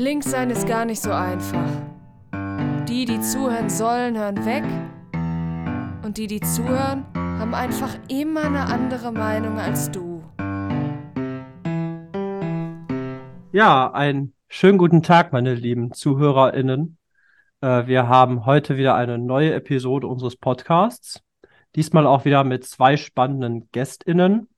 Links 0.00 0.30
sein 0.30 0.48
ist 0.48 0.66
gar 0.66 0.86
nicht 0.86 1.02
so 1.02 1.12
einfach. 1.12 1.68
Die, 2.88 3.04
die 3.04 3.20
zuhören 3.20 3.68
sollen, 3.68 4.16
hören 4.16 4.46
weg. 4.46 4.64
Und 6.02 6.16
die, 6.16 6.26
die 6.26 6.40
zuhören, 6.40 7.04
haben 7.14 7.52
einfach 7.52 7.98
immer 8.08 8.44
eine 8.44 8.64
andere 8.64 9.12
Meinung 9.12 9.58
als 9.58 9.90
du. 9.90 10.22
Ja, 13.52 13.92
einen 13.92 14.32
schönen 14.48 14.78
guten 14.78 15.02
Tag, 15.02 15.34
meine 15.34 15.52
lieben 15.54 15.92
ZuhörerInnen. 15.92 16.96
Äh, 17.60 17.86
wir 17.86 18.08
haben 18.08 18.46
heute 18.46 18.78
wieder 18.78 18.94
eine 18.94 19.18
neue 19.18 19.52
Episode 19.52 20.06
unseres 20.06 20.34
Podcasts. 20.34 21.22
Diesmal 21.76 22.06
auch 22.06 22.24
wieder 22.24 22.42
mit 22.44 22.64
zwei 22.64 22.96
spannenden 22.96 23.68
GästInnen. 23.70 24.48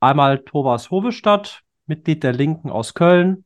Einmal 0.00 0.40
Thomas 0.40 0.90
Hovestadt, 0.90 1.62
Mitglied 1.86 2.24
der 2.24 2.32
Linken 2.32 2.68
aus 2.68 2.94
Köln, 2.94 3.44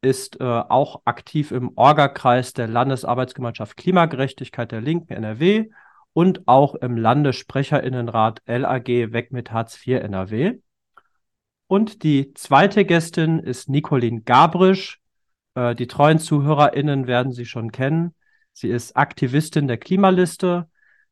ist 0.00 0.40
äh, 0.40 0.44
auch 0.44 1.02
aktiv 1.04 1.50
im 1.50 1.72
Orga-Kreis 1.76 2.52
der 2.52 2.68
Landesarbeitsgemeinschaft 2.68 3.76
Klimagerechtigkeit 3.76 4.70
der 4.70 4.80
Linken 4.80 5.12
NRW 5.12 5.70
und 6.12 6.46
auch 6.46 6.74
im 6.76 6.96
Landessprecherinnenrat 6.96 8.42
LAG 8.46 8.86
Weg 8.86 9.32
mit 9.32 9.52
Hartz 9.52 9.78
IV 9.86 10.00
NRW. 10.02 10.58
Und 11.66 12.02
die 12.02 12.32
zweite 12.34 12.84
Gästin 12.84 13.38
ist 13.38 13.68
Nicolin 13.68 14.24
Gabrisch. 14.24 15.00
Äh, 15.54 15.74
die 15.74 15.86
treuen 15.86 16.18
ZuhörerInnen 16.18 17.06
werden 17.06 17.32
sie 17.32 17.44
schon 17.44 17.72
kennen. 17.72 18.14
Sie 18.52 18.68
ist 18.68 18.96
Aktivistin 18.96 19.68
der 19.68 19.78
Klimaliste, 19.78 20.68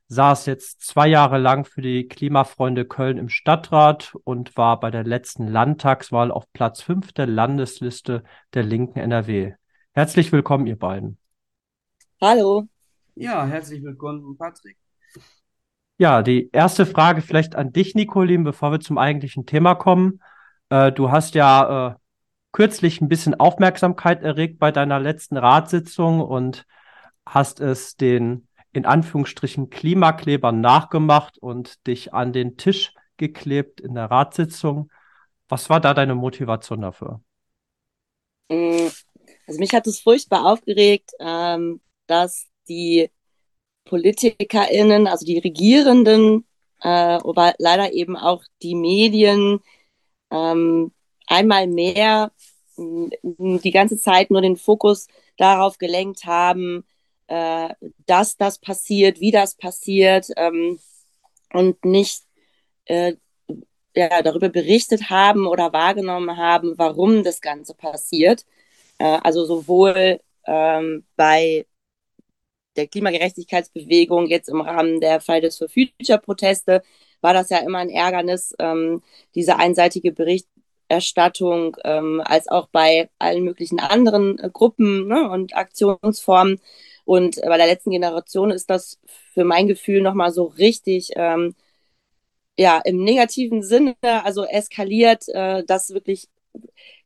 saß 0.09 0.46
jetzt 0.46 0.83
zwei 0.83 1.09
Jahre 1.09 1.38
lang 1.38 1.65
für 1.65 1.83
die 1.83 2.06
Klimafreunde 2.06 2.84
Köln 2.84 3.19
im 3.19 3.28
Stadtrat 3.28 4.14
und 4.24 4.56
war 4.56 4.78
bei 4.78 4.91
der 4.91 5.05
letzten 5.05 5.48
Landtagswahl 5.48 6.30
auf 6.30 6.45
Platz 6.52 6.80
5 6.83 7.12
der 7.12 7.27
Landesliste 7.27 8.23
der 8.55 8.62
Linken 8.62 8.98
NRW. 8.98 9.55
Herzlich 9.92 10.30
willkommen, 10.30 10.66
ihr 10.66 10.78
beiden. 10.78 11.19
Hallo. 12.20 12.69
Ja, 13.14 13.47
herzlich 13.47 13.83
willkommen, 13.83 14.36
Patrick. 14.36 14.77
Ja, 15.98 16.22
die 16.22 16.50
erste 16.53 16.86
Frage 16.86 17.22
vielleicht 17.22 17.56
an 17.56 17.72
dich, 17.72 17.94
Nicolin, 17.94 18.44
bevor 18.44 18.70
wir 18.70 18.81
zum 18.81 18.98
eigentlichen 18.98 19.47
Thema 19.47 19.75
kommen. 19.75 20.20
Äh, 20.69 20.92
du 20.92 21.11
hast 21.11 21.34
ja 21.34 21.88
äh, 21.88 21.94
kürzlich 22.53 23.00
ein 23.00 23.09
bisschen 23.09 23.34
Aufmerksamkeit 23.34 24.22
erregt 24.22 24.59
bei 24.59 24.70
deiner 24.70 25.00
letzten 25.00 25.36
Ratssitzung 25.36 26.20
und 26.20 26.66
hast 27.25 27.61
es 27.61 27.97
den 27.97 28.45
in 28.77 28.84
Anführungsstrichen 28.84 29.70
Klimaklebern 29.70 30.60
nachgemacht 30.60 31.38
und 31.38 31.86
dich 31.86 32.12
an 32.12 32.34
den 32.34 32.58
Tisch 32.58 32.92
geklebt 33.16 33.80
in 33.80 33.94
der 33.94 34.10
Ratssitzung. 34.10 34.92
Was 35.48 35.70
war 35.70 35.80
da 35.80 35.94
deine 35.94 36.14
Motivation 36.14 36.82
dafür? 36.82 37.22
Mm, 38.50 38.88
also 39.47 39.58
mich 39.58 39.72
hat 39.72 39.86
es 39.86 40.00
furchtbar 40.00 40.44
aufgeregt, 40.44 41.12
ähm, 41.20 41.80
dass 42.06 42.48
die 42.69 43.10
PolitikerInnen, 43.86 45.06
also 45.06 45.24
die 45.24 45.38
Regierenden, 45.38 46.44
äh, 46.82 46.88
aber 46.88 47.54
leider 47.56 47.94
eben 47.94 48.14
auch 48.14 48.44
die 48.62 48.74
Medien 48.74 49.60
ähm, 50.30 50.92
einmal 51.27 51.66
mehr 51.66 52.30
mm, 52.77 53.08
die 53.62 53.70
ganze 53.70 53.97
Zeit 53.97 54.30
nur 54.30 54.42
den 54.42 54.56
Fokus 54.58 55.06
darauf 55.38 55.78
gelenkt 55.78 56.27
haben, 56.27 56.84
äh, 57.28 57.74
dass 58.06 58.36
das 58.36 58.58
passiert, 58.58 59.20
wie 59.20 59.30
das 59.30 59.56
passiert 59.56 60.28
ähm, 60.36 60.78
und 61.52 61.84
nicht 61.84 62.22
äh, 62.86 63.14
ja, 63.94 64.22
darüber 64.22 64.48
berichtet 64.48 65.10
haben 65.10 65.47
oder 65.47 65.72
wahrgenommen 65.72 66.36
haben, 66.36 66.74
warum 66.77 67.24
das 67.24 67.41
Ganze 67.41 67.74
passiert. 67.74 68.44
Äh, 68.98 69.19
also 69.22 69.44
sowohl 69.44 70.20
ähm, 70.47 71.04
bei 71.16 71.66
der 72.77 72.86
Klimagerechtigkeitsbewegung 72.86 74.27
jetzt 74.27 74.48
im 74.48 74.60
Rahmen 74.60 75.00
der 75.00 75.20
Fridays 75.20 75.58
for 75.58 75.69
Future 75.69 76.19
Proteste 76.19 76.82
war 77.20 77.32
das 77.32 77.50
ja 77.50 77.59
immer 77.59 77.78
ein 77.78 77.91
Ärgernis, 77.91 78.54
ähm, 78.59 79.03
diese 79.34 79.56
einseitige 79.56 80.12
Berichterstattung, 80.12 81.76
ähm, 81.84 82.22
als 82.25 82.48
auch 82.48 82.69
bei 82.69 83.09
allen 83.19 83.44
möglichen 83.44 83.81
anderen 83.81 84.38
äh, 84.38 84.50
Gruppen 84.53 85.09
ne, 85.09 85.28
und 85.31 85.56
Aktionsformen. 85.56 86.60
Und 87.06 87.41
bei 87.41 87.56
der 87.56 87.69
letzten 87.69 87.93
Generation 87.93 88.50
ist 88.50 88.69
das 88.69 88.99
für 89.33 89.44
mein 89.44 89.69
Gefühl 89.69 90.03
nochmal 90.03 90.33
so 90.33 90.44
richtig, 90.44 91.11
ähm, 91.15 91.55
ja, 92.59 92.81
im 92.84 93.05
negativen 93.05 93.62
Sinne, 93.62 93.97
also 94.03 94.44
eskaliert, 94.44 95.28
äh, 95.28 95.62
das 95.65 95.91
wirklich 95.91 96.28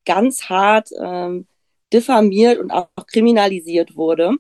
ganz 0.06 0.44
hart 0.48 0.90
ähm, 0.98 1.46
diffamiert 1.92 2.58
und 2.58 2.70
auch 2.70 2.88
kriminalisiert 3.06 3.96
wurde. 3.96 4.36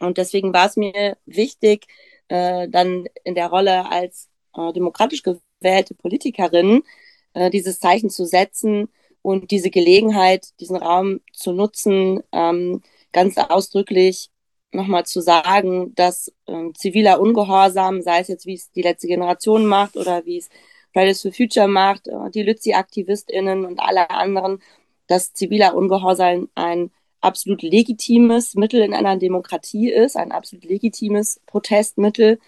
Und 0.00 0.16
deswegen 0.18 0.54
war 0.54 0.66
es 0.66 0.76
mir 0.76 1.18
wichtig, 1.26 1.86
äh, 2.28 2.68
dann 2.68 3.06
in 3.24 3.34
der 3.34 3.48
Rolle 3.48 3.90
als 3.90 4.30
äh, 4.56 4.72
demokratisch 4.72 5.22
gewählte 5.22 5.94
Politikerin 5.94 6.82
äh, 7.34 7.50
dieses 7.50 7.78
Zeichen 7.78 8.08
zu 8.10 8.24
setzen 8.24 8.88
und 9.20 9.50
diese 9.50 9.70
Gelegenheit, 9.70 10.48
diesen 10.60 10.76
Raum 10.76 11.20
zu 11.32 11.52
nutzen, 11.52 12.22
ähm, 12.32 12.82
ganz 13.12 13.36
ausdrücklich 13.38 14.30
nochmal 14.72 15.06
zu 15.06 15.20
sagen, 15.20 15.94
dass 15.94 16.32
ähm, 16.46 16.74
ziviler 16.74 17.20
Ungehorsam, 17.20 18.02
sei 18.02 18.20
es 18.20 18.28
jetzt, 18.28 18.46
wie 18.46 18.54
es 18.54 18.70
die 18.72 18.82
letzte 18.82 19.06
Generation 19.06 19.66
macht 19.66 19.96
oder 19.96 20.24
wie 20.26 20.38
es 20.38 20.48
Fridays 20.92 21.22
for 21.22 21.32
Future 21.32 21.68
macht, 21.68 22.08
äh, 22.08 22.30
die 22.34 22.42
Lützi-AktivistInnen 22.42 23.64
und 23.64 23.80
alle 23.80 24.10
anderen, 24.10 24.60
dass 25.06 25.32
ziviler 25.32 25.74
Ungehorsam 25.74 26.48
ein 26.54 26.90
absolut 27.20 27.62
legitimes 27.62 28.54
Mittel 28.54 28.82
in 28.82 28.94
einer 28.94 29.16
Demokratie 29.16 29.90
ist, 29.90 30.16
ein 30.16 30.32
absolut 30.32 30.64
legitimes 30.64 31.40
Protestmittel. 31.46 32.38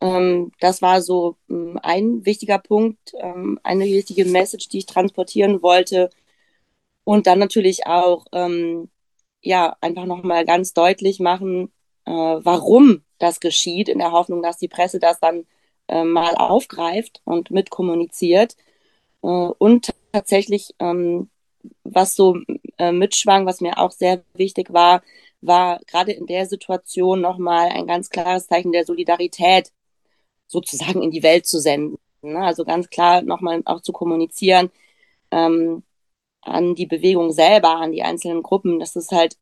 Ähm, 0.00 0.52
das 0.60 0.82
war 0.82 1.02
so 1.02 1.36
ähm, 1.48 1.78
ein 1.82 2.24
wichtiger 2.26 2.58
Punkt, 2.58 3.14
ähm, 3.18 3.58
eine 3.62 3.84
wichtige 3.84 4.24
Message, 4.24 4.68
die 4.68 4.78
ich 4.78 4.86
transportieren 4.86 5.62
wollte. 5.62 6.10
Und 7.04 7.26
dann 7.26 7.38
natürlich 7.38 7.86
auch 7.86 8.26
ähm, 8.32 8.90
ja, 9.42 9.76
einfach 9.80 10.04
nochmal 10.06 10.44
ganz 10.44 10.72
deutlich 10.74 11.20
machen, 11.20 11.72
äh, 12.06 12.10
warum 12.12 13.02
das 13.18 13.40
geschieht, 13.40 13.88
in 13.88 13.98
der 13.98 14.12
Hoffnung, 14.12 14.42
dass 14.42 14.58
die 14.58 14.68
Presse 14.68 14.98
das 14.98 15.20
dann 15.20 15.46
äh, 15.88 16.04
mal 16.04 16.34
aufgreift 16.36 17.20
und 17.24 17.50
mitkommuniziert. 17.50 18.56
Äh, 19.22 19.26
und 19.26 19.94
tatsächlich, 20.12 20.74
ähm, 20.78 21.30
was 21.84 22.14
so 22.16 22.38
äh, 22.78 22.92
mitschwang, 22.92 23.46
was 23.46 23.60
mir 23.60 23.78
auch 23.78 23.92
sehr 23.92 24.24
wichtig 24.34 24.72
war, 24.72 25.02
war 25.42 25.80
gerade 25.86 26.12
in 26.12 26.26
der 26.26 26.46
Situation 26.46 27.20
nochmal 27.20 27.68
ein 27.70 27.86
ganz 27.86 28.10
klares 28.10 28.46
Zeichen 28.46 28.72
der 28.72 28.84
Solidarität 28.84 29.72
sozusagen 30.46 31.02
in 31.02 31.10
die 31.10 31.22
Welt 31.22 31.46
zu 31.46 31.60
senden. 31.60 31.98
Ne? 32.22 32.40
Also 32.40 32.64
ganz 32.64 32.90
klar 32.90 33.22
nochmal 33.22 33.62
auch 33.64 33.80
zu 33.82 33.92
kommunizieren, 33.92 34.70
ähm, 35.30 35.82
an 36.42 36.74
die 36.74 36.86
Bewegung 36.86 37.32
selber, 37.32 37.76
an 37.76 37.92
die 37.92 38.02
einzelnen 38.02 38.42
Gruppen, 38.42 38.78
dass 38.78 38.96
es 38.96 39.10
halt 39.10 39.36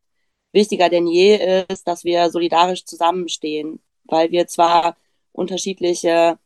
wichtiger 0.52 0.88
denn 0.88 1.06
je 1.06 1.64
ist, 1.68 1.86
dass 1.86 2.04
wir 2.04 2.30
solidarisch 2.30 2.84
zusammenstehen, 2.84 3.80
weil 4.04 4.30
wir 4.30 4.46
zwar 4.46 4.96
unterschiedliche, 5.32 6.38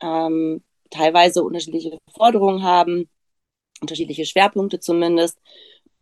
ähm, 0.00 0.62
teilweise 0.90 1.44
unterschiedliche 1.44 1.98
Forderungen 2.12 2.62
haben, 2.62 3.08
unterschiedliche 3.80 4.26
Schwerpunkte 4.26 4.80
zumindest 4.80 5.38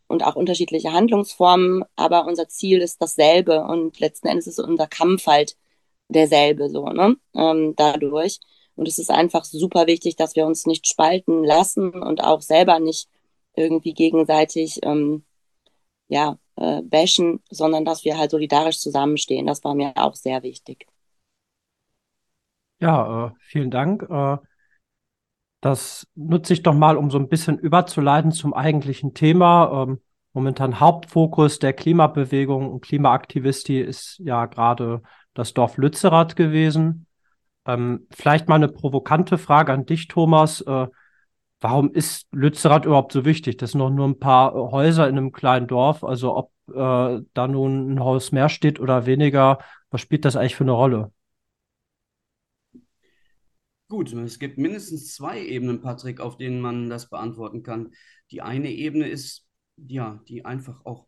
und 0.07 0.23
auch 0.23 0.35
unterschiedliche 0.35 0.91
Handlungsformen, 0.93 1.83
aber 1.95 2.25
unser 2.25 2.47
Ziel 2.49 2.81
ist 2.81 3.01
dasselbe 3.01 3.63
und 3.63 3.99
letzten 3.99 4.27
Endes 4.27 4.47
ist 4.47 4.59
unser 4.59 4.87
Kampf 4.87 5.27
halt 5.27 5.55
derselbe 6.09 6.69
so, 6.69 6.85
ne? 6.87 7.15
Ähm, 7.35 7.75
dadurch. 7.75 8.39
Und 8.75 8.87
es 8.87 8.97
ist 8.97 9.11
einfach 9.11 9.43
super 9.43 9.87
wichtig, 9.87 10.15
dass 10.15 10.35
wir 10.35 10.45
uns 10.45 10.65
nicht 10.65 10.87
spalten 10.87 11.43
lassen 11.43 11.91
und 12.01 12.23
auch 12.23 12.41
selber 12.41 12.79
nicht 12.79 13.09
irgendwie 13.59 13.93
gegenseitig 13.93 14.79
ähm, 14.83 15.23
ja, 16.07 16.37
äh, 16.55 16.81
bashen, 16.81 17.41
sondern 17.49 17.85
dass 17.85 18.03
wir 18.03 18.17
halt 18.17 18.31
solidarisch 18.31 18.79
zusammenstehen. 18.79 19.47
Das 19.47 19.63
war 19.63 19.75
mir 19.75 19.93
auch 19.95 20.15
sehr 20.15 20.43
wichtig. 20.43 20.87
Ja, 22.79 23.27
äh, 23.27 23.31
vielen 23.39 23.71
Dank. 23.71 24.03
Äh, 24.09 24.37
das 25.61 26.07
nutze 26.15 26.53
ich 26.53 26.63
doch 26.63 26.73
mal, 26.73 26.97
um 26.97 27.11
so 27.11 27.19
ein 27.19 27.27
bisschen 27.27 27.57
überzuleiten 27.57 28.31
zum 28.31 28.53
eigentlichen 28.53 29.13
Thema. 29.13 29.83
Ähm, 29.83 29.99
momentan 30.33 30.79
Hauptfokus 30.79 31.59
der 31.59 31.73
Klimabewegung 31.73 32.71
und 32.71 32.81
Klimaaktivisti 32.81 33.79
ist 33.79 34.19
ja 34.19 34.45
gerade 34.45 35.01
das 35.33 35.53
Dorf 35.53 35.77
Lützerath 35.77 36.35
gewesen. 36.35 37.07
Ähm, 37.65 38.07
vielleicht 38.11 38.47
mal 38.47 38.55
eine 38.55 38.69
provokante 38.69 39.37
Frage 39.37 39.73
an 39.73 39.85
dich, 39.85 40.07
Thomas. 40.07 40.61
Äh, 40.61 40.87
warum 41.61 41.91
ist 41.91 42.27
Lützerath 42.31 42.85
überhaupt 42.85 43.11
so 43.11 43.25
wichtig? 43.25 43.57
Das 43.57 43.71
sind 43.71 43.79
noch 43.79 43.89
nur 43.89 44.07
ein 44.07 44.19
paar 44.19 44.55
äh, 44.55 44.71
Häuser 44.71 45.07
in 45.07 45.17
einem 45.17 45.31
kleinen 45.31 45.67
Dorf. 45.67 46.03
Also 46.03 46.35
ob 46.35 46.51
äh, 46.69 47.21
da 47.33 47.47
nun 47.47 47.93
ein 47.93 47.99
Haus 47.99 48.31
mehr 48.31 48.49
steht 48.49 48.79
oder 48.79 49.05
weniger, 49.05 49.59
was 49.89 50.01
spielt 50.01 50.25
das 50.25 50.35
eigentlich 50.35 50.55
für 50.55 50.63
eine 50.63 50.71
Rolle? 50.71 51.11
Gut, 53.89 54.13
es 54.13 54.37
gibt 54.37 54.59
mindestens 54.59 55.15
zwei 55.15 55.43
Ebenen, 55.43 55.81
Patrick, 55.81 56.19
auf 56.19 56.37
denen 56.37 56.61
man 56.61 56.89
das 56.91 57.09
beantworten 57.09 57.63
kann. 57.63 57.91
Die 58.29 58.41
eine 58.41 58.71
Ebene 58.71 59.07
ist, 59.07 59.47
ja, 59.77 60.21
die 60.27 60.45
einfach 60.45 60.85
auch 60.85 61.07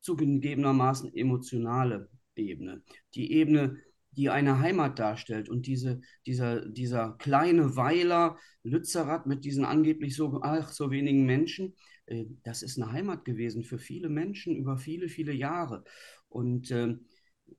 zugegebenermaßen 0.00 1.14
emotionale 1.14 2.08
Ebene. 2.34 2.82
Die 3.14 3.32
Ebene, 3.32 3.78
die 4.16 4.30
eine 4.30 4.58
Heimat 4.58 4.98
darstellt. 4.98 5.48
Und 5.48 5.66
diese, 5.66 6.00
dieser, 6.26 6.66
dieser 6.66 7.16
kleine 7.18 7.76
Weiler 7.76 8.38
Lützerath 8.62 9.26
mit 9.26 9.44
diesen 9.44 9.64
angeblich 9.64 10.16
so, 10.16 10.40
ach, 10.42 10.72
so 10.72 10.90
wenigen 10.90 11.24
Menschen, 11.26 11.74
äh, 12.06 12.24
das 12.42 12.62
ist 12.62 12.80
eine 12.80 12.92
Heimat 12.92 13.24
gewesen 13.24 13.62
für 13.62 13.78
viele 13.78 14.08
Menschen 14.08 14.56
über 14.56 14.78
viele, 14.78 15.08
viele 15.08 15.32
Jahre. 15.32 15.84
Und 16.28 16.70
äh, 16.70 16.96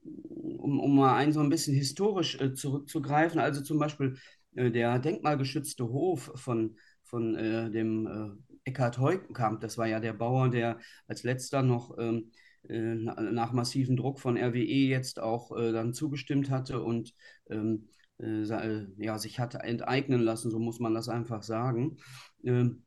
um, 0.03 0.79
um 0.79 0.95
mal 0.95 1.15
ein 1.15 1.31
so 1.31 1.39
ein 1.39 1.49
bisschen 1.49 1.75
historisch 1.75 2.39
äh, 2.41 2.53
zurückzugreifen, 2.53 3.39
also 3.39 3.61
zum 3.61 3.79
Beispiel 3.79 4.17
äh, 4.55 4.71
der 4.71 4.99
denkmalgeschützte 4.99 5.87
Hof 5.87 6.31
von, 6.35 6.77
von 7.03 7.35
äh, 7.35 7.71
dem 7.71 8.07
äh, 8.07 8.69
Eckhard 8.69 8.97
Heukamp, 8.97 9.61
das 9.61 9.77
war 9.77 9.87
ja 9.87 9.99
der 9.99 10.13
Bauer, 10.13 10.49
der 10.49 10.79
als 11.07 11.23
letzter 11.23 11.61
noch 11.61 11.97
ähm, 11.97 12.31
äh, 12.31 12.46
nach 12.67 13.53
massivem 13.53 13.95
Druck 13.95 14.19
von 14.19 14.37
RWE 14.37 14.57
jetzt 14.59 15.19
auch 15.19 15.55
äh, 15.57 15.71
dann 15.71 15.93
zugestimmt 15.93 16.49
hatte 16.49 16.81
und 16.81 17.13
ähm, 17.49 17.89
ja, 18.19 19.19
sich 19.19 19.39
hatte 19.39 19.59
enteignen 19.59 20.21
lassen, 20.21 20.49
so 20.49 20.57
muss 20.57 20.79
man 20.79 20.95
das 20.95 21.07
einfach 21.07 21.43
sagen. 21.43 21.97
Ähm, 22.43 22.83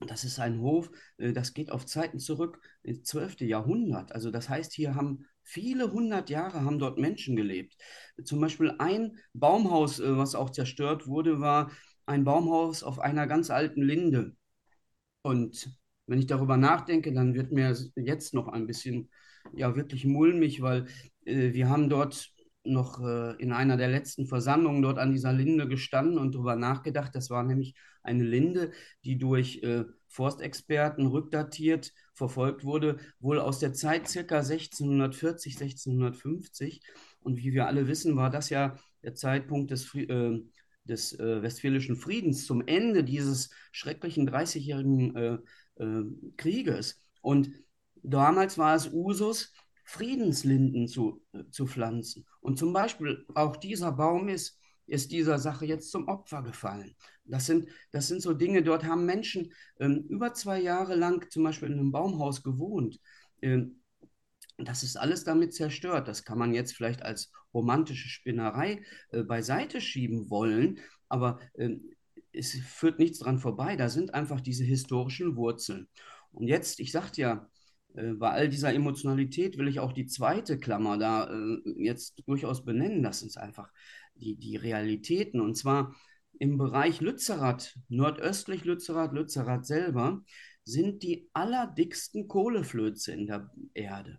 das 0.00 0.24
ist 0.24 0.40
ein 0.40 0.60
Hof, 0.60 0.90
das 1.18 1.54
geht 1.54 1.70
auf 1.70 1.86
Zeiten 1.86 2.18
zurück, 2.18 2.60
ins 2.82 3.04
12. 3.04 3.44
Jahrhundert. 3.46 4.12
Also 4.12 4.30
das 4.32 4.48
heißt, 4.48 4.72
hier 4.72 4.94
haben 4.96 5.26
Viele 5.50 5.90
hundert 5.90 6.30
Jahre 6.30 6.64
haben 6.64 6.78
dort 6.78 6.98
Menschen 6.98 7.34
gelebt. 7.34 7.76
Zum 8.24 8.40
Beispiel 8.40 8.72
ein 8.78 9.18
Baumhaus, 9.32 9.98
äh, 9.98 10.16
was 10.16 10.36
auch 10.36 10.50
zerstört 10.50 11.08
wurde, 11.08 11.40
war 11.40 11.72
ein 12.06 12.22
Baumhaus 12.22 12.84
auf 12.84 13.00
einer 13.00 13.26
ganz 13.26 13.50
alten 13.50 13.82
Linde. 13.82 14.36
Und 15.22 15.79
wenn 16.10 16.18
ich 16.18 16.26
darüber 16.26 16.56
nachdenke, 16.56 17.12
dann 17.12 17.34
wird 17.34 17.52
mir 17.52 17.74
jetzt 17.96 18.34
noch 18.34 18.48
ein 18.48 18.66
bisschen, 18.66 19.08
ja, 19.54 19.76
wirklich 19.76 20.04
mulmig, 20.04 20.60
weil 20.60 20.86
äh, 21.24 21.52
wir 21.52 21.68
haben 21.68 21.88
dort 21.88 22.32
noch 22.64 23.00
äh, 23.00 23.36
in 23.40 23.52
einer 23.52 23.76
der 23.76 23.88
letzten 23.88 24.26
Versammlungen 24.26 24.82
dort 24.82 24.98
an 24.98 25.12
dieser 25.12 25.32
Linde 25.32 25.68
gestanden 25.68 26.18
und 26.18 26.34
darüber 26.34 26.56
nachgedacht. 26.56 27.14
Das 27.14 27.30
war 27.30 27.44
nämlich 27.44 27.74
eine 28.02 28.24
Linde, 28.24 28.72
die 29.04 29.18
durch 29.18 29.62
äh, 29.62 29.84
Forstexperten 30.08 31.06
rückdatiert 31.06 31.92
verfolgt 32.12 32.64
wurde, 32.64 32.98
wohl 33.20 33.38
aus 33.38 33.60
der 33.60 33.72
Zeit 33.72 34.08
circa 34.08 34.38
1640, 34.38 35.60
1650. 35.60 36.82
Und 37.20 37.38
wie 37.38 37.52
wir 37.52 37.66
alle 37.66 37.86
wissen, 37.86 38.16
war 38.16 38.30
das 38.30 38.50
ja 38.50 38.76
der 39.02 39.14
Zeitpunkt 39.14 39.70
des, 39.70 39.94
äh, 39.94 40.40
des 40.84 41.18
äh, 41.18 41.42
Westfälischen 41.42 41.96
Friedens 41.96 42.46
zum 42.46 42.66
Ende 42.66 43.04
dieses 43.04 43.50
schrecklichen 43.70 44.28
30-jährigen 44.28 45.40
äh, 45.80 46.02
Krieges. 46.36 47.02
Und 47.22 47.50
damals 48.02 48.58
war 48.58 48.74
es 48.74 48.92
Usus, 48.92 49.52
Friedenslinden 49.84 50.86
zu, 50.86 51.22
äh, 51.32 51.44
zu 51.50 51.66
pflanzen. 51.66 52.26
Und 52.40 52.58
zum 52.58 52.72
Beispiel 52.72 53.26
auch 53.34 53.56
dieser 53.56 53.92
Baum 53.92 54.28
ist, 54.28 54.58
ist 54.86 55.12
dieser 55.12 55.38
Sache 55.38 55.66
jetzt 55.66 55.90
zum 55.90 56.08
Opfer 56.08 56.42
gefallen. 56.42 56.94
Das 57.24 57.46
sind, 57.46 57.68
das 57.92 58.08
sind 58.08 58.22
so 58.22 58.32
Dinge, 58.34 58.62
dort 58.62 58.84
haben 58.84 59.06
Menschen 59.06 59.52
ähm, 59.78 60.04
über 60.08 60.34
zwei 60.34 60.60
Jahre 60.60 60.96
lang 60.96 61.30
zum 61.30 61.44
Beispiel 61.44 61.68
in 61.68 61.78
einem 61.78 61.92
Baumhaus 61.92 62.42
gewohnt. 62.42 63.00
Ähm, 63.40 63.82
das 64.58 64.82
ist 64.82 64.96
alles 64.96 65.24
damit 65.24 65.54
zerstört. 65.54 66.08
Das 66.08 66.24
kann 66.24 66.38
man 66.38 66.52
jetzt 66.52 66.74
vielleicht 66.74 67.02
als 67.02 67.32
romantische 67.54 68.08
Spinnerei 68.08 68.82
äh, 69.10 69.22
beiseite 69.22 69.80
schieben 69.80 70.30
wollen, 70.30 70.80
aber 71.08 71.40
äh, 71.54 71.76
es 72.32 72.52
führt 72.52 72.98
nichts 72.98 73.18
dran 73.18 73.38
vorbei. 73.38 73.76
Da 73.76 73.88
sind 73.88 74.14
einfach 74.14 74.40
diese 74.40 74.64
historischen 74.64 75.36
Wurzeln. 75.36 75.88
Und 76.32 76.46
jetzt, 76.46 76.80
ich 76.80 76.92
sagte 76.92 77.20
ja, 77.20 77.48
äh, 77.94 78.12
bei 78.12 78.30
all 78.30 78.48
dieser 78.48 78.72
Emotionalität 78.72 79.58
will 79.58 79.68
ich 79.68 79.80
auch 79.80 79.92
die 79.92 80.06
zweite 80.06 80.58
Klammer 80.58 80.98
da 80.98 81.30
äh, 81.30 81.58
jetzt 81.76 82.22
durchaus 82.26 82.64
benennen. 82.64 83.02
Das 83.02 83.20
sind 83.20 83.36
einfach 83.36 83.70
die, 84.14 84.36
die 84.36 84.56
Realitäten. 84.56 85.40
Und 85.40 85.56
zwar 85.56 85.94
im 86.38 86.56
Bereich 86.56 87.00
Lützerath, 87.00 87.78
nordöstlich 87.88 88.64
Lützerath, 88.64 89.12
Lützerath 89.12 89.66
selber, 89.66 90.22
sind 90.64 91.02
die 91.02 91.28
allerdicksten 91.32 92.28
Kohleflöze 92.28 93.12
in 93.12 93.26
der 93.26 93.50
Erde. 93.74 94.18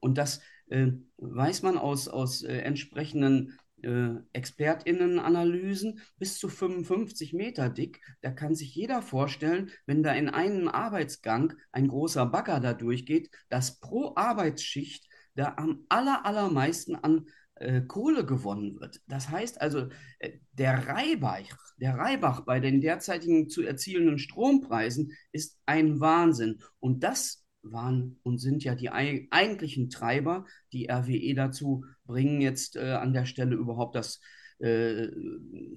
Und 0.00 0.18
das 0.18 0.40
äh, 0.68 0.88
weiß 1.18 1.62
man 1.62 1.78
aus, 1.78 2.08
aus 2.08 2.42
äh, 2.42 2.58
entsprechenden 2.58 3.58
äh, 3.82 4.14
ExpertInnen-Analysen 4.32 6.00
bis 6.18 6.38
zu 6.38 6.48
55 6.48 7.32
Meter 7.32 7.68
dick. 7.68 8.00
Da 8.20 8.30
kann 8.30 8.54
sich 8.54 8.74
jeder 8.74 9.02
vorstellen, 9.02 9.70
wenn 9.86 10.02
da 10.02 10.12
in 10.12 10.28
einem 10.28 10.68
Arbeitsgang 10.68 11.54
ein 11.72 11.88
großer 11.88 12.26
Bagger 12.26 12.60
da 12.60 12.74
durchgeht, 12.74 13.30
dass 13.48 13.80
pro 13.80 14.14
Arbeitsschicht 14.16 15.08
da 15.34 15.54
am 15.56 15.84
aller, 15.88 16.26
allermeisten 16.26 16.94
an 16.96 17.26
äh, 17.56 17.82
Kohle 17.82 18.26
gewonnen 18.26 18.80
wird. 18.80 19.00
Das 19.06 19.28
heißt 19.28 19.60
also, 19.60 19.88
äh, 20.18 20.32
der 20.52 20.88
Reibach, 20.88 21.74
der 21.76 21.96
Reibach 21.96 22.40
bei 22.40 22.60
den 22.60 22.80
derzeitigen 22.80 23.48
zu 23.48 23.62
erzielenden 23.62 24.18
Strompreisen 24.18 25.12
ist 25.32 25.58
ein 25.66 26.00
Wahnsinn. 26.00 26.60
Und 26.80 27.04
das 27.04 27.41
waren 27.62 28.18
und 28.22 28.38
sind 28.38 28.64
ja 28.64 28.74
die 28.74 28.90
eigentlichen 28.90 29.90
Treiber, 29.90 30.44
die 30.72 30.88
RWE 30.90 31.34
dazu 31.34 31.84
bringen, 32.04 32.40
jetzt 32.40 32.76
äh, 32.76 32.92
an 32.92 33.12
der 33.12 33.24
Stelle 33.24 33.54
überhaupt 33.54 33.94
das 33.94 34.20
äh, 34.58 35.08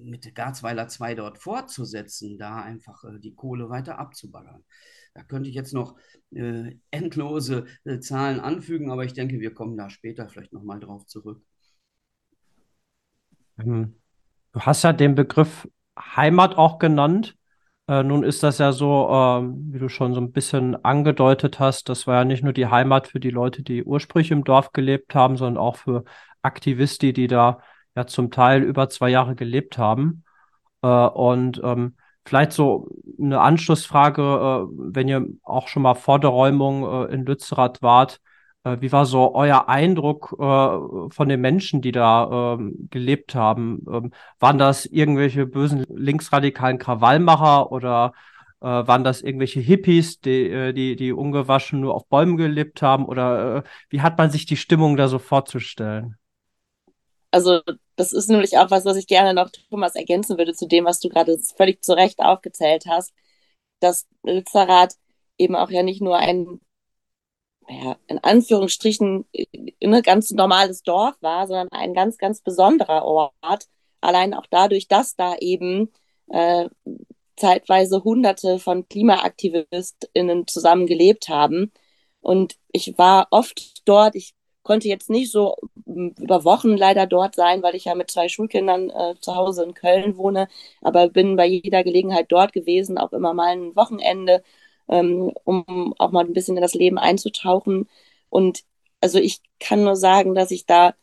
mit 0.02 0.34
Garzweiler 0.34 0.88
2 0.88 1.14
dort 1.14 1.38
fortzusetzen, 1.38 2.38
da 2.38 2.62
einfach 2.62 3.04
äh, 3.04 3.18
die 3.18 3.34
Kohle 3.34 3.68
weiter 3.68 3.98
abzubaggern. 3.98 4.64
Da 5.14 5.22
könnte 5.22 5.48
ich 5.48 5.54
jetzt 5.54 5.72
noch 5.72 5.96
äh, 6.32 6.76
endlose 6.90 7.66
äh, 7.84 8.00
Zahlen 8.00 8.38
anfügen, 8.38 8.90
aber 8.90 9.04
ich 9.04 9.14
denke, 9.14 9.40
wir 9.40 9.54
kommen 9.54 9.76
da 9.76 9.90
später 9.90 10.28
vielleicht 10.28 10.52
nochmal 10.52 10.78
drauf 10.78 11.06
zurück. 11.06 11.42
Ähm, 13.58 13.96
du 14.52 14.60
hast 14.60 14.84
ja 14.84 14.92
den 14.92 15.14
Begriff 15.14 15.68
Heimat 15.98 16.56
auch 16.56 16.78
genannt. 16.78 17.36
Äh, 17.88 18.02
nun 18.02 18.24
ist 18.24 18.42
das 18.42 18.58
ja 18.58 18.72
so, 18.72 19.08
äh, 19.08 19.42
wie 19.72 19.78
du 19.78 19.88
schon 19.88 20.12
so 20.14 20.20
ein 20.20 20.32
bisschen 20.32 20.82
angedeutet 20.84 21.60
hast, 21.60 21.88
das 21.88 22.06
war 22.06 22.16
ja 22.16 22.24
nicht 22.24 22.42
nur 22.42 22.52
die 22.52 22.66
Heimat 22.66 23.06
für 23.08 23.20
die 23.20 23.30
Leute, 23.30 23.62
die 23.62 23.84
ursprünglich 23.84 24.32
im 24.32 24.44
Dorf 24.44 24.72
gelebt 24.72 25.14
haben, 25.14 25.36
sondern 25.36 25.62
auch 25.62 25.76
für 25.76 26.04
Aktivisten, 26.42 27.14
die 27.14 27.28
da 27.28 27.60
ja 27.94 28.06
zum 28.06 28.30
Teil 28.30 28.62
über 28.62 28.88
zwei 28.88 29.10
Jahre 29.10 29.34
gelebt 29.36 29.78
haben. 29.78 30.24
Äh, 30.82 30.88
und 30.88 31.60
ähm, 31.64 31.96
vielleicht 32.24 32.52
so 32.52 32.88
eine 33.20 33.40
Anschlussfrage, 33.40 34.22
äh, 34.22 34.92
wenn 34.92 35.08
ihr 35.08 35.26
auch 35.44 35.68
schon 35.68 35.82
mal 35.82 35.94
vor 35.94 36.18
der 36.20 36.30
Räumung 36.30 37.08
äh, 37.08 37.14
in 37.14 37.24
Lützerath 37.24 37.82
wart, 37.82 38.20
wie 38.80 38.92
war 38.92 39.06
so 39.06 39.34
euer 39.34 39.68
Eindruck 39.68 40.36
äh, 40.38 41.10
von 41.10 41.28
den 41.28 41.40
Menschen, 41.40 41.80
die 41.80 41.92
da 41.92 42.54
ähm, 42.54 42.88
gelebt 42.90 43.34
haben? 43.34 43.84
Ähm, 43.90 44.12
waren 44.38 44.58
das 44.58 44.86
irgendwelche 44.86 45.46
bösen 45.46 45.84
linksradikalen 45.88 46.78
Krawallmacher 46.78 47.70
oder 47.70 48.12
äh, 48.60 48.66
waren 48.66 49.04
das 49.04 49.22
irgendwelche 49.22 49.60
Hippies, 49.60 50.20
die, 50.20 50.50
äh, 50.50 50.72
die, 50.72 50.96
die 50.96 51.12
ungewaschen 51.12 51.80
nur 51.80 51.94
auf 51.94 52.06
Bäumen 52.08 52.36
gelebt 52.36 52.82
haben? 52.82 53.06
Oder 53.06 53.56
äh, 53.56 53.62
wie 53.90 54.00
hat 54.00 54.18
man 54.18 54.30
sich 54.30 54.46
die 54.46 54.56
Stimmung 54.56 54.96
da 54.96 55.08
so 55.08 55.18
vorzustellen? 55.18 56.16
Also, 57.30 57.60
das 57.96 58.12
ist 58.12 58.28
nämlich 58.30 58.56
auch 58.58 58.70
was, 58.70 58.84
was 58.84 58.96
ich 58.96 59.06
gerne 59.06 59.34
noch, 59.34 59.50
Thomas, 59.70 59.94
ergänzen 59.94 60.38
würde 60.38 60.54
zu 60.54 60.66
dem, 60.66 60.84
was 60.86 61.00
du 61.00 61.08
gerade 61.08 61.38
völlig 61.56 61.84
zu 61.84 61.94
Recht 61.94 62.20
aufgezählt 62.20 62.86
hast, 62.88 63.12
dass 63.80 64.06
Lützerath 64.22 64.94
eben 65.38 65.54
auch 65.54 65.70
ja 65.70 65.82
nicht 65.82 66.00
nur 66.00 66.16
ein 66.16 66.60
ja, 67.68 67.96
in 68.06 68.18
Anführungsstrichen 68.18 69.26
ein 69.82 69.92
äh, 69.94 70.02
ganz 70.02 70.30
normales 70.30 70.82
Dorf 70.82 71.16
war, 71.20 71.46
sondern 71.46 71.68
ein 71.70 71.94
ganz, 71.94 72.18
ganz 72.18 72.40
besonderer 72.40 73.04
Ort. 73.04 73.66
Allein 74.00 74.34
auch 74.34 74.46
dadurch, 74.50 74.88
dass 74.88 75.16
da 75.16 75.36
eben 75.36 75.90
äh, 76.28 76.68
zeitweise 77.36 78.04
Hunderte 78.04 78.58
von 78.58 78.88
KlimaaktivistInnen 78.88 80.46
zusammen 80.46 80.86
gelebt 80.86 81.28
haben. 81.28 81.72
Und 82.20 82.56
ich 82.72 82.96
war 82.98 83.28
oft 83.30 83.86
dort. 83.88 84.14
Ich 84.16 84.34
konnte 84.62 84.88
jetzt 84.88 85.10
nicht 85.10 85.30
so 85.30 85.56
über 85.84 86.44
Wochen 86.44 86.76
leider 86.76 87.06
dort 87.06 87.34
sein, 87.36 87.62
weil 87.62 87.76
ich 87.76 87.84
ja 87.84 87.94
mit 87.94 88.10
zwei 88.10 88.28
Schulkindern 88.28 88.90
äh, 88.90 89.14
zu 89.20 89.36
Hause 89.36 89.64
in 89.64 89.74
Köln 89.74 90.16
wohne, 90.16 90.48
aber 90.82 91.08
bin 91.08 91.36
bei 91.36 91.46
jeder 91.46 91.84
Gelegenheit 91.84 92.26
dort 92.30 92.52
gewesen, 92.52 92.98
auch 92.98 93.12
immer 93.12 93.32
mal 93.34 93.48
ein 93.56 93.76
Wochenende 93.76 94.42
ähm, 94.88 95.32
um 95.44 95.94
auch 95.98 96.12
mal 96.12 96.24
ein 96.24 96.32
bisschen 96.32 96.56
in 96.56 96.62
das 96.62 96.74
Leben 96.74 96.98
einzutauchen. 96.98 97.88
Und 98.30 98.64
also 99.00 99.18
ich 99.18 99.40
kann 99.60 99.84
nur 99.84 99.96
sagen, 99.96 100.34
dass 100.34 100.50
ich 100.50 100.66
da 100.66 100.94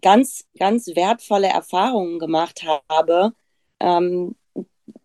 ganz, 0.00 0.44
ganz 0.58 0.88
wertvolle 0.88 1.48
Erfahrungen 1.48 2.18
gemacht 2.18 2.64
habe, 2.88 3.32
ähm, 3.80 4.36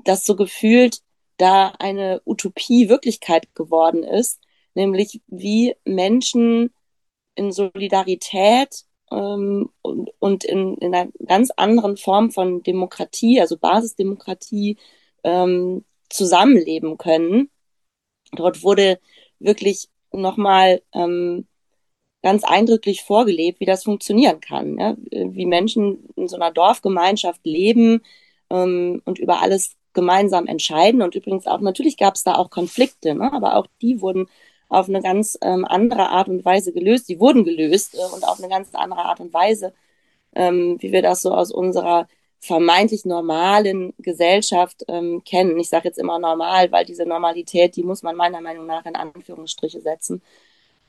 dass 0.03 0.25
so 0.25 0.35
gefühlt 0.35 1.01
da 1.37 1.73
eine 1.79 2.21
Utopie 2.25 2.89
Wirklichkeit 2.89 3.53
geworden 3.55 4.03
ist, 4.03 4.41
nämlich 4.73 5.21
wie 5.27 5.75
Menschen 5.85 6.73
in 7.35 7.51
Solidarität 7.51 8.85
ähm, 9.11 9.69
und, 9.81 10.11
und 10.19 10.43
in, 10.43 10.75
in 10.77 10.93
einer 10.93 11.11
ganz 11.25 11.51
anderen 11.51 11.97
Form 11.97 12.31
von 12.31 12.63
Demokratie, 12.63 13.39
also 13.39 13.57
Basisdemokratie, 13.57 14.77
ähm, 15.23 15.85
zusammenleben 16.09 16.97
können. 16.97 17.49
Dort 18.33 18.63
wurde 18.63 18.99
wirklich 19.39 19.89
nochmal 20.11 20.81
ähm, 20.93 21.47
ganz 22.23 22.43
eindrücklich 22.43 23.03
vorgelebt, 23.03 23.59
wie 23.59 23.65
das 23.65 23.83
funktionieren 23.83 24.39
kann, 24.39 24.77
ja? 24.79 24.95
wie 25.11 25.45
Menschen 25.45 26.09
in 26.15 26.27
so 26.27 26.35
einer 26.35 26.51
Dorfgemeinschaft 26.51 27.45
leben 27.45 28.01
ähm, 28.49 29.01
und 29.05 29.19
über 29.19 29.41
alles 29.41 29.75
gemeinsam 29.93 30.47
entscheiden. 30.47 31.01
Und 31.01 31.15
übrigens 31.15 31.47
auch, 31.47 31.59
natürlich 31.59 31.97
gab 31.97 32.15
es 32.15 32.23
da 32.23 32.35
auch 32.35 32.49
Konflikte, 32.49 33.15
ne? 33.15 33.31
aber 33.33 33.55
auch 33.55 33.67
die 33.81 34.01
wurden 34.01 34.27
auf 34.69 34.89
eine 34.89 35.01
ganz 35.01 35.37
ähm, 35.41 35.65
andere 35.65 36.09
Art 36.09 36.27
und 36.27 36.43
Weise 36.43 36.73
gelöst. 36.73 37.07
Die 37.09 37.19
wurden 37.19 37.43
gelöst 37.43 37.95
äh, 37.95 38.13
und 38.13 38.27
auf 38.27 38.39
eine 38.39 38.49
ganz 38.49 38.73
andere 38.73 39.05
Art 39.05 39.19
und 39.19 39.33
Weise, 39.33 39.73
ähm, 40.35 40.77
wie 40.79 40.91
wir 40.91 41.01
das 41.01 41.21
so 41.21 41.33
aus 41.33 41.51
unserer 41.51 42.07
vermeintlich 42.39 43.05
normalen 43.05 43.93
Gesellschaft 43.97 44.83
ähm, 44.87 45.23
kennen. 45.23 45.59
Ich 45.59 45.69
sage 45.69 45.87
jetzt 45.87 45.97
immer 45.99 46.19
normal, 46.19 46.71
weil 46.71 46.85
diese 46.85 47.05
Normalität, 47.05 47.75
die 47.75 47.83
muss 47.83 48.03
man 48.03 48.15
meiner 48.15 48.41
Meinung 48.41 48.65
nach 48.65 48.85
in 48.85 48.95
Anführungsstriche 48.95 49.81
setzen. 49.81 50.21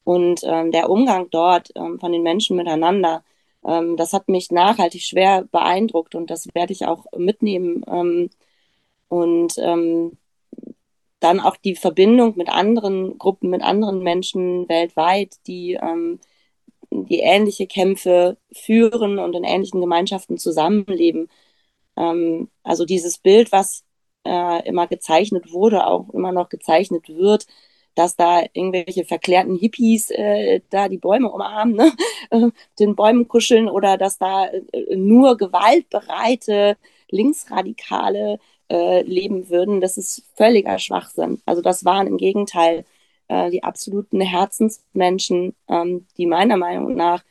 Und 0.04 0.40
ähm, 0.44 0.72
der 0.72 0.90
Umgang 0.90 1.28
dort 1.30 1.70
ähm, 1.76 1.98
von 2.00 2.12
den 2.12 2.22
Menschen 2.22 2.56
miteinander, 2.56 3.24
ähm, 3.64 3.96
das 3.96 4.12
hat 4.12 4.28
mich 4.28 4.50
nachhaltig 4.50 5.02
schwer 5.02 5.44
beeindruckt 5.50 6.14
und 6.14 6.30
das 6.30 6.48
werde 6.54 6.72
ich 6.72 6.86
auch 6.86 7.06
mitnehmen. 7.16 7.84
Ähm, 7.90 8.30
und 9.08 9.54
ähm, 9.58 10.18
dann 11.20 11.40
auch 11.40 11.56
die 11.56 11.74
Verbindung 11.74 12.36
mit 12.36 12.48
anderen 12.48 13.18
Gruppen, 13.18 13.50
mit 13.50 13.62
anderen 13.62 14.02
Menschen 14.02 14.68
weltweit, 14.68 15.36
die, 15.46 15.74
ähm, 15.74 16.20
die 16.90 17.20
ähnliche 17.20 17.66
Kämpfe 17.66 18.38
führen 18.52 19.18
und 19.18 19.34
in 19.34 19.44
ähnlichen 19.44 19.80
Gemeinschaften 19.80 20.38
zusammenleben. 20.38 21.28
Ähm, 21.96 22.50
also 22.62 22.84
dieses 22.84 23.18
Bild, 23.18 23.52
was 23.52 23.84
äh, 24.24 24.66
immer 24.68 24.86
gezeichnet 24.86 25.52
wurde, 25.52 25.86
auch 25.86 26.08
immer 26.10 26.32
noch 26.32 26.48
gezeichnet 26.48 27.08
wird, 27.08 27.46
dass 27.94 28.14
da 28.16 28.42
irgendwelche 28.52 29.04
verklärten 29.04 29.56
Hippies 29.56 30.10
äh, 30.10 30.60
da 30.70 30.88
die 30.88 30.98
Bäume 30.98 31.30
umarmen, 31.30 31.74
ne? 31.76 31.92
Äh, 32.30 32.50
den 32.78 32.94
Bäumen 32.94 33.26
kuscheln 33.28 33.68
oder 33.70 33.96
dass 33.96 34.18
da 34.18 34.46
äh, 34.46 34.96
nur 34.96 35.36
gewaltbereite 35.38 36.76
Linksradikale 37.10 38.38
äh, 38.70 39.02
leben 39.02 39.48
würden, 39.48 39.80
das 39.80 39.96
ist 39.96 40.24
völliger 40.36 40.78
Schwachsinn. 40.78 41.40
Also 41.46 41.62
das 41.62 41.84
waren 41.86 42.06
im 42.06 42.18
Gegenteil 42.18 42.84
äh, 43.28 43.50
die 43.50 43.62
absoluten 43.62 44.20
Herzensmenschen, 44.20 45.54
ähm, 45.68 46.06
die 46.16 46.26
meiner 46.26 46.56
Meinung 46.56 46.94
nach 46.94 47.22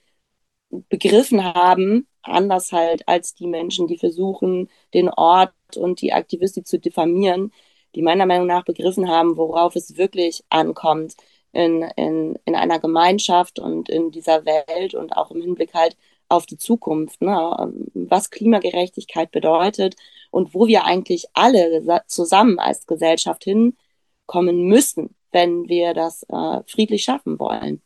begriffen 0.90 1.44
haben, 1.44 2.08
anders 2.22 2.72
halt 2.72 3.08
als 3.08 3.34
die 3.36 3.48
Menschen, 3.48 3.88
die 3.88 3.98
versuchen, 3.98 4.70
den 4.94 5.10
Ort 5.10 5.54
und 5.76 6.02
die 6.02 6.14
Aktivistik 6.14 6.68
zu 6.68 6.80
diffamieren, 6.80 7.52
die 7.96 8.02
meiner 8.02 8.26
Meinung 8.26 8.48
nach 8.48 8.66
begriffen 8.66 9.10
haben, 9.10 9.38
worauf 9.38 9.76
es 9.76 9.98
wirklich 9.98 10.44
ankommt 10.50 11.16
in, 11.52 11.84
in, 11.96 12.38
in 12.46 12.56
einer 12.56 12.80
Gemeinschaft 12.80 13.60
und 13.60 13.90
in 13.90 14.12
dieser 14.12 14.46
Welt 14.46 14.94
und 14.94 15.16
auch 15.16 15.32
im 15.32 15.42
Hinblick 15.42 15.74
halt 15.74 15.98
auf 16.30 16.46
die 16.46 16.58
Zukunft, 16.58 17.22
ne? 17.22 17.74
was 17.94 18.30
Klimagerechtigkeit 18.30 19.32
bedeutet 19.32 19.96
und 20.30 20.54
wo 20.54 20.68
wir 20.68 20.84
eigentlich 20.84 21.28
alle 21.34 22.04
zusammen 22.08 22.60
als 22.60 22.86
Gesellschaft 22.86 23.46
hinkommen 23.46 24.66
müssen, 24.68 25.16
wenn 25.38 25.70
wir 25.70 25.94
das 25.94 26.24
äh, 26.30 26.64
friedlich 26.66 27.04
schaffen 27.04 27.38
wollen. 27.38 27.84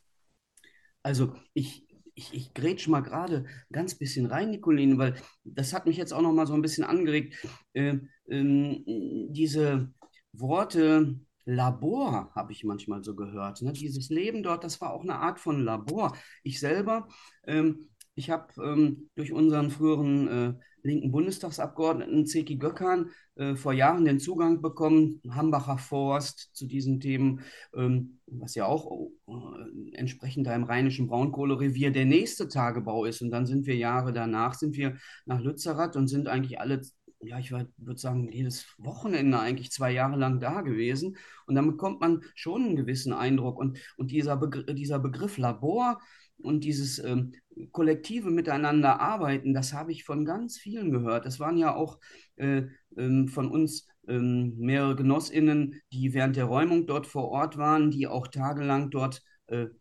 Also 1.03 1.33
ich, 1.53 1.85
ich, 2.15 2.33
ich 2.33 2.53
grätsch 2.53 2.87
mal 2.87 3.01
gerade 3.01 3.45
ganz 3.73 3.95
bisschen 3.95 4.27
rein, 4.27 4.51
Nicoline, 4.51 4.97
weil 4.97 5.15
das 5.43 5.73
hat 5.73 5.85
mich 5.85 5.97
jetzt 5.97 6.13
auch 6.13 6.21
noch 6.21 6.31
mal 6.31 6.47
so 6.47 6.53
ein 6.53 6.61
bisschen 6.61 6.85
angeregt. 6.85 7.35
Äh, 7.73 7.97
ähm, 8.29 8.83
diese 8.85 9.91
Worte 10.31 11.19
Labor 11.43 12.31
habe 12.35 12.53
ich 12.53 12.63
manchmal 12.63 13.03
so 13.03 13.15
gehört. 13.15 13.61
Ne? 13.61 13.73
Dieses 13.73 14.09
Leben 14.09 14.43
dort, 14.43 14.63
das 14.63 14.79
war 14.79 14.93
auch 14.93 15.01
eine 15.01 15.15
Art 15.15 15.37
von 15.37 15.61
Labor. 15.61 16.15
Ich 16.43 16.61
selber 16.61 17.09
ähm, 17.45 17.89
ich 18.15 18.29
habe 18.29 18.47
ähm, 18.61 19.09
durch 19.15 19.31
unseren 19.31 19.71
früheren 19.71 20.27
äh, 20.27 20.53
linken 20.83 21.11
Bundestagsabgeordneten 21.11 22.25
Zeki 22.25 22.57
Gökhan 22.57 23.11
äh, 23.35 23.55
vor 23.55 23.73
Jahren 23.73 24.05
den 24.05 24.19
Zugang 24.19 24.61
bekommen, 24.61 25.21
Hambacher 25.29 25.77
Forst 25.77 26.49
zu 26.53 26.65
diesen 26.65 26.99
Themen, 26.99 27.41
ähm, 27.75 28.19
was 28.27 28.55
ja 28.55 28.65
auch 28.65 29.09
äh, 29.27 29.93
entsprechend 29.93 30.47
da 30.47 30.55
im 30.55 30.63
rheinischen 30.63 31.07
Braunkohlerevier 31.07 31.91
der 31.91 32.05
nächste 32.05 32.47
Tagebau 32.47 33.05
ist. 33.05 33.21
Und 33.21 33.31
dann 33.31 33.45
sind 33.45 33.65
wir 33.65 33.75
Jahre 33.75 34.13
danach, 34.13 34.53
sind 34.55 34.75
wir 34.75 34.97
nach 35.25 35.41
Lützerath 35.41 35.95
und 35.95 36.07
sind 36.07 36.27
eigentlich 36.27 36.59
alle 36.59 36.81
ja, 37.23 37.39
ich 37.39 37.51
würde 37.51 37.99
sagen, 37.99 38.31
jedes 38.31 38.65
Wochenende 38.77 39.39
eigentlich 39.39 39.71
zwei 39.71 39.91
Jahre 39.91 40.17
lang 40.17 40.39
da 40.39 40.61
gewesen. 40.61 41.17
Und 41.45 41.55
damit 41.55 41.73
bekommt 41.73 42.01
man 42.01 42.23
schon 42.35 42.63
einen 42.63 42.75
gewissen 42.75 43.13
Eindruck. 43.13 43.59
Und, 43.59 43.77
und 43.97 44.11
dieser, 44.11 44.37
Begr 44.37 44.63
dieser 44.73 44.99
Begriff 44.99 45.37
Labor 45.37 46.01
und 46.41 46.63
dieses 46.63 46.99
ähm, 46.99 47.33
kollektive 47.71 48.31
Miteinander 48.31 48.99
arbeiten, 48.99 49.53
das 49.53 49.73
habe 49.73 49.91
ich 49.91 50.03
von 50.03 50.25
ganz 50.25 50.57
vielen 50.57 50.91
gehört. 50.91 51.25
Das 51.25 51.39
waren 51.39 51.57
ja 51.57 51.75
auch 51.75 51.99
äh, 52.37 52.63
ähm, 52.97 53.27
von 53.27 53.49
uns 53.49 53.87
ähm, 54.07 54.55
mehrere 54.57 54.95
Genossinnen, 54.95 55.81
die 55.91 56.13
während 56.13 56.35
der 56.35 56.45
Räumung 56.45 56.87
dort 56.87 57.07
vor 57.07 57.29
Ort 57.29 57.57
waren, 57.57 57.91
die 57.91 58.07
auch 58.07 58.27
tagelang 58.27 58.89
dort 58.89 59.21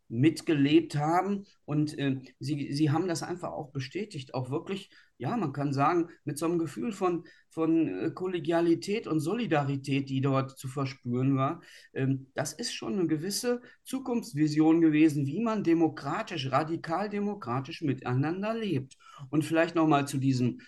mitgelebt 0.08 0.96
haben. 0.96 1.46
Und 1.64 1.96
äh, 1.98 2.20
sie, 2.38 2.72
sie 2.72 2.90
haben 2.90 3.08
das 3.08 3.22
einfach 3.22 3.52
auch 3.52 3.70
bestätigt, 3.70 4.34
auch 4.34 4.50
wirklich, 4.50 4.90
ja, 5.18 5.36
man 5.36 5.52
kann 5.52 5.72
sagen, 5.72 6.08
mit 6.24 6.38
so 6.38 6.46
einem 6.46 6.58
Gefühl 6.58 6.92
von, 6.92 7.24
von 7.50 7.88
äh, 7.88 8.10
Kollegialität 8.10 9.06
und 9.06 9.20
Solidarität, 9.20 10.08
die 10.08 10.20
dort 10.20 10.58
zu 10.58 10.68
verspüren 10.68 11.36
war. 11.36 11.62
Ähm, 11.92 12.26
das 12.34 12.52
ist 12.52 12.72
schon 12.72 12.94
eine 12.94 13.06
gewisse 13.06 13.60
Zukunftsvision 13.84 14.80
gewesen, 14.80 15.26
wie 15.26 15.40
man 15.40 15.62
demokratisch, 15.62 16.50
radikal 16.50 17.08
demokratisch 17.08 17.82
miteinander 17.82 18.54
lebt. 18.54 18.96
Und 19.30 19.44
vielleicht 19.44 19.74
nochmal 19.74 20.08
zu 20.08 20.18
diesem 20.18 20.60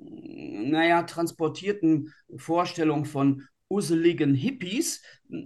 naja, 0.00 1.02
transportierten 1.02 2.12
Vorstellung 2.36 3.04
von 3.04 3.46
useligen 3.70 4.34
Hippies. 4.34 5.02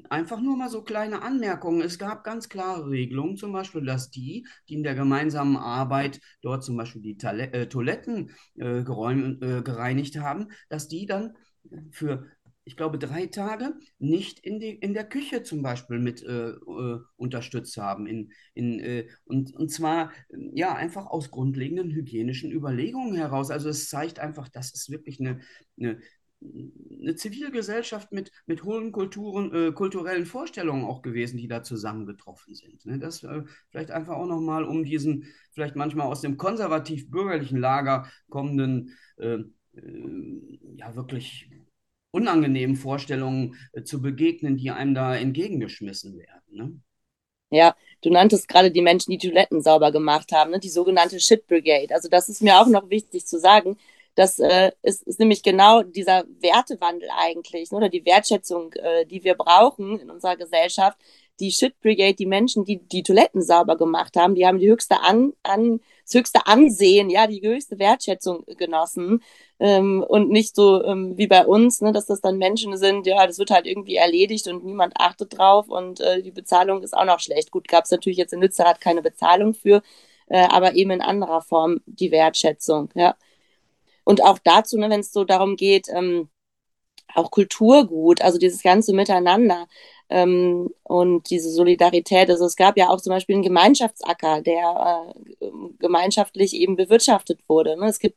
Einfach 0.08 0.40
nur 0.40 0.56
mal 0.56 0.70
so 0.70 0.82
kleine 0.82 1.22
Anmerkungen. 1.22 1.82
Es 1.82 1.98
gab 1.98 2.24
ganz 2.24 2.48
klare 2.48 2.88
Regelungen, 2.88 3.36
zum 3.36 3.52
Beispiel, 3.52 3.84
dass 3.84 4.10
die, 4.10 4.46
die 4.68 4.74
in 4.74 4.82
der 4.82 4.94
gemeinsamen 4.94 5.56
Arbeit 5.56 6.20
dort 6.40 6.64
zum 6.64 6.76
Beispiel 6.76 7.02
die 7.02 7.18
Tale 7.18 7.52
äh, 7.52 7.68
Toiletten 7.68 8.30
äh, 8.56 8.82
geräum, 8.82 9.38
äh, 9.42 9.62
gereinigt 9.62 10.18
haben, 10.18 10.48
dass 10.70 10.88
die 10.88 11.06
dann 11.06 11.36
für 11.90 12.26
ich 12.66 12.76
glaube, 12.76 12.98
drei 12.98 13.26
Tage 13.26 13.74
nicht 13.98 14.38
in, 14.38 14.58
die, 14.58 14.70
in 14.70 14.94
der 14.94 15.04
Küche 15.04 15.42
zum 15.42 15.62
Beispiel 15.62 15.98
mit 15.98 16.22
äh, 16.22 16.50
äh, 16.50 17.00
unterstützt 17.16 17.76
haben. 17.76 18.06
In, 18.06 18.32
in, 18.54 18.80
äh, 18.80 19.06
und, 19.24 19.54
und 19.54 19.70
zwar 19.70 20.12
ja 20.30 20.74
einfach 20.74 21.06
aus 21.06 21.30
grundlegenden 21.30 21.90
hygienischen 21.90 22.50
Überlegungen 22.50 23.14
heraus. 23.16 23.50
Also 23.50 23.68
es 23.68 23.90
zeigt 23.90 24.18
einfach, 24.18 24.48
das 24.48 24.72
ist 24.72 24.90
wirklich 24.90 25.20
eine, 25.20 25.40
eine, 25.78 26.00
eine 27.00 27.16
Zivilgesellschaft 27.16 28.12
mit, 28.12 28.30
mit 28.46 28.64
hohen 28.64 28.92
Kulturen, 28.92 29.52
äh, 29.52 29.72
kulturellen 29.72 30.26
Vorstellungen 30.26 30.84
auch 30.84 31.02
gewesen, 31.02 31.38
die 31.38 31.48
da 31.48 31.62
zusammengetroffen 31.62 32.54
sind. 32.54 32.84
Ne? 32.86 32.98
Das 32.98 33.22
äh, 33.22 33.42
vielleicht 33.70 33.90
einfach 33.90 34.16
auch 34.16 34.26
nochmal, 34.26 34.64
um 34.64 34.84
diesen 34.84 35.26
vielleicht 35.52 35.76
manchmal 35.76 36.06
aus 36.06 36.20
dem 36.20 36.36
konservativ-bürgerlichen 36.36 37.58
Lager 37.58 38.10
kommenden, 38.28 38.96
äh, 39.16 39.38
äh 39.74 40.58
ja 40.76 40.94
wirklich 40.96 41.50
unangenehmen 42.10 42.76
Vorstellungen 42.76 43.56
äh, 43.72 43.82
zu 43.82 44.00
begegnen, 44.00 44.56
die 44.56 44.70
einem 44.70 44.94
da 44.94 45.16
entgegengeschmissen 45.16 46.16
werden. 46.16 46.42
Ne? 46.50 46.80
Ja, 47.50 47.76
du 48.02 48.10
nanntest 48.10 48.48
gerade 48.48 48.70
die 48.70 48.82
Menschen, 48.82 49.10
die 49.10 49.18
Toiletten 49.18 49.62
sauber 49.62 49.92
gemacht 49.92 50.32
haben, 50.32 50.50
ne? 50.50 50.60
die 50.60 50.70
sogenannte 50.70 51.20
Shit 51.20 51.46
Brigade. 51.46 51.94
Also 51.94 52.08
das 52.08 52.28
ist 52.28 52.42
mir 52.42 52.60
auch 52.60 52.66
noch 52.66 52.90
wichtig 52.90 53.26
zu 53.26 53.38
sagen 53.38 53.76
das 54.14 54.38
äh, 54.38 54.70
ist, 54.82 55.02
ist 55.02 55.18
nämlich 55.18 55.42
genau 55.42 55.82
dieser 55.82 56.24
Wertewandel 56.40 57.08
eigentlich, 57.16 57.70
ne, 57.70 57.78
oder 57.78 57.88
die 57.88 58.04
Wertschätzung, 58.04 58.72
äh, 58.74 59.06
die 59.06 59.24
wir 59.24 59.34
brauchen 59.34 59.98
in 59.98 60.10
unserer 60.10 60.36
Gesellschaft. 60.36 60.98
Die 61.40 61.50
Shit 61.50 61.80
Brigade, 61.80 62.14
die 62.14 62.26
Menschen, 62.26 62.64
die 62.64 62.78
die 62.78 63.02
Toiletten 63.02 63.42
sauber 63.42 63.76
gemacht 63.76 64.16
haben, 64.16 64.36
die 64.36 64.46
haben 64.46 64.60
die 64.60 64.70
höchste 64.70 65.00
an, 65.00 65.32
an 65.42 65.80
das 66.04 66.14
höchste 66.14 66.46
Ansehen, 66.46 67.10
ja, 67.10 67.26
die 67.26 67.42
höchste 67.42 67.80
Wertschätzung 67.80 68.44
genossen 68.56 69.20
ähm, 69.58 70.04
und 70.06 70.30
nicht 70.30 70.54
so 70.54 70.84
ähm, 70.84 71.18
wie 71.18 71.26
bei 71.26 71.44
uns, 71.44 71.80
ne, 71.80 71.90
dass 71.90 72.06
das 72.06 72.20
dann 72.20 72.38
Menschen 72.38 72.76
sind, 72.76 73.06
ja, 73.08 73.26
das 73.26 73.38
wird 73.40 73.50
halt 73.50 73.66
irgendwie 73.66 73.96
erledigt 73.96 74.46
und 74.46 74.64
niemand 74.64 74.94
achtet 74.96 75.36
drauf 75.36 75.68
und 75.68 76.00
äh, 76.00 76.22
die 76.22 76.30
Bezahlung 76.30 76.84
ist 76.84 76.96
auch 76.96 77.04
noch 77.04 77.18
schlecht. 77.18 77.50
Gut, 77.50 77.66
gab 77.66 77.84
es 77.84 77.90
natürlich 77.90 78.18
jetzt 78.18 78.32
in 78.32 78.40
Lützerath 78.40 78.80
keine 78.80 79.02
Bezahlung 79.02 79.54
für, 79.54 79.82
äh, 80.28 80.46
aber 80.48 80.74
eben 80.76 80.92
in 80.92 81.00
anderer 81.00 81.42
Form 81.42 81.80
die 81.86 82.12
Wertschätzung, 82.12 82.90
ja. 82.94 83.16
Und 84.04 84.22
auch 84.22 84.38
dazu, 84.42 84.78
ne, 84.78 84.90
wenn 84.90 85.00
es 85.00 85.12
so 85.12 85.24
darum 85.24 85.56
geht, 85.56 85.88
ähm, 85.88 86.28
auch 87.14 87.30
Kulturgut, 87.30 88.22
also 88.22 88.38
dieses 88.38 88.62
ganze 88.62 88.92
Miteinander 88.94 89.66
ähm, 90.08 90.70
und 90.82 91.30
diese 91.30 91.50
Solidarität. 91.50 92.30
Also 92.30 92.46
es 92.46 92.56
gab 92.56 92.76
ja 92.76 92.88
auch 92.88 93.00
zum 93.00 93.10
Beispiel 93.10 93.36
einen 93.36 93.42
Gemeinschaftsacker, 93.42 94.42
der 94.42 95.14
äh, 95.40 95.46
gemeinschaftlich 95.78 96.54
eben 96.54 96.76
bewirtschaftet 96.76 97.40
wurde. 97.48 97.76
Ne? 97.78 97.86
Es 97.86 97.98
gibt 97.98 98.16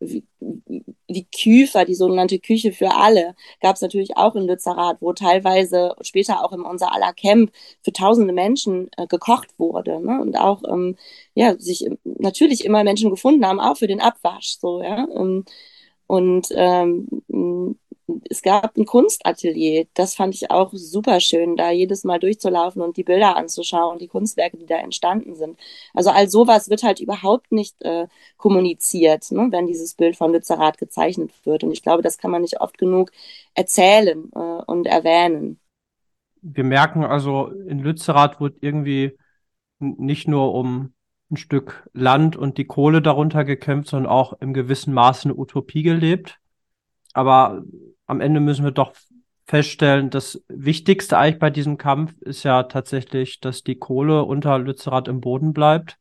die 0.00 1.26
Küfer, 1.30 1.84
die 1.84 1.94
sogenannte 1.94 2.38
Küche 2.38 2.72
für 2.72 2.92
alle, 2.94 3.34
gab 3.60 3.76
es 3.76 3.82
natürlich 3.82 4.16
auch 4.16 4.34
in 4.34 4.46
Lützerath, 4.46 4.96
wo 5.00 5.12
teilweise 5.12 5.94
später 6.00 6.42
auch 6.42 6.52
in 6.52 6.62
unser 6.62 6.94
aller 6.94 7.12
Camp 7.12 7.52
für 7.82 7.92
tausende 7.92 8.32
Menschen 8.32 8.90
äh, 8.96 9.06
gekocht 9.06 9.58
wurde. 9.58 10.00
Ne? 10.00 10.20
Und 10.20 10.38
auch 10.38 10.62
ähm, 10.66 10.96
ja, 11.34 11.58
sich 11.58 11.86
natürlich 12.04 12.64
immer 12.64 12.82
Menschen 12.82 13.10
gefunden 13.10 13.44
haben, 13.44 13.60
auch 13.60 13.76
für 13.76 13.88
den 13.88 14.00
Abwasch. 14.00 14.56
So, 14.58 14.82
ja. 14.82 15.06
Ähm, 15.14 15.44
und 16.06 16.48
ähm, 16.56 17.06
es 18.28 18.42
gab 18.42 18.76
ein 18.76 18.86
Kunstatelier. 18.86 19.86
Das 19.94 20.14
fand 20.14 20.34
ich 20.34 20.50
auch 20.50 20.70
super 20.72 21.20
schön, 21.20 21.56
da 21.56 21.70
jedes 21.70 22.04
Mal 22.04 22.18
durchzulaufen 22.18 22.82
und 22.82 22.96
die 22.96 23.04
Bilder 23.04 23.36
anzuschauen, 23.36 23.98
die 23.98 24.08
Kunstwerke, 24.08 24.56
die 24.56 24.66
da 24.66 24.76
entstanden 24.76 25.34
sind. 25.34 25.58
Also 25.94 26.10
all 26.10 26.28
sowas 26.28 26.70
wird 26.70 26.82
halt 26.82 27.00
überhaupt 27.00 27.52
nicht 27.52 27.80
äh, 27.82 28.06
kommuniziert, 28.36 29.30
ne, 29.30 29.48
wenn 29.50 29.66
dieses 29.66 29.94
Bild 29.94 30.16
von 30.16 30.32
Lützerath 30.32 30.78
gezeichnet 30.78 31.32
wird. 31.44 31.64
Und 31.64 31.72
ich 31.72 31.82
glaube, 31.82 32.02
das 32.02 32.18
kann 32.18 32.30
man 32.30 32.42
nicht 32.42 32.60
oft 32.60 32.78
genug 32.78 33.10
erzählen 33.54 34.30
äh, 34.34 34.38
und 34.38 34.86
erwähnen. 34.86 35.58
Wir 36.42 36.64
merken 36.64 37.04
also, 37.04 37.48
in 37.48 37.80
Lützerath 37.80 38.40
wird 38.40 38.56
irgendwie 38.60 39.16
nicht 39.78 40.28
nur 40.28 40.54
um 40.54 40.94
ein 41.30 41.36
Stück 41.36 41.88
Land 41.92 42.36
und 42.36 42.58
die 42.58 42.66
Kohle 42.66 43.02
darunter 43.02 43.44
gekämpft, 43.44 43.90
sondern 43.90 44.10
auch 44.10 44.34
im 44.40 44.52
gewissen 44.52 44.92
Maße 44.92 45.28
eine 45.28 45.38
Utopie 45.38 45.82
gelebt. 45.82 46.40
Aber 47.12 47.62
am 48.10 48.20
Ende 48.20 48.40
müssen 48.40 48.64
wir 48.64 48.72
doch 48.72 48.92
feststellen, 49.46 50.10
das 50.10 50.42
Wichtigste 50.48 51.18
eigentlich 51.18 51.38
bei 51.38 51.50
diesem 51.50 51.78
Kampf 51.78 52.20
ist 52.22 52.44
ja 52.44 52.64
tatsächlich, 52.64 53.40
dass 53.40 53.62
die 53.62 53.76
Kohle 53.76 54.24
unter 54.24 54.58
Lützerath 54.58 55.08
im 55.08 55.20
Boden 55.20 55.52
bleibt. 55.52 55.98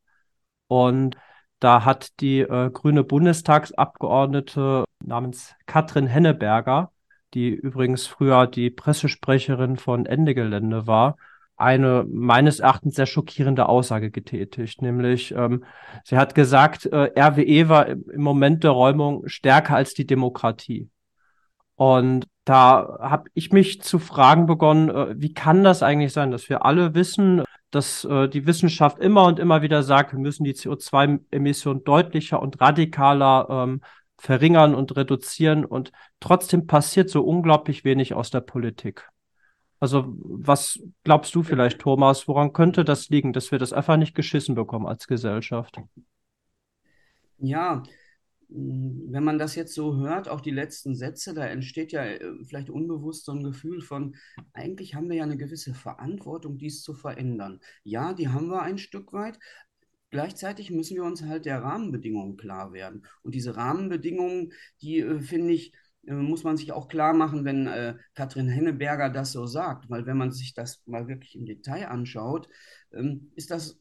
Und 0.68 1.18
da 1.60 1.86
hat 1.86 2.20
die 2.20 2.40
äh, 2.42 2.70
grüne 2.72 3.04
Bundestagsabgeordnete 3.04 4.86
namens 5.04 5.56
Katrin 5.66 6.08
Henneberger, 6.08 6.92
die 7.34 7.50
übrigens 7.50 8.08
früher 8.08 8.48
die 8.48 8.70
Pressesprecherin 8.70 9.78
von 9.78 10.06
Ende 10.06 10.36
Gelände 10.36 10.88
war, 10.88 11.18
eine 11.58 12.06
meines 12.10 12.60
Erachtens 12.60 12.96
sehr 12.96 13.06
schockierende 13.06 13.68
Aussage 13.68 14.12
getätigt, 14.12 14.82
nämlich 14.82 15.34
ähm, 15.34 15.66
sie 16.06 16.18
hat 16.18 16.34
gesagt, 16.34 16.86
äh, 16.86 17.12
RWE 17.20 17.70
war 17.70 17.88
im 17.88 18.22
Moment 18.22 18.64
der 18.64 18.72
Räumung 18.72 19.28
stärker 19.28 19.76
als 19.76 19.94
die 19.94 20.08
Demokratie. 20.08 20.90
Und 21.80 22.28
da 22.44 22.98
habe 23.00 23.30
ich 23.36 23.54
mich 23.54 23.82
zu 23.82 24.00
fragen 24.00 24.48
begonnen, 24.48 24.90
äh, 24.90 25.16
wie 25.18 25.34
kann 25.34 25.64
das 25.64 25.82
eigentlich 25.82 26.12
sein, 26.12 26.30
dass 26.30 26.50
wir 26.50 26.66
alle 26.66 26.94
wissen, 26.94 27.46
dass 27.72 28.04
äh, 28.04 28.28
die 28.28 28.46
Wissenschaft 28.46 29.00
immer 29.00 29.24
und 29.24 29.40
immer 29.40 29.62
wieder 29.62 29.82
sagt, 29.82 30.12
wir 30.12 30.20
müssen 30.20 30.44
die 30.44 30.56
CO2-Emissionen 30.56 31.86
deutlicher 31.86 32.42
und 32.42 32.60
radikaler 32.60 33.48
ähm, 33.50 33.82
verringern 34.18 34.76
und 34.76 34.98
reduzieren 34.98 35.64
und 35.64 35.94
trotzdem 36.20 36.68
passiert 36.68 37.10
so 37.10 37.24
unglaublich 37.24 37.86
wenig 37.86 38.14
aus 38.14 38.30
der 38.30 38.42
Politik. 38.42 39.08
Also 39.80 40.14
was 40.18 40.82
glaubst 41.06 41.34
du 41.34 41.44
vielleicht, 41.44 41.80
Thomas, 41.80 42.28
woran 42.28 42.52
könnte 42.52 42.84
das 42.84 43.08
liegen, 43.08 43.32
dass 43.32 43.54
wir 43.54 43.58
das 43.58 43.72
einfach 43.72 43.96
nicht 43.96 44.16
geschissen 44.16 44.54
bekommen 44.54 44.86
als 44.86 45.08
Gesellschaft? 45.08 45.80
Ja, 47.38 47.84
wenn 48.50 49.24
man 49.24 49.38
das 49.38 49.56
jetzt 49.56 49.74
so 49.76 49.98
hört, 49.98 50.28
auch 50.28 50.42
die 50.42 50.52
letzten 50.52 50.96
Sätze, 50.96 51.34
da 51.34 51.46
entsteht 51.46 51.92
ja 51.92 52.04
äh, 52.04 52.32
vielleicht 52.46 52.70
unbewusst 52.70 53.26
so 53.26 53.32
ein 53.32 53.44
Gefühl 53.44 53.82
von, 53.82 54.16
eigentlich 54.54 54.96
haben 54.96 55.10
wir 55.10 55.18
ja 55.18 55.24
eine 55.24 55.38
gewisse 55.38 55.74
Verantwortung, 55.74 56.58
dies 56.58 56.82
zu 56.82 56.94
verändern. 56.94 57.60
Ja, 57.84 58.14
die 58.14 58.30
haben 58.30 58.48
wir 58.50 58.62
ein 58.62 58.80
Stück 58.80 59.14
weit. 59.14 59.40
Gleichzeitig 60.12 60.72
müssen 60.72 60.96
wir 60.96 61.04
uns 61.04 61.22
halt 61.24 61.46
der 61.46 61.62
Rahmenbedingungen 61.62 62.38
klar 62.38 62.74
werden. 62.74 63.06
Und 63.22 63.36
diese 63.36 63.56
Rahmenbedingungen, 63.56 64.52
die 64.82 65.00
äh, 65.00 65.20
finde 65.20 65.54
ich, 65.54 65.74
äh, 66.08 66.14
muss 66.14 66.44
man 66.44 66.58
sich 66.58 66.72
auch 66.72 66.88
klar 66.88 67.14
machen, 67.14 67.46
wenn 67.46 67.68
äh, 67.68 67.96
Katrin 68.16 68.50
Henneberger 68.50 69.10
das 69.12 69.32
so 69.32 69.46
sagt. 69.46 69.90
Weil 69.90 70.08
wenn 70.08 70.18
man 70.18 70.32
sich 70.32 70.56
das 70.56 70.82
mal 70.88 71.08
wirklich 71.08 71.36
im 71.36 71.46
Detail 71.46 71.90
anschaut, 71.90 72.50
ähm, 72.94 73.32
ist 73.36 73.52
das 73.52 73.78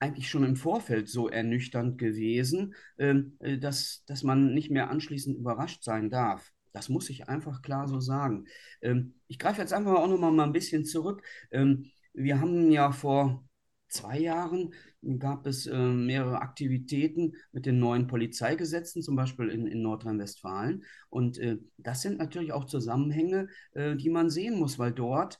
eigentlich 0.00 0.28
schon 0.28 0.44
im 0.44 0.56
Vorfeld 0.56 1.08
so 1.08 1.28
ernüchternd 1.28 1.98
gewesen, 1.98 2.74
ähm, 2.98 3.36
äh, 3.40 3.58
dass, 3.58 4.04
dass 4.06 4.22
man 4.22 4.54
nicht 4.54 4.70
mehr 4.70 4.90
anschließend 4.90 5.36
überrascht 5.36 5.82
sein 5.82 6.10
darf. 6.10 6.52
Das 6.72 6.88
muss 6.88 7.10
ich 7.10 7.28
einfach 7.28 7.62
klar 7.62 7.88
so 7.88 8.00
sagen. 8.00 8.46
Ähm, 8.82 9.14
ich 9.26 9.38
greife 9.38 9.60
jetzt 9.60 9.72
einfach 9.72 9.94
auch 9.94 10.06
noch 10.06 10.18
mal 10.18 10.44
ein 10.44 10.52
bisschen 10.52 10.84
zurück. 10.84 11.22
Ähm, 11.50 11.90
wir 12.12 12.40
haben 12.40 12.70
ja 12.70 12.92
vor 12.92 13.44
zwei 13.88 14.18
Jahren 14.18 14.74
gab 15.18 15.46
es 15.46 15.66
äh, 15.66 15.76
mehrere 15.76 16.42
Aktivitäten 16.42 17.34
mit 17.52 17.64
den 17.64 17.78
neuen 17.78 18.06
Polizeigesetzen, 18.06 19.02
zum 19.02 19.16
Beispiel 19.16 19.48
in, 19.48 19.66
in 19.66 19.80
Nordrhein-Westfalen. 19.82 20.84
Und 21.08 21.38
äh, 21.38 21.56
das 21.78 22.02
sind 22.02 22.18
natürlich 22.18 22.52
auch 22.52 22.66
Zusammenhänge, 22.66 23.48
die 23.74 24.10
man 24.10 24.28
sehen 24.28 24.58
muss, 24.58 24.78
weil 24.78 24.92
dort 24.92 25.38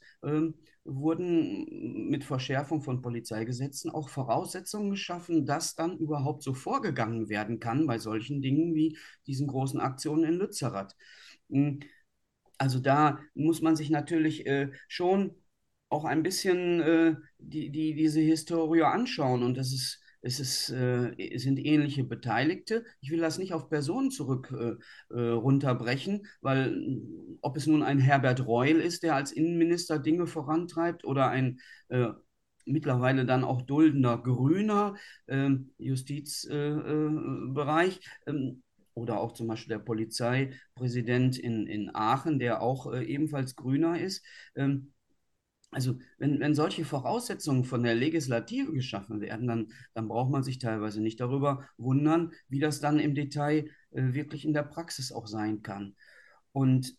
wurden 0.88 2.09
mit 2.09 2.24
Verschärfung 2.24 2.83
von 2.83 3.03
Polizeigesetzen 3.03 3.90
auch 3.90 4.09
Voraussetzungen 4.09 4.90
geschaffen, 4.90 5.46
dass 5.46 5.74
dann 5.74 5.98
überhaupt 5.98 6.42
so 6.42 6.55
vorgegangen 6.55 7.29
werden 7.29 7.61
kann 7.61 7.87
bei 7.87 7.98
solchen 7.98 8.42
Dingen 8.42 8.74
wie 8.74 8.96
diesen 9.27 9.46
großen 9.46 9.81
Aktionen 9.81 10.24
in 10.24 10.35
Lützerath. 10.35 10.96
Hm, 11.51 11.81
also 12.59 12.81
da 12.81 13.20
muss 13.35 13.62
man 13.62 13.77
sich 13.77 13.90
natürlich 13.90 14.46
äh, 14.46 14.70
schon 14.88 15.35
auch 15.88 16.05
ein 16.05 16.22
bisschen 16.22 16.81
äh, 16.81 17.16
die, 17.38 17.70
die, 17.70 17.94
diese 17.94 18.20
Historie 18.20 18.83
anschauen 18.83 19.42
und 19.42 19.57
das 19.57 19.72
ist 19.72 20.01
es 20.20 20.40
ist, 20.40 20.70
äh, 20.70 21.38
sind 21.38 21.59
ähnliche 21.59 22.04
Beteiligte. 22.04 22.85
Ich 23.00 23.11
will 23.11 23.20
das 23.20 23.38
nicht 23.38 23.52
auf 23.52 23.68
Personen 23.68 24.11
zurück 24.11 24.52
äh, 24.52 25.14
äh, 25.14 25.31
runterbrechen, 25.31 26.26
weil 26.40 27.02
ob 27.40 27.57
es 27.57 27.66
nun 27.66 27.83
ein 27.83 27.98
Herbert 27.98 28.46
Reul 28.46 28.81
ist, 28.81 29.02
der 29.02 29.14
als 29.14 29.33
Innenminister 29.33 29.98
Dinge 29.98 30.26
vorantreibt, 30.26 31.04
oder 31.04 31.28
ein 31.28 31.61
äh, 31.88 32.09
mittlerweile 32.66 33.24
dann 33.26 33.44
auch 33.44 33.62
duldender 33.62 34.18
Grüner 34.18 34.96
ähm, 35.26 35.72
Justizbereich. 35.78 38.00
Äh, 38.26 38.31
äh, 38.31 38.33
ähm, 38.35 38.62
oder 38.94 39.20
auch 39.20 39.33
zum 39.33 39.46
Beispiel 39.46 39.76
der 39.76 39.85
Polizeipräsident 39.85 41.38
in, 41.38 41.68
in 41.68 41.94
Aachen, 41.94 42.40
der 42.40 42.62
auch 42.62 42.92
ebenfalls 42.92 43.54
Grüner 43.54 44.00
ist. 44.00 44.24
Ähm, 44.57 44.92
also 45.70 45.98
wenn, 46.18 46.40
wenn 46.40 46.54
solche 46.54 46.85
Voraussetzungen 46.85 47.64
von 47.64 47.83
der 47.83 47.94
Legislative 47.94 48.72
geschaffen 48.72 49.20
werden, 49.20 49.46
dann, 49.46 49.68
dann 49.94 50.09
braucht 50.09 50.31
man 50.31 50.42
sich 50.42 50.59
teilweise 50.59 51.02
nicht 51.02 51.20
darüber 51.20 51.68
wundern, 51.76 52.33
wie 52.48 52.59
das 52.59 52.81
dann 52.81 52.98
im 52.98 53.14
Detail 53.14 53.70
äh, 53.90 54.12
wirklich 54.14 54.44
in 54.44 54.54
der 54.54 54.62
Praxis 54.62 55.12
auch 55.12 55.26
sein 55.26 55.62
kann. 55.62 55.94
Und 56.52 56.96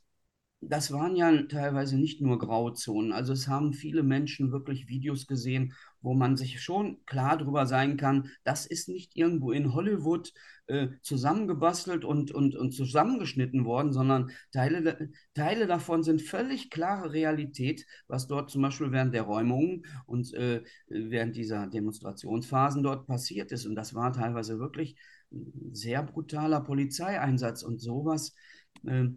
das 0.61 0.91
waren 0.91 1.15
ja 1.15 1.43
teilweise 1.43 1.97
nicht 1.97 2.21
nur 2.21 2.37
Grauzonen. 2.37 3.13
Also 3.13 3.31
es 3.31 3.47
haben 3.47 3.73
viele 3.73 4.03
Menschen 4.03 4.51
wirklich 4.51 4.89
Videos 4.89 5.25
gesehen, 5.25 5.73
wo 6.01 6.13
man 6.13 6.35
sich 6.35 6.61
schon 6.61 7.03
klar 7.05 7.37
darüber 7.37 7.65
sein 7.65 7.97
kann, 7.97 8.29
das 8.43 8.65
ist 8.65 8.89
nicht 8.89 9.15
irgendwo 9.15 9.51
in 9.51 9.73
Hollywood 9.73 10.33
äh, 10.67 10.89
zusammengebastelt 11.01 12.03
und, 12.03 12.31
und, 12.31 12.55
und 12.55 12.71
zusammengeschnitten 12.71 13.65
worden, 13.65 13.93
sondern 13.93 14.31
Teile, 14.51 15.09
Teile 15.33 15.65
davon 15.65 16.03
sind 16.03 16.21
völlig 16.21 16.69
klare 16.69 17.13
Realität, 17.13 17.85
was 18.07 18.27
dort 18.27 18.49
zum 18.49 18.61
Beispiel 18.61 18.91
während 18.91 19.13
der 19.13 19.23
Räumungen 19.23 19.85
und 20.05 20.33
äh, 20.33 20.63
während 20.87 21.35
dieser 21.35 21.67
Demonstrationsphasen 21.67 22.83
dort 22.83 23.07
passiert 23.07 23.51
ist. 23.51 23.65
Und 23.65 23.75
das 23.75 23.93
war 23.93 24.11
teilweise 24.13 24.59
wirklich 24.59 24.97
ein 25.31 25.73
sehr 25.73 26.03
brutaler 26.03 26.61
Polizeieinsatz 26.61 27.63
und 27.63 27.79
sowas. 27.79 28.35
Äh, 28.85 29.09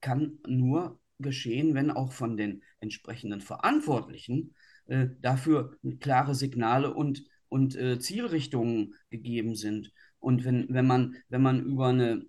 kann 0.00 0.38
nur 0.46 0.98
geschehen, 1.18 1.74
wenn 1.74 1.90
auch 1.90 2.12
von 2.12 2.36
den 2.36 2.62
entsprechenden 2.80 3.40
Verantwortlichen 3.40 4.54
äh, 4.86 5.08
dafür 5.20 5.76
klare 6.00 6.34
Signale 6.34 6.92
und, 6.92 7.24
und 7.48 7.76
äh, 7.76 7.98
Zielrichtungen 7.98 8.94
gegeben 9.10 9.56
sind. 9.56 9.92
Und 10.18 10.44
wenn, 10.44 10.66
wenn, 10.68 10.86
man, 10.86 11.16
wenn 11.28 11.42
man 11.42 11.64
über 11.64 11.88
eine 11.88 12.26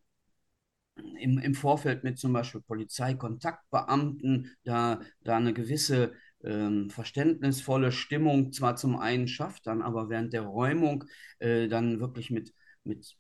im, 1.20 1.38
im 1.38 1.54
Vorfeld 1.54 2.04
mit 2.04 2.18
zum 2.18 2.34
Beispiel 2.34 2.62
Polizeikontaktbeamten 2.62 4.56
da, 4.64 5.02
da 5.24 5.38
eine 5.38 5.54
gewisse 5.54 6.14
ähm, 6.44 6.90
verständnisvolle 6.90 7.92
Stimmung 7.92 8.52
zwar 8.52 8.76
zum 8.76 8.98
einen 8.98 9.28
schafft, 9.28 9.68
dann 9.68 9.82
aber 9.82 10.10
während 10.10 10.34
der 10.34 10.42
Räumung 10.44 11.04
äh, 11.40 11.68
dann 11.68 12.00
wirklich 12.00 12.32
mit, 12.32 12.54
mit 12.84 13.16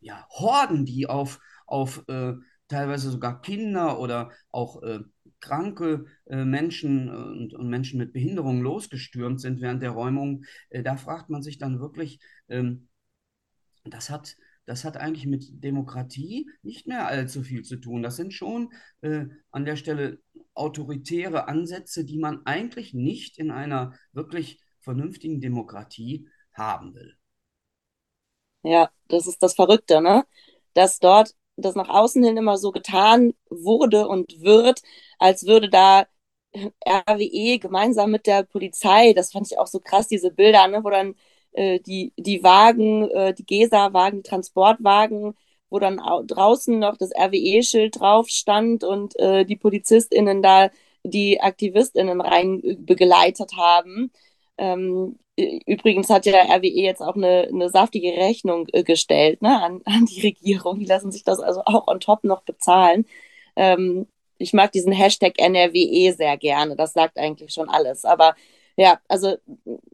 ja, 0.00 0.26
Horden, 0.30 0.84
die 0.84 1.06
auf, 1.06 1.40
auf 1.66 2.04
äh, 2.08 2.34
teilweise 2.72 3.10
sogar 3.10 3.40
Kinder 3.42 4.00
oder 4.00 4.32
auch 4.50 4.82
äh, 4.82 5.00
kranke 5.40 6.06
äh, 6.26 6.44
Menschen 6.44 7.08
äh, 7.08 7.12
und, 7.12 7.54
und, 7.54 7.68
Menschen 7.68 7.98
mit 7.98 8.12
Behinderung 8.12 8.62
losgestürmt 8.62 9.40
sind 9.40 9.60
während 9.60 9.82
der 9.82 9.90
Räumung, 9.90 10.44
äh, 10.70 10.82
da 10.82 10.96
fragt 10.96 11.30
man 11.30 11.42
sich 11.42 11.58
dann 11.58 11.80
wirklich, 11.80 12.20
ähm, 12.48 12.88
das 13.84 14.10
hat 14.10 14.36
das 14.64 14.84
hat 14.84 14.96
eigentlich 14.96 15.26
mit 15.26 15.62
Demokratie 15.64 16.48
nicht 16.62 16.86
mehr 16.86 17.08
allzu 17.08 17.42
viel 17.42 17.62
zu 17.62 17.76
tun. 17.76 18.02
Das 18.02 18.16
sind 18.16 18.32
schon 18.32 18.72
äh, 19.00 19.24
an 19.50 19.64
der 19.64 19.74
Stelle 19.76 20.20
autoritäre 20.54 21.48
Ansätze, 21.48 22.04
die 22.04 22.18
man 22.18 22.46
eigentlich 22.46 22.94
nicht 22.94 23.38
in 23.38 23.50
einer 23.50 23.92
wirklich 24.12 24.60
vernünftigen 24.80 25.40
Demokratie 25.40 26.28
haben 26.52 26.94
will. 26.94 27.16
Ja, 28.62 28.90
das 29.08 29.26
ist 29.26 29.42
das 29.42 29.54
Verrückte, 29.54 30.00
ne? 30.00 30.24
Dass 30.74 31.00
dort 31.00 31.34
das 31.56 31.74
nach 31.74 31.88
außen 31.88 32.22
hin 32.24 32.36
immer 32.36 32.58
so 32.58 32.72
getan 32.72 33.34
wurde 33.50 34.08
und 34.08 34.40
wird, 34.42 34.82
als 35.18 35.46
würde 35.46 35.68
da 35.70 36.06
RWE 36.86 37.58
gemeinsam 37.58 38.10
mit 38.10 38.26
der 38.26 38.44
Polizei, 38.44 39.12
das 39.14 39.32
fand 39.32 39.46
ich 39.50 39.58
auch 39.58 39.66
so 39.66 39.80
krass, 39.80 40.08
diese 40.08 40.30
Bilder, 40.30 40.68
ne, 40.68 40.84
wo 40.84 40.90
dann 40.90 41.14
äh, 41.52 41.80
die, 41.80 42.12
die 42.16 42.42
Wagen, 42.42 43.08
äh, 43.10 43.34
die 43.34 43.44
GESA-Wagen, 43.46 44.18
die 44.22 44.28
Transportwagen, 44.28 45.34
wo 45.70 45.78
dann 45.78 45.98
draußen 46.26 46.78
noch 46.78 46.96
das 46.98 47.10
RWE-Schild 47.14 47.98
drauf 48.00 48.28
stand 48.28 48.84
und 48.84 49.18
äh, 49.18 49.44
die 49.44 49.56
PolizistInnen 49.56 50.42
da 50.42 50.70
die 51.04 51.40
AktivistInnen 51.40 52.20
rein 52.20 52.62
äh, 52.62 52.76
begleitet 52.76 53.52
haben. 53.56 54.12
Ähm, 54.58 55.18
übrigens 55.36 56.10
hat 56.10 56.26
ja 56.26 56.42
RWE 56.42 56.66
jetzt 56.66 57.00
auch 57.02 57.16
eine, 57.16 57.48
eine 57.48 57.70
saftige 57.70 58.12
Rechnung 58.12 58.68
äh, 58.72 58.82
gestellt 58.84 59.42
ne, 59.42 59.62
an, 59.62 59.82
an 59.86 60.06
die 60.06 60.20
Regierung. 60.22 60.78
Die 60.78 60.86
lassen 60.86 61.12
sich 61.12 61.24
das 61.24 61.40
also 61.40 61.62
auch 61.64 61.88
on 61.88 62.00
top 62.00 62.24
noch 62.24 62.42
bezahlen. 62.42 63.06
Ähm, 63.56 64.06
ich 64.38 64.52
mag 64.52 64.72
diesen 64.72 64.92
Hashtag 64.92 65.38
NRWE 65.38 66.12
sehr 66.14 66.36
gerne. 66.36 66.76
Das 66.76 66.92
sagt 66.92 67.18
eigentlich 67.18 67.52
schon 67.52 67.68
alles. 67.68 68.04
Aber 68.04 68.34
ja, 68.76 69.00
also 69.08 69.36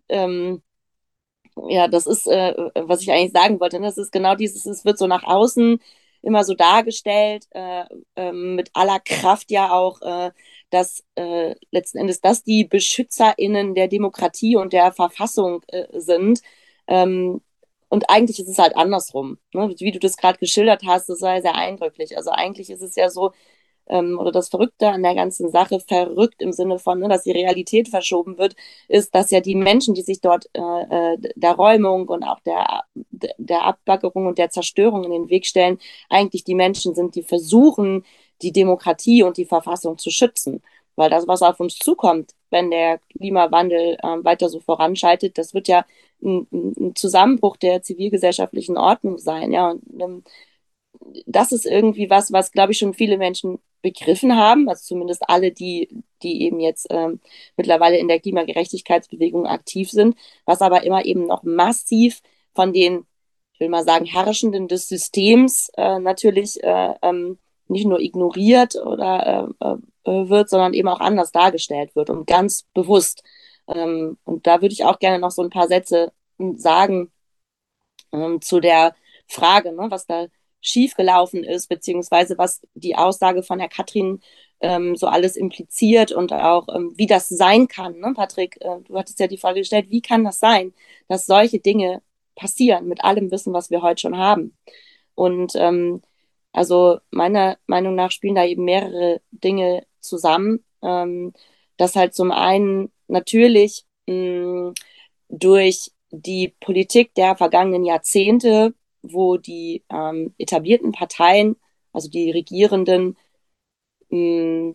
ähm, 0.09 0.63
ja, 1.69 1.89
das 1.89 2.07
ist, 2.07 2.27
äh, 2.27 2.55
was 2.75 3.03
ich 3.03 3.11
eigentlich 3.11 3.33
sagen 3.33 3.61
wollte. 3.61 3.81
Ne? 3.81 3.87
Das 3.87 3.99
ist 3.99 4.13
genau 4.13 4.35
dieses, 4.35 4.67
es 4.67 4.85
wird 4.85 4.99
so 4.99 5.07
nach 5.07 5.25
außen 5.25 5.81
immer 6.23 6.45
so 6.45 6.55
dargestellt, 6.55 7.47
äh, 7.53 7.85
äh, 8.17 8.33
mit 8.33 8.71
aller 8.75 9.01
Kraft 9.01 9.51
ja 9.51 9.73
auch, 9.73 10.01
äh, 10.03 10.31
dass 10.71 11.05
äh, 11.15 11.55
letzten 11.71 11.99
Endes 11.99 12.21
das 12.21 12.43
die 12.45 12.65
BeschützerInnen 12.65 13.75
der 13.75 13.89
Demokratie 13.89 14.57
und 14.57 14.73
der 14.73 14.93
Verfassung 14.93 15.63
äh, 15.69 15.87
sind. 15.99 16.41
Ähm, 16.87 17.41
und 17.89 18.11
eigentlich 18.11 18.39
ist 18.39 18.49
es 18.49 18.59
halt 18.59 18.77
andersrum. 18.77 19.39
Ne? 19.55 19.75
Wie 19.79 19.93
du 19.93 19.99
das 19.99 20.17
gerade 20.17 20.39
geschildert 20.39 20.83
hast, 20.87 21.09
das 21.09 21.23
war 21.23 21.41
sehr 21.41 21.55
eindrücklich. 21.55 22.17
Also 22.17 22.31
eigentlich 22.31 22.71
ist 22.71 22.83
es 22.83 22.97
ja 22.97 23.09
so, 23.09 23.33
ähm, 23.89 24.19
oder 24.19 24.33
das 24.33 24.49
Verrückte 24.49 24.89
an 24.89 25.03
der 25.03 25.15
ganzen 25.15 25.51
Sache, 25.51 25.81
verrückt 25.81 26.43
im 26.43 26.53
Sinne 26.53 26.79
von, 26.79 26.99
ne, 27.01 27.09
dass 27.09 27.23
die 27.25 27.33
Realität 27.33 27.89
verschoben 27.89 28.39
wird, 28.39 28.55
ist, 28.89 29.15
dass 29.15 29.31
ja 29.31 29.41
die 29.41 29.55
Menschen, 29.55 29.95
die 29.95 30.03
sich 30.03 30.21
dort 30.21 30.47
äh, 30.55 30.61
äh 30.61 31.19
der 31.37 31.53
Räumung 31.53 32.09
und 32.09 32.23
auch 32.25 32.41
der, 32.41 32.85
der 33.39 33.63
Abbaggerung 33.65 34.27
und 34.27 34.39
der 34.39 34.51
Zerstörung 34.51 35.05
in 35.05 35.13
den 35.13 35.31
Weg 35.31 35.47
stellen, 35.47 35.79
eigentlich 36.11 36.45
die 36.45 36.55
Menschen 36.55 36.95
sind, 36.95 37.15
die 37.15 37.23
versuchen, 37.23 38.05
die 38.43 38.53
Demokratie 38.53 39.23
und 39.23 39.37
die 39.37 39.47
Verfassung 39.47 39.99
zu 39.99 40.11
schützen. 40.11 40.63
Weil 40.97 41.11
das, 41.11 41.29
was 41.29 41.43
auf 41.43 41.61
uns 41.61 41.79
zukommt, 41.79 42.33
wenn 42.51 42.71
der 42.71 42.99
Klimawandel 43.17 43.97
äh, 44.03 44.25
weiter 44.25 44.49
so 44.49 44.61
voranschreitet, 44.61 45.39
das 45.39 45.55
wird 45.55 45.69
ja 45.69 45.85
ein, 46.23 46.49
ein, 46.53 46.97
Zusammenbruch 46.97 47.57
der 47.57 47.83
zivilgesellschaftlichen 47.83 48.77
Ordnung 48.77 49.19
sein. 49.19 49.53
Ja, 49.53 49.71
und, 49.71 49.83
ähm, 50.01 50.25
das 51.27 51.53
ist 51.53 51.67
irgendwie 51.67 52.11
was, 52.11 52.33
was, 52.33 52.53
glaube 52.53 52.73
ich, 52.73 52.79
schon 52.79 52.95
viele 52.95 53.19
Menschen 53.19 53.59
begriffen 53.83 54.37
haben, 54.37 54.69
also 54.69 54.83
zumindest 54.83 55.23
alle, 55.29 55.53
die, 55.53 55.89
die 56.23 56.43
eben 56.43 56.61
jetzt 56.61 56.89
ähm, 56.91 57.21
mittlerweile 57.57 57.99
in 57.99 58.09
der 58.09 58.21
Klimagerechtigkeitsbewegung 58.21 59.47
aktiv 59.47 59.91
sind, 59.91 60.17
was 60.45 60.63
aber 60.63 60.83
immer 60.85 61.05
eben 61.05 61.27
noch 61.27 61.45
massiv 61.45 62.21
von 62.55 62.73
den, 62.73 63.07
ich 63.53 63.61
will 63.61 63.69
mal 63.69 63.85
sagen, 63.85 64.05
Herrschenden 64.05 64.69
des 64.69 64.89
Systems 64.89 65.71
äh, 65.77 65.99
natürlich 66.01 66.63
äh, 66.63 66.95
ähm, 67.03 67.39
nicht 67.69 67.87
nur 67.87 68.01
ignoriert 68.01 68.77
oder 68.77 69.55
äh, 69.61 69.67
äh, 70.11 70.29
wird, 70.29 70.51
sondern 70.51 70.75
eben 70.75 70.89
auch 70.89 71.01
anders 71.01 71.33
dargestellt 71.33 71.95
wird 71.97 72.11
und 72.11 72.27
ganz 72.27 72.65
bewusst. 72.75 73.23
Ähm, 73.69 74.19
und 74.25 74.47
da 74.47 74.63
würde 74.63 74.73
ich 74.73 74.85
auch 74.85 74.99
gerne 74.99 75.19
noch 75.19 75.31
so 75.31 75.43
ein 75.43 75.51
paar 75.51 75.69
Sätze 75.69 76.13
sagen 76.57 77.13
ähm, 78.13 78.41
zu 78.41 78.61
der 78.61 78.95
Frage, 79.27 79.73
ne, 79.73 79.87
was 79.91 80.07
da 80.07 80.27
schiefgelaufen 80.61 81.45
ist, 81.45 81.69
beziehungsweise 81.69 82.39
was 82.39 82.63
die 82.75 82.97
Aussage 82.97 83.43
von 83.43 83.61
Herr 83.61 83.69
Katrin 83.69 84.21
ähm, 84.61 84.97
so 84.97 85.07
alles 85.07 85.37
impliziert 85.37 86.13
und 86.13 86.33
auch 86.33 86.67
ähm, 86.75 86.93
wie 86.97 87.07
das 87.07 87.29
sein 87.29 87.69
kann. 87.69 87.99
Ne? 88.01 88.13
Patrick, 88.15 88.57
äh, 88.61 88.81
du 88.85 88.97
hattest 88.99 89.21
ja 89.21 89.29
die 89.29 89.39
Frage 89.39 89.61
gestellt, 89.61 89.91
wie 89.91 90.03
kann 90.03 90.25
das 90.25 90.41
sein, 90.41 90.75
dass 91.07 91.27
solche 91.27 91.61
Dinge 91.61 92.03
passieren 92.35 92.89
mit 92.89 93.05
allem 93.05 93.31
Wissen, 93.31 93.53
was 93.53 93.71
wir 93.71 93.83
heute 93.83 94.01
schon 94.01 94.17
haben? 94.17 94.57
Und 95.15 95.53
ähm, 95.57 96.03
also 96.53 96.99
meiner 97.11 97.59
Meinung 97.67 97.95
nach 97.95 98.11
spielen 98.11 98.35
da 98.35 98.45
eben 98.45 98.65
mehrere 98.65 99.21
Dinge 99.31 99.87
zusammen. 100.01 100.65
Ähm, 100.83 101.33
dass 101.77 101.97
halt 101.97 102.15
zum 102.15 102.33
einen 102.33 102.93
natürlich 103.09 103.85
mh, 104.07 104.73
durch 105.29 105.93
die 106.11 106.55
Politik 106.61 107.15
der 107.15 107.37
vergangenen 107.37 107.85
Jahrzehnte 107.85 108.75
wo 109.03 109.37
die 109.37 109.85
ähm, 109.91 110.35
etablierten 110.39 110.93
Parteien, 110.93 111.57
also 111.93 112.09
die 112.11 112.31
Regierenden, 112.31 113.17
mh, 114.11 114.75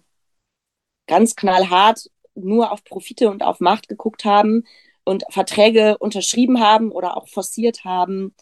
ganz 1.07 1.35
knallhart 1.35 2.09
nur 2.35 2.71
auf 2.71 2.83
Profite 2.83 3.29
und 3.29 3.43
auf 3.43 3.59
Macht 3.59 3.87
geguckt 3.89 4.25
haben 4.25 4.63
und 5.03 5.23
Verträge 5.29 5.97
unterschrieben 5.97 6.59
haben 6.59 6.91
oder 6.91 7.17
auch 7.17 7.27
forciert 7.27 7.83
haben, 7.85 8.33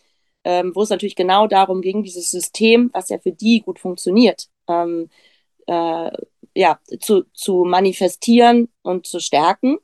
ähm, 0.44 0.72
wo 0.76 0.82
es 0.84 0.90
natürlich 0.90 1.16
genau 1.16 1.48
darum 1.48 1.82
ging, 1.82 2.04
dieses 2.04 2.32
System, 2.32 2.90
was 2.94 3.10
ja 3.10 3.20
für 3.20 3.32
die 3.32 3.62
gut 3.62 3.80
funktioniert, 3.80 4.50
ähm, 4.68 5.10
äh, 5.68 6.12
ja, 6.56 6.80
zu, 7.00 7.24
zu 7.34 7.64
manifestieren 7.66 8.70
und 8.82 9.08
zu 9.08 9.20
stärken. 9.20 9.78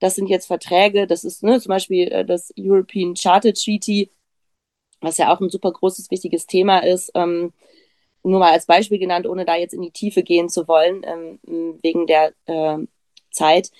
Das 0.00 0.14
sind 0.14 0.28
jetzt 0.28 0.46
Verträge, 0.46 1.06
das 1.06 1.24
ist 1.24 1.42
ne, 1.42 1.60
zum 1.60 1.70
Beispiel 1.70 2.08
äh, 2.08 2.24
das 2.24 2.52
European 2.58 3.14
Charter 3.14 3.52
Treaty, 3.52 4.10
was 5.00 5.18
ja 5.18 5.32
auch 5.34 5.40
ein 5.40 5.50
super 5.50 5.72
großes, 5.72 6.10
wichtiges 6.10 6.46
Thema 6.46 6.80
ist. 6.80 7.10
Ähm, 7.14 7.52
nur 8.24 8.40
mal 8.40 8.52
als 8.52 8.66
Beispiel 8.66 8.98
genannt, 8.98 9.26
ohne 9.26 9.44
da 9.44 9.56
jetzt 9.56 9.74
in 9.74 9.82
die 9.82 9.90
Tiefe 9.92 10.22
gehen 10.22 10.48
zu 10.48 10.68
wollen, 10.68 11.02
ähm, 11.04 11.78
wegen 11.82 12.06
der 12.06 12.32
äh, 12.46 12.78
Zeit, 13.30 13.70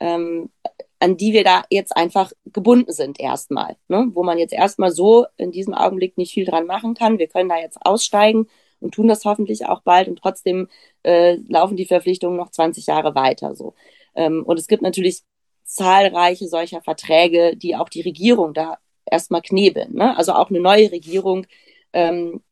ähm, 0.00 0.50
an 1.00 1.16
die 1.16 1.32
wir 1.32 1.44
da 1.44 1.64
jetzt 1.70 1.96
einfach 1.96 2.32
gebunden 2.46 2.92
sind 2.92 3.20
erstmal, 3.20 3.76
ne? 3.88 4.08
wo 4.12 4.22
man 4.22 4.38
jetzt 4.38 4.52
erstmal 4.52 4.90
so 4.90 5.26
in 5.36 5.52
diesem 5.52 5.74
Augenblick 5.74 6.18
nicht 6.18 6.32
viel 6.32 6.44
dran 6.44 6.66
machen 6.66 6.94
kann. 6.94 7.18
Wir 7.18 7.28
können 7.28 7.48
da 7.48 7.56
jetzt 7.56 7.78
aussteigen 7.82 8.48
und 8.80 8.94
tun 8.94 9.08
das 9.08 9.24
hoffentlich 9.24 9.66
auch 9.66 9.82
bald 9.82 10.08
und 10.08 10.18
trotzdem 10.18 10.68
äh, 11.04 11.36
laufen 11.48 11.76
die 11.76 11.86
Verpflichtungen 11.86 12.36
noch 12.36 12.50
20 12.50 12.86
Jahre 12.86 13.14
weiter 13.14 13.54
so. 13.54 13.74
Ähm, 14.14 14.42
und 14.44 14.58
es 14.58 14.66
gibt 14.66 14.82
natürlich 14.82 15.22
zahlreiche 15.64 16.48
solcher 16.48 16.82
Verträge, 16.82 17.56
die 17.56 17.76
auch 17.76 17.88
die 17.88 18.00
Regierung 18.00 18.54
da 18.54 18.78
erstmal 19.06 19.42
knebeln. 19.42 19.94
Ne? 19.94 20.16
Also 20.16 20.32
auch 20.32 20.50
eine 20.50 20.60
neue 20.60 20.90
Regierung 20.90 21.46
ähm, 21.92 22.42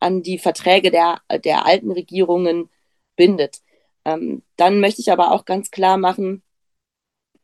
an 0.00 0.22
die 0.22 0.38
Verträge 0.38 0.90
der, 0.90 1.20
der 1.44 1.66
alten 1.66 1.90
Regierungen 1.90 2.70
bindet. 3.16 3.60
Ähm, 4.04 4.42
dann 4.56 4.80
möchte 4.80 5.00
ich 5.00 5.10
aber 5.10 5.32
auch 5.32 5.44
ganz 5.44 5.70
klar 5.70 5.96
machen, 5.96 6.42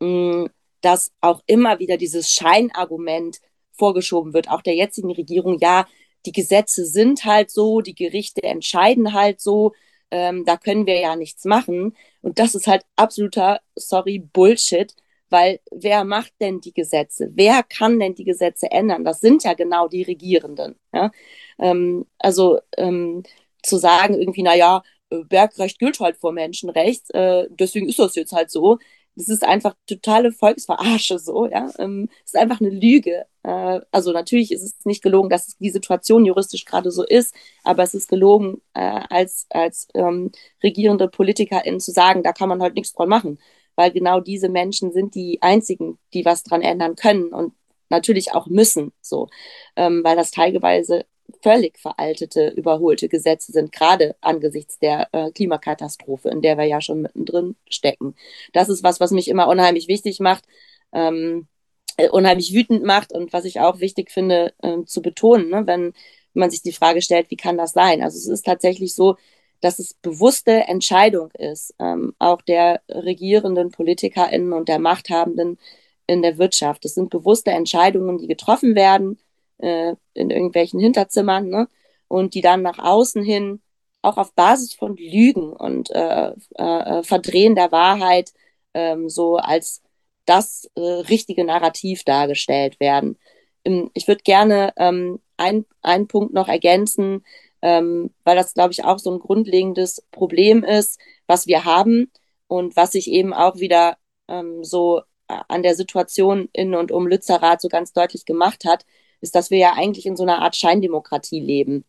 mh, 0.03 0.51
dass 0.81 1.12
auch 1.21 1.43
immer 1.47 1.79
wieder 1.79 1.97
dieses 1.97 2.31
Scheinargument 2.31 3.38
vorgeschoben 3.73 4.35
wird, 4.35 4.51
auch 4.51 4.62
der 4.62 4.75
jetzigen 4.75 5.12
Regierung, 5.12 5.59
ja, 5.61 5.87
die 6.27 6.33
Gesetze 6.33 6.87
sind 6.87 7.25
halt 7.25 7.51
so, 7.51 7.81
die 7.81 7.95
Gerichte 7.95 8.43
entscheiden 8.43 9.12
halt 9.12 9.41
so, 9.41 9.73
ähm, 10.11 10.45
da 10.45 10.57
können 10.57 10.87
wir 10.87 11.01
ja 11.01 11.17
nichts 11.17 11.45
machen. 11.45 11.97
Und 12.21 12.38
das 12.38 12.55
ist 12.55 12.67
halt 12.67 12.85
absoluter, 12.97 13.61
sorry, 13.75 14.19
Bullshit, 14.21 14.95
weil 15.31 15.61
wer 15.71 16.05
macht 16.05 16.33
denn 16.41 16.61
die 16.61 16.75
Gesetze? 16.75 17.31
Wer 17.35 17.62
kann 17.62 17.99
denn 17.99 18.15
die 18.15 18.25
Gesetze 18.25 18.71
ändern? 18.71 19.05
Das 19.05 19.21
sind 19.21 19.45
ja 19.45 19.55
genau 19.55 19.88
die 19.88 20.03
Regierenden. 20.03 20.77
Ja? 20.93 21.11
Ähm, 21.59 22.07
also 22.19 22.61
ähm, 22.77 23.23
zu 23.62 23.79
sagen 23.79 24.15
irgendwie, 24.15 24.43
na 24.43 24.55
ja, 24.55 24.83
äh, 25.11 25.25
Bergrecht 25.25 25.79
gilt 25.79 25.99
halt 26.01 26.17
vor 26.19 26.33
Menschenrecht, 26.33 27.12
äh, 27.15 27.47
deswegen 27.51 27.88
ist 27.88 27.99
das 27.99 28.15
jetzt 28.15 28.33
halt 28.33 28.51
so. 28.51 28.79
Das 29.14 29.29
ist 29.29 29.44
einfach 29.44 29.75
totale 29.87 30.33
Volksverarsche 30.33 31.18
so, 31.18 31.46
ja. 31.46 31.70
Ähm, 31.79 32.09
ist 32.25 32.37
einfach 32.37 32.61
eine 32.61 32.70
Lüge. 32.70 33.27
Äh, 33.42 33.81
also 33.90 34.12
natürlich 34.12 34.53
ist 34.53 34.62
es 34.62 34.85
nicht 34.87 35.03
gelogen, 35.03 35.29
dass 35.29 35.57
die 35.59 35.70
Situation 35.70 36.25
juristisch 36.25 36.64
gerade 36.64 36.90
so 36.90 37.05
ist, 37.05 37.35
aber 37.64 37.83
es 37.83 37.94
ist 37.94 38.09
gelogen, 38.09 38.62
äh, 38.75 39.01
als, 39.11 39.46
als 39.51 39.88
ähm, 39.94 40.31
regierende 40.62 41.09
PolitikerInnen 41.09 41.81
zu 41.81 41.90
sagen, 41.92 42.22
da 42.22 42.33
kann 42.33 42.48
man 42.48 42.62
halt 42.62 42.75
nichts 42.75 42.92
dran 42.94 43.09
machen 43.09 43.38
weil 43.75 43.90
genau 43.90 44.20
diese 44.20 44.48
Menschen 44.48 44.92
sind 44.92 45.14
die 45.14 45.40
einzigen, 45.42 45.98
die 46.14 46.25
was 46.25 46.42
dran 46.42 46.62
ändern 46.62 46.96
können 46.96 47.33
und 47.33 47.55
natürlich 47.88 48.33
auch 48.35 48.46
müssen, 48.46 48.92
so, 49.01 49.29
ähm, 49.77 50.03
weil 50.05 50.16
das 50.16 50.31
teilweise 50.31 51.05
völlig 51.42 51.79
veraltete, 51.79 52.49
überholte 52.49 53.09
Gesetze 53.09 53.53
sind, 53.53 53.73
gerade 53.73 54.16
angesichts 54.21 54.79
der 54.79 55.09
äh, 55.12 55.31
Klimakatastrophe, 55.31 56.29
in 56.29 56.42
der 56.42 56.59
wir 56.59 56.64
ja 56.64 56.81
schon 56.81 57.03
mittendrin 57.03 57.57
stecken. 57.68 58.14
Das 58.53 58.68
ist 58.68 58.83
was, 58.83 59.01
was 59.01 59.11
mich 59.11 59.29
immer 59.29 59.49
unheimlich 59.49 59.88
wichtig 59.88 60.21
macht. 60.21 60.45
Ähm, 60.92 61.49
äh, 61.97 62.09
unheimlich 62.09 62.55
wütend 62.55 62.85
macht 62.85 63.12
und 63.12 63.33
was 63.33 63.45
ich 63.45 63.61
auch 63.61 63.81
wichtig 63.81 64.11
finde 64.11 64.55
äh, 64.62 64.85
zu 64.85 65.03
betonen, 65.03 65.51
ne, 65.51 65.66
wenn 65.66 65.92
man 66.35 66.51
sich 66.51 66.62
die 66.62 66.73
Frage 66.73 67.03
stellt, 67.03 67.31
wie 67.31 67.37
kann 67.37 67.59
das 67.59 67.73
sein? 67.73 68.03
Also 68.03 68.16
es 68.18 68.27
ist 68.27 68.47
tatsächlich 68.47 68.95
so, 68.95 69.16
dass 69.61 69.79
es 69.79 69.95
bewusste 69.95 70.53
Entscheidung 70.68 71.31
ist, 71.33 71.75
ähm, 71.79 72.14
auch 72.18 72.42
der 72.42 72.83
regierenden 72.88 73.71
PolitikerInnen 73.71 74.53
und 74.53 74.68
der 74.68 74.79
Machthabenden 74.79 75.59
in 76.07 76.23
der 76.23 76.38
Wirtschaft. 76.38 76.85
Das 76.85 76.95
sind 76.95 77.11
bewusste 77.11 77.51
Entscheidungen, 77.53 78.18
die 78.18 78.27
getroffen 78.27 78.75
werden 78.75 79.18
äh, 79.59 79.95
in 80.15 80.31
irgendwelchen 80.31 80.81
Hinterzimmern 80.81 81.49
ne? 81.49 81.69
und 82.09 82.35
die 82.35 82.41
dann 82.41 82.62
nach 82.62 82.79
außen 82.79 83.23
hin 83.23 83.61
auch 84.03 84.17
auf 84.17 84.35
Basis 84.35 84.75
von 84.75 84.97
Lügen 84.97 85.53
und 85.53 85.91
äh, 85.91 86.33
äh, 86.55 87.03
Verdrehen 87.05 87.55
der 87.55 87.71
Wahrheit 87.73 88.33
ähm, 88.75 89.09
so 89.09 89.37
als 89.37 89.83
das 90.27 90.69
äh, 90.75 90.81
richtige 90.81 91.45
Narrativ 91.45 92.05
dargestellt 92.05 92.81
werden. 92.81 93.19
Ähm, 93.65 93.91
ich 93.95 94.09
würde 94.09 94.23
gerne 94.23 94.73
ähm, 94.77 95.21
ein, 95.37 95.67
einen 95.83 96.09
Punkt 96.09 96.35
noch 96.35 96.49
ergänzen, 96.49 97.25
ähm, 97.62 98.11
weil 98.25 98.37
das, 98.37 98.55
glaube 98.55 98.73
ich, 98.73 98.85
auch 98.85 98.99
so 98.99 99.12
ein 99.12 99.21
grundlegendes 99.21 100.05
Problem 100.11 100.65
ist, 100.65 101.01
was 101.27 101.47
wir 101.47 101.65
haben 101.65 102.11
und 102.49 102.77
was 102.77 102.93
sich 102.93 103.09
eben 103.09 103.33
auch 103.33 103.57
wieder 103.57 103.97
ähm, 104.29 104.65
so 104.65 105.03
äh, 105.29 105.38
an 105.49 105.62
der 105.62 105.75
Situation 105.77 106.49
in 106.53 106.75
und 106.75 106.93
um 106.93 107.07
Lützerath 107.07 107.61
so 107.61 107.69
ganz 107.69 107.93
deutlich 107.93 108.25
gemacht 108.27 108.65
hat, 108.65 108.85
ist, 109.22 109.35
dass 109.35 109.50
wir 109.50 109.58
ja 109.58 109.74
eigentlich 109.74 110.06
in 110.06 110.16
so 110.16 110.24
einer 110.24 110.40
Art 110.42 110.56
Scheindemokratie 110.56 111.40
leben. 111.40 111.85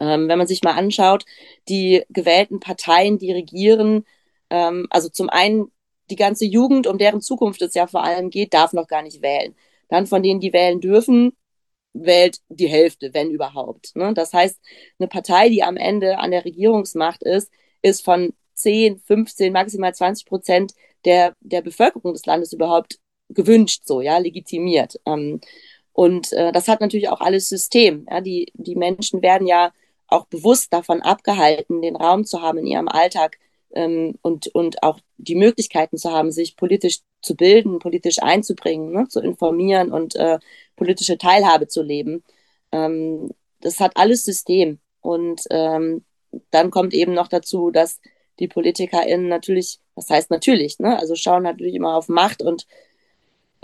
Ähm, 0.00 0.28
wenn 0.28 0.38
man 0.38 0.46
sich 0.46 0.62
mal 0.62 0.74
anschaut, 0.74 1.24
die 1.68 2.04
gewählten 2.10 2.60
Parteien, 2.60 3.18
die 3.18 3.32
regieren, 3.32 4.04
ähm, 4.50 4.86
also 4.90 5.08
zum 5.08 5.30
einen 5.30 5.72
die 6.10 6.16
ganze 6.16 6.44
Jugend, 6.44 6.86
um 6.86 6.98
deren 6.98 7.20
Zukunft 7.20 7.62
es 7.62 7.74
ja 7.74 7.86
vor 7.86 8.04
allem 8.04 8.30
geht, 8.30 8.54
darf 8.54 8.72
noch 8.72 8.86
gar 8.88 9.02
nicht 9.02 9.22
wählen. 9.22 9.54
Dann 9.88 10.06
von 10.06 10.22
denen, 10.22 10.40
die 10.40 10.52
wählen 10.52 10.80
dürfen, 10.80 11.32
wählt 11.94 12.38
die 12.48 12.68
Hälfte, 12.68 13.14
wenn 13.14 13.30
überhaupt. 13.30 13.96
Ne? 13.96 14.12
Das 14.14 14.32
heißt, 14.32 14.60
eine 14.98 15.08
Partei, 15.08 15.48
die 15.48 15.62
am 15.62 15.76
Ende 15.76 16.18
an 16.18 16.30
der 16.30 16.44
Regierungsmacht 16.44 17.22
ist, 17.22 17.50
ist 17.82 18.04
von 18.04 18.34
10, 18.54 18.98
15, 19.00 19.52
maximal 19.52 19.94
20 19.94 20.26
Prozent 20.26 20.72
der, 21.04 21.34
der 21.40 21.62
Bevölkerung 21.62 22.12
des 22.12 22.26
Landes 22.26 22.52
überhaupt 22.52 22.98
gewünscht, 23.28 23.82
so, 23.84 24.00
ja, 24.00 24.18
legitimiert. 24.18 25.00
Ähm, 25.06 25.40
und 25.96 26.30
äh, 26.34 26.52
das 26.52 26.68
hat 26.68 26.82
natürlich 26.82 27.08
auch 27.08 27.22
alles 27.22 27.48
System. 27.48 28.06
Ja? 28.10 28.20
Die, 28.20 28.52
die 28.52 28.76
Menschen 28.76 29.22
werden 29.22 29.46
ja 29.46 29.72
auch 30.08 30.26
bewusst 30.26 30.70
davon 30.74 31.00
abgehalten, 31.00 31.80
den 31.80 31.96
Raum 31.96 32.26
zu 32.26 32.42
haben 32.42 32.58
in 32.58 32.66
ihrem 32.66 32.88
Alltag, 32.88 33.38
ähm, 33.70 34.18
und, 34.20 34.48
und 34.48 34.82
auch 34.82 35.00
die 35.16 35.36
Möglichkeiten 35.36 35.96
zu 35.96 36.12
haben, 36.12 36.30
sich 36.30 36.54
politisch 36.56 36.98
zu 37.22 37.34
bilden, 37.34 37.78
politisch 37.78 38.18
einzubringen, 38.22 38.92
ne, 38.92 39.08
zu 39.08 39.20
informieren 39.20 39.90
und 39.90 40.14
äh, 40.16 40.38
politische 40.76 41.16
Teilhabe 41.16 41.66
zu 41.66 41.82
leben. 41.82 42.22
Ähm, 42.72 43.30
das 43.62 43.80
hat 43.80 43.92
alles 43.96 44.22
System. 44.22 44.78
Und 45.00 45.44
ähm, 45.48 46.04
dann 46.50 46.70
kommt 46.70 46.92
eben 46.92 47.14
noch 47.14 47.28
dazu, 47.28 47.70
dass 47.70 48.00
die 48.38 48.48
PolitikerInnen 48.48 49.28
natürlich, 49.28 49.80
das 49.94 50.10
heißt 50.10 50.30
natürlich, 50.30 50.78
ne, 50.78 50.98
also 50.98 51.14
schauen 51.14 51.42
natürlich 51.42 51.74
immer 51.74 51.96
auf 51.96 52.10
Macht 52.10 52.42
und 52.42 52.66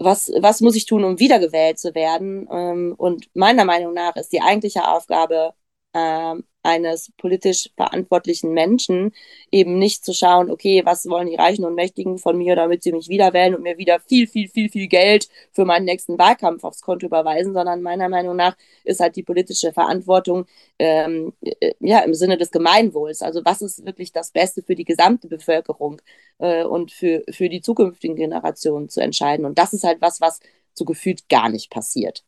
was, 0.05 0.31
was 0.41 0.61
muss 0.61 0.77
ich 0.77 0.87
tun, 0.87 1.05
um 1.05 1.19
wiedergewählt 1.19 1.79
zu 1.79 1.95
werden? 1.95 2.49
Ähm, 2.51 2.95
und 2.97 3.29
meiner 3.35 3.65
Meinung 3.65 3.95
nach 3.95 4.17
ist 4.17 4.33
die 4.33 4.43
eigentliche 4.43 4.89
Aufgabe 4.89 5.55
äh, 5.93 6.35
eines 6.63 7.13
politisch 7.17 7.71
verantwortlichen 7.77 8.53
Menschen 8.53 9.13
eben 9.51 9.79
nicht 9.79 10.05
zu 10.05 10.13
schauen, 10.13 10.51
okay, 10.51 10.83
was 10.85 11.07
wollen 11.07 11.29
die 11.29 11.37
Reichen 11.37 11.65
und 11.65 11.75
Mächtigen 11.75 12.19
von 12.19 12.39
mir, 12.39 12.57
damit 12.57 12.83
sie 12.83 12.93
mich 12.93 13.09
wieder 13.09 13.33
wählen 13.33 13.55
und 13.55 13.63
mir 13.63 13.79
wieder 13.79 14.01
viel, 14.01 14.27
viel, 14.27 14.49
viel, 14.49 14.69
viel 14.71 14.87
Geld 14.87 15.29
für 15.53 15.65
meinen 15.65 15.85
nächsten 15.85 16.19
Wahlkampf 16.19 16.65
aufs 16.65 16.83
Konto 16.83 17.07
überweisen, 17.07 17.53
sondern 17.53 17.83
meiner 17.83 18.09
Meinung 18.09 18.37
nach 18.37 18.57
ist 18.85 19.01
halt 19.01 19.17
die 19.17 19.23
politische 19.23 19.73
Verantwortung 19.73 20.47
ähm, 20.79 21.33
äh, 21.43 21.73
ja 21.81 22.01
im 22.01 22.15
Sinne 22.15 22.39
des 22.39 22.51
Gemeinwohls. 22.51 23.23
Also 23.23 23.45
was 23.45 23.63
ist 23.63 23.85
wirklich 23.85 24.13
das 24.13 24.31
Beste 24.31 24.63
für 24.63 24.75
die 24.75 24.85
gesamte 24.85 25.29
Bevölkerung 25.29 26.01
äh, 26.39 26.65
und 26.65 26.93
für, 26.93 27.25
für 27.31 27.49
die 27.49 27.61
zukünftigen 27.61 28.17
Generationen 28.17 28.89
zu 28.89 29.01
entscheiden. 29.01 29.47
Und 29.47 29.59
das 29.59 29.73
ist 29.73 29.85
halt 29.85 30.01
was, 30.01 30.21
was 30.21 30.41
so 30.75 30.85
gefühlt 30.85 31.29
gar 31.29 31.49
nicht 31.49 31.71
passiert. 31.71 32.25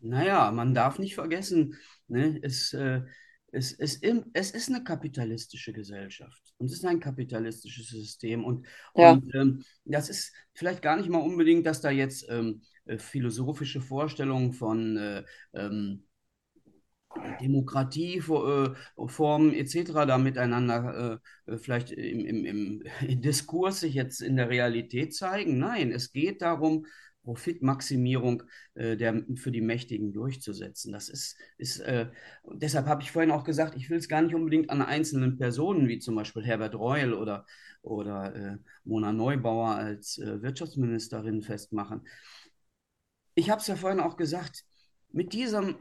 Naja, 0.00 0.50
man 0.52 0.74
darf 0.74 0.98
nicht 0.98 1.14
vergessen, 1.14 1.76
Ne? 2.08 2.38
Es, 2.42 2.72
äh, 2.72 3.02
es, 3.56 3.72
es, 3.72 4.00
es 4.34 4.50
ist 4.50 4.68
eine 4.68 4.84
kapitalistische 4.84 5.72
Gesellschaft 5.72 6.54
und 6.58 6.66
es 6.66 6.74
ist 6.74 6.84
ein 6.84 7.00
kapitalistisches 7.00 7.88
System. 7.88 8.44
Und, 8.44 8.66
ja. 8.94 9.12
und 9.12 9.34
ähm, 9.34 9.64
das 9.84 10.10
ist 10.10 10.34
vielleicht 10.52 10.82
gar 10.82 10.96
nicht 10.96 11.08
mal 11.08 11.22
unbedingt, 11.22 11.64
dass 11.66 11.80
da 11.80 11.90
jetzt 11.90 12.26
ähm, 12.28 12.60
äh, 12.84 12.98
philosophische 12.98 13.80
Vorstellungen 13.80 14.52
von 14.52 14.98
äh, 14.98 15.24
ähm, 15.54 16.04
Demokratieformen 17.40 19.54
äh, 19.54 19.58
etc. 19.58 20.04
da 20.06 20.18
miteinander 20.18 21.18
äh, 21.46 21.52
äh, 21.52 21.56
vielleicht 21.56 21.92
im, 21.92 22.26
im, 22.26 22.44
im 22.44 22.82
Diskurs 23.22 23.80
sich 23.80 23.94
jetzt 23.94 24.20
in 24.20 24.36
der 24.36 24.50
Realität 24.50 25.14
zeigen. 25.14 25.58
Nein, 25.58 25.92
es 25.92 26.12
geht 26.12 26.42
darum, 26.42 26.84
Profitmaximierung 27.26 28.44
äh, 28.74 28.96
der, 28.96 29.24
für 29.34 29.50
die 29.50 29.60
Mächtigen 29.60 30.12
durchzusetzen. 30.12 30.92
Das 30.92 31.08
ist, 31.08 31.36
ist 31.58 31.80
äh, 31.80 32.06
deshalb 32.44 32.86
habe 32.86 33.02
ich 33.02 33.10
vorhin 33.10 33.32
auch 33.32 33.42
gesagt, 33.42 33.74
ich 33.76 33.90
will 33.90 33.98
es 33.98 34.08
gar 34.08 34.22
nicht 34.22 34.34
unbedingt 34.34 34.70
an 34.70 34.80
einzelnen 34.80 35.36
Personen, 35.36 35.88
wie 35.88 35.98
zum 35.98 36.14
Beispiel 36.14 36.44
Herbert 36.44 36.76
Reul 36.76 37.14
oder, 37.14 37.44
oder 37.82 38.34
äh, 38.36 38.58
Mona 38.84 39.12
Neubauer 39.12 39.74
als 39.74 40.18
äh, 40.18 40.40
Wirtschaftsministerin 40.40 41.42
festmachen. 41.42 42.06
Ich 43.34 43.50
habe 43.50 43.60
es 43.60 43.66
ja 43.66 43.74
vorhin 43.74 44.00
auch 44.00 44.16
gesagt, 44.16 44.64
mit 45.10 45.32
diesem 45.32 45.78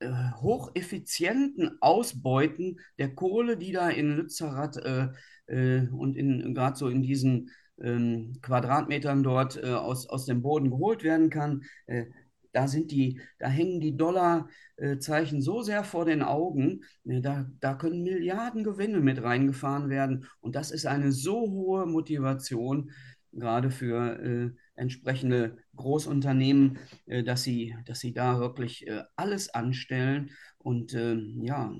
äh, 0.00 0.12
hocheffizienten 0.42 1.78
Ausbeuten 1.80 2.80
der 2.98 3.14
Kohle, 3.14 3.56
die 3.56 3.72
da 3.72 3.88
in 3.88 4.14
Lützerath 4.14 4.76
äh, 4.76 5.08
und 5.46 6.54
gerade 6.54 6.76
so 6.76 6.88
in 6.88 7.02
diesen 7.02 7.50
ähm, 7.82 8.38
Quadratmetern 8.42 9.22
dort 9.22 9.62
äh, 9.62 9.70
aus, 9.70 10.06
aus 10.08 10.26
dem 10.26 10.42
Boden 10.42 10.70
geholt 10.70 11.02
werden 11.02 11.30
kann. 11.30 11.62
Äh, 11.86 12.06
da 12.52 12.68
sind 12.68 12.90
die, 12.90 13.20
da 13.38 13.48
hängen 13.48 13.80
die 13.80 13.96
Dollarzeichen 13.96 15.40
so 15.40 15.62
sehr 15.62 15.84
vor 15.84 16.04
den 16.04 16.22
Augen, 16.22 16.84
äh, 17.04 17.20
da, 17.20 17.46
da 17.60 17.74
können 17.74 18.02
Milliarden 18.02 18.64
Gewinne 18.64 19.00
mit 19.00 19.22
reingefahren 19.22 19.88
werden. 19.88 20.26
Und 20.40 20.54
das 20.54 20.70
ist 20.70 20.86
eine 20.86 21.12
so 21.12 21.40
hohe 21.40 21.86
Motivation, 21.86 22.90
gerade 23.32 23.70
für 23.70 24.18
äh, 24.22 24.50
entsprechende 24.74 25.56
Großunternehmen, 25.76 26.78
äh, 27.06 27.22
dass, 27.22 27.42
sie, 27.42 27.74
dass 27.86 28.00
sie 28.00 28.12
da 28.12 28.38
wirklich 28.38 28.86
äh, 28.86 29.02
alles 29.16 29.52
anstellen 29.54 30.30
und 30.58 30.94
ähm, 30.94 31.40
ja, 31.42 31.72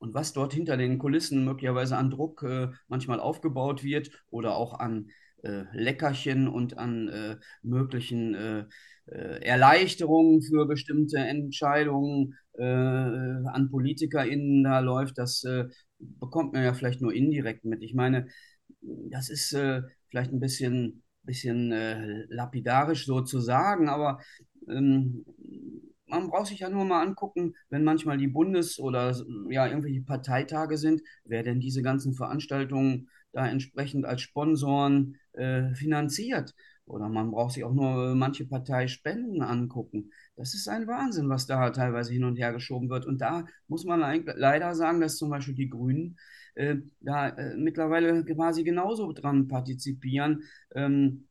und 0.00 0.14
was 0.14 0.32
dort 0.32 0.52
hinter 0.54 0.76
den 0.76 0.98
Kulissen 0.98 1.44
möglicherweise 1.44 1.96
an 1.96 2.10
Druck 2.10 2.42
äh, 2.42 2.68
manchmal 2.88 3.20
aufgebaut 3.20 3.84
wird 3.84 4.10
oder 4.30 4.56
auch 4.56 4.80
an 4.80 5.10
äh, 5.42 5.64
Leckerchen 5.72 6.48
und 6.48 6.78
an 6.78 7.08
äh, 7.08 7.36
möglichen 7.62 8.34
äh, 8.34 8.64
äh, 9.06 9.42
Erleichterungen 9.42 10.42
für 10.42 10.66
bestimmte 10.66 11.18
Entscheidungen 11.18 12.34
äh, 12.58 12.62
an 12.64 13.68
PolitikerInnen 13.70 14.64
da 14.64 14.80
läuft, 14.80 15.18
das 15.18 15.44
bekommt 15.98 16.52
man 16.52 16.64
ja 16.64 16.74
vielleicht 16.74 17.00
nur 17.02 17.14
indirekt 17.14 17.64
mit. 17.64 17.82
Ich 17.82 17.94
meine, 17.94 18.26
das 18.80 19.28
ist 19.28 19.56
vielleicht 20.08 20.32
ein 20.32 20.40
bisschen, 20.40 21.02
bisschen 21.22 21.70
lapidarisch 22.28 23.06
so 23.06 23.20
zu 23.22 23.40
sagen, 23.40 23.88
aber 23.88 24.20
ähm, 24.68 25.24
man 26.10 26.28
braucht 26.28 26.48
sich 26.48 26.60
ja 26.60 26.68
nur 26.68 26.84
mal 26.84 27.02
angucken, 27.02 27.54
wenn 27.68 27.84
manchmal 27.84 28.18
die 28.18 28.28
Bundes- 28.28 28.78
oder 28.78 29.14
ja 29.48 29.66
irgendwelche 29.66 30.02
Parteitage 30.02 30.76
sind, 30.78 31.02
wer 31.24 31.42
denn 31.42 31.60
diese 31.60 31.82
ganzen 31.82 32.14
Veranstaltungen 32.14 33.08
da 33.32 33.46
entsprechend 33.48 34.04
als 34.06 34.22
Sponsoren 34.22 35.16
äh, 35.32 35.74
finanziert. 35.74 36.54
Oder 36.84 37.08
man 37.08 37.30
braucht 37.30 37.54
sich 37.54 37.64
auch 37.64 37.72
nur 37.72 38.16
manche 38.16 38.46
Parteispenden 38.46 39.42
angucken. 39.42 40.10
Das 40.34 40.54
ist 40.54 40.68
ein 40.68 40.88
Wahnsinn, 40.88 41.28
was 41.28 41.46
da 41.46 41.70
teilweise 41.70 42.12
hin 42.12 42.24
und 42.24 42.36
her 42.36 42.52
geschoben 42.52 42.90
wird. 42.90 43.06
Und 43.06 43.20
da 43.20 43.44
muss 43.68 43.84
man 43.84 44.00
leider 44.26 44.74
sagen, 44.74 45.00
dass 45.00 45.16
zum 45.16 45.30
Beispiel 45.30 45.54
die 45.54 45.70
Grünen 45.70 46.18
äh, 46.56 46.76
da 47.00 47.28
äh, 47.28 47.56
mittlerweile 47.56 48.24
quasi 48.24 48.64
genauso 48.64 49.12
dran 49.12 49.46
partizipieren. 49.46 50.42
Ähm, 50.74 51.28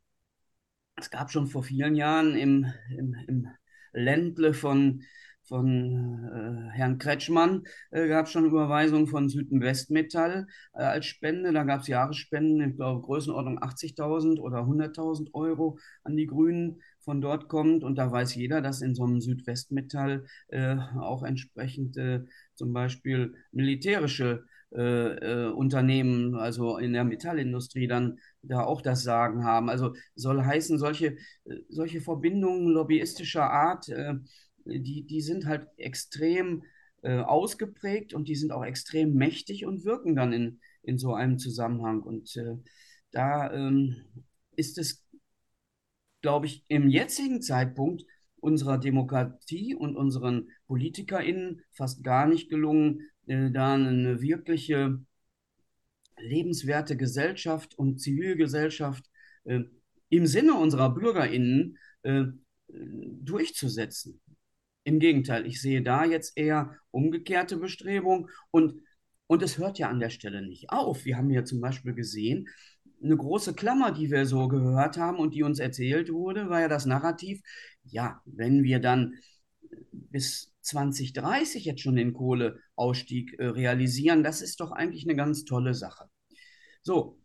es 0.96 1.10
gab 1.10 1.30
schon 1.30 1.46
vor 1.46 1.62
vielen 1.62 1.94
Jahren 1.94 2.34
im, 2.34 2.66
im, 2.96 3.14
im 3.26 3.48
Ländle 3.92 4.54
von, 4.54 5.02
von 5.42 6.30
äh, 6.32 6.70
Herrn 6.76 6.98
Kretschmann 6.98 7.64
äh, 7.90 8.08
gab 8.08 8.26
es 8.26 8.32
schon 8.32 8.44
Überweisungen 8.44 9.06
von 9.06 9.28
Südwestmetall 9.28 10.46
äh, 10.74 10.82
als 10.82 11.06
Spende. 11.06 11.52
Da 11.52 11.64
gab 11.64 11.80
es 11.82 11.88
Jahresspenden, 11.88 12.70
ich 12.70 12.76
glaube, 12.76 13.02
Größenordnung 13.02 13.58
80.000 13.58 14.38
oder 14.38 14.58
100.000 14.64 15.34
Euro 15.34 15.78
an 16.04 16.16
die 16.16 16.26
Grünen 16.26 16.80
von 17.00 17.20
dort 17.20 17.48
kommt. 17.48 17.82
Und 17.84 17.96
da 17.96 18.10
weiß 18.12 18.34
jeder, 18.34 18.60
dass 18.60 18.82
in 18.82 18.94
so 18.94 19.04
einem 19.04 19.20
Südwestmetall 19.20 20.24
äh, 20.48 20.76
auch 20.98 21.22
entsprechend 21.22 21.96
zum 22.54 22.72
Beispiel 22.72 23.34
militärische 23.52 24.44
äh, 24.72 25.46
äh, 25.46 25.50
Unternehmen, 25.50 26.36
also 26.36 26.78
in 26.78 26.92
der 26.92 27.04
Metallindustrie, 27.04 27.88
dann 27.88 28.18
da 28.42 28.62
auch 28.64 28.82
das 28.82 29.02
Sagen 29.02 29.44
haben. 29.44 29.68
Also 29.68 29.94
soll 30.14 30.44
heißen, 30.44 30.78
solche, 30.78 31.16
solche 31.68 32.00
Verbindungen 32.00 32.68
lobbyistischer 32.68 33.50
Art, 33.50 33.88
äh, 33.88 34.14
die, 34.64 35.06
die 35.06 35.20
sind 35.22 35.46
halt 35.46 35.66
extrem 35.76 36.62
äh, 37.02 37.18
ausgeprägt 37.18 38.14
und 38.14 38.28
die 38.28 38.36
sind 38.36 38.52
auch 38.52 38.64
extrem 38.64 39.14
mächtig 39.14 39.66
und 39.66 39.84
wirken 39.84 40.14
dann 40.14 40.32
in, 40.32 40.60
in 40.82 40.98
so 40.98 41.14
einem 41.14 41.38
Zusammenhang. 41.38 42.02
Und 42.02 42.36
äh, 42.36 42.56
da 43.10 43.52
ähm, 43.52 43.96
ist 44.54 44.78
es, 44.78 45.04
glaube 46.22 46.46
ich, 46.46 46.64
im 46.68 46.88
jetzigen 46.88 47.42
Zeitpunkt 47.42 48.04
unserer 48.36 48.78
Demokratie 48.78 49.74
und 49.74 49.96
unseren 49.96 50.50
PolitikerInnen 50.66 51.62
fast 51.72 52.02
gar 52.04 52.26
nicht 52.26 52.48
gelungen, 52.50 53.00
äh, 53.00 53.19
da 53.50 53.74
eine 53.74 54.20
wirkliche 54.20 55.00
lebenswerte 56.18 56.96
Gesellschaft 56.96 57.78
und 57.78 58.00
Zivilgesellschaft 58.00 59.04
äh, 59.44 59.60
im 60.08 60.26
Sinne 60.26 60.54
unserer 60.54 60.92
BürgerInnen 60.94 61.78
äh, 62.02 62.24
durchzusetzen. 62.68 64.20
Im 64.84 64.98
Gegenteil, 64.98 65.46
ich 65.46 65.60
sehe 65.60 65.82
da 65.82 66.04
jetzt 66.04 66.36
eher 66.36 66.76
umgekehrte 66.90 67.56
Bestrebungen 67.56 68.28
und, 68.50 68.80
und 69.26 69.42
es 69.42 69.58
hört 69.58 69.78
ja 69.78 69.88
an 69.88 70.00
der 70.00 70.10
Stelle 70.10 70.42
nicht 70.42 70.70
auf. 70.70 71.04
Wir 71.04 71.16
haben 71.16 71.30
ja 71.30 71.44
zum 71.44 71.60
Beispiel 71.60 71.94
gesehen, 71.94 72.48
eine 73.02 73.16
große 73.16 73.54
Klammer, 73.54 73.92
die 73.92 74.10
wir 74.10 74.26
so 74.26 74.48
gehört 74.48 74.98
haben 74.98 75.18
und 75.18 75.34
die 75.34 75.42
uns 75.42 75.58
erzählt 75.58 76.12
wurde, 76.12 76.50
war 76.50 76.60
ja 76.60 76.68
das 76.68 76.86
Narrativ, 76.86 77.40
ja, 77.84 78.20
wenn 78.24 78.62
wir 78.62 78.78
dann 78.78 79.14
bis 79.92 80.49
2030 80.62 81.64
jetzt 81.64 81.80
schon 81.80 81.96
den 81.96 82.12
Kohleausstieg 82.12 83.38
äh, 83.38 83.46
realisieren, 83.46 84.22
das 84.22 84.40
ist 84.42 84.60
doch 84.60 84.72
eigentlich 84.72 85.04
eine 85.04 85.16
ganz 85.16 85.44
tolle 85.44 85.74
Sache. 85.74 86.08
So, 86.82 87.20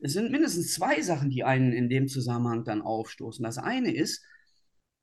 es 0.00 0.12
sind 0.12 0.30
mindestens 0.30 0.74
zwei 0.74 1.02
Sachen, 1.02 1.30
die 1.30 1.44
einen 1.44 1.72
in 1.72 1.88
dem 1.88 2.08
Zusammenhang 2.08 2.64
dann 2.64 2.82
aufstoßen. 2.82 3.42
Das 3.42 3.58
eine 3.58 3.92
ist, 3.92 4.24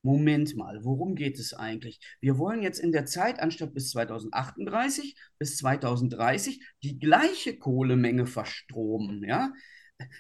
Moment 0.06 0.56
mal, 0.56 0.84
worum 0.84 1.16
geht 1.16 1.40
es 1.40 1.54
eigentlich? 1.54 2.00
Wir 2.22 2.38
wollen 2.38 2.62
jetzt 2.62 2.80
in 2.80 2.92
der 2.92 3.06
Zeit, 3.06 3.40
anstatt 3.40 3.74
bis 3.74 3.90
2038, 3.90 5.18
bis 5.40 5.58
2030 5.58 6.64
die 6.84 7.00
gleiche 7.00 7.58
Kohlemenge 7.58 8.28
verstromen, 8.28 9.24
ja? 9.24 9.52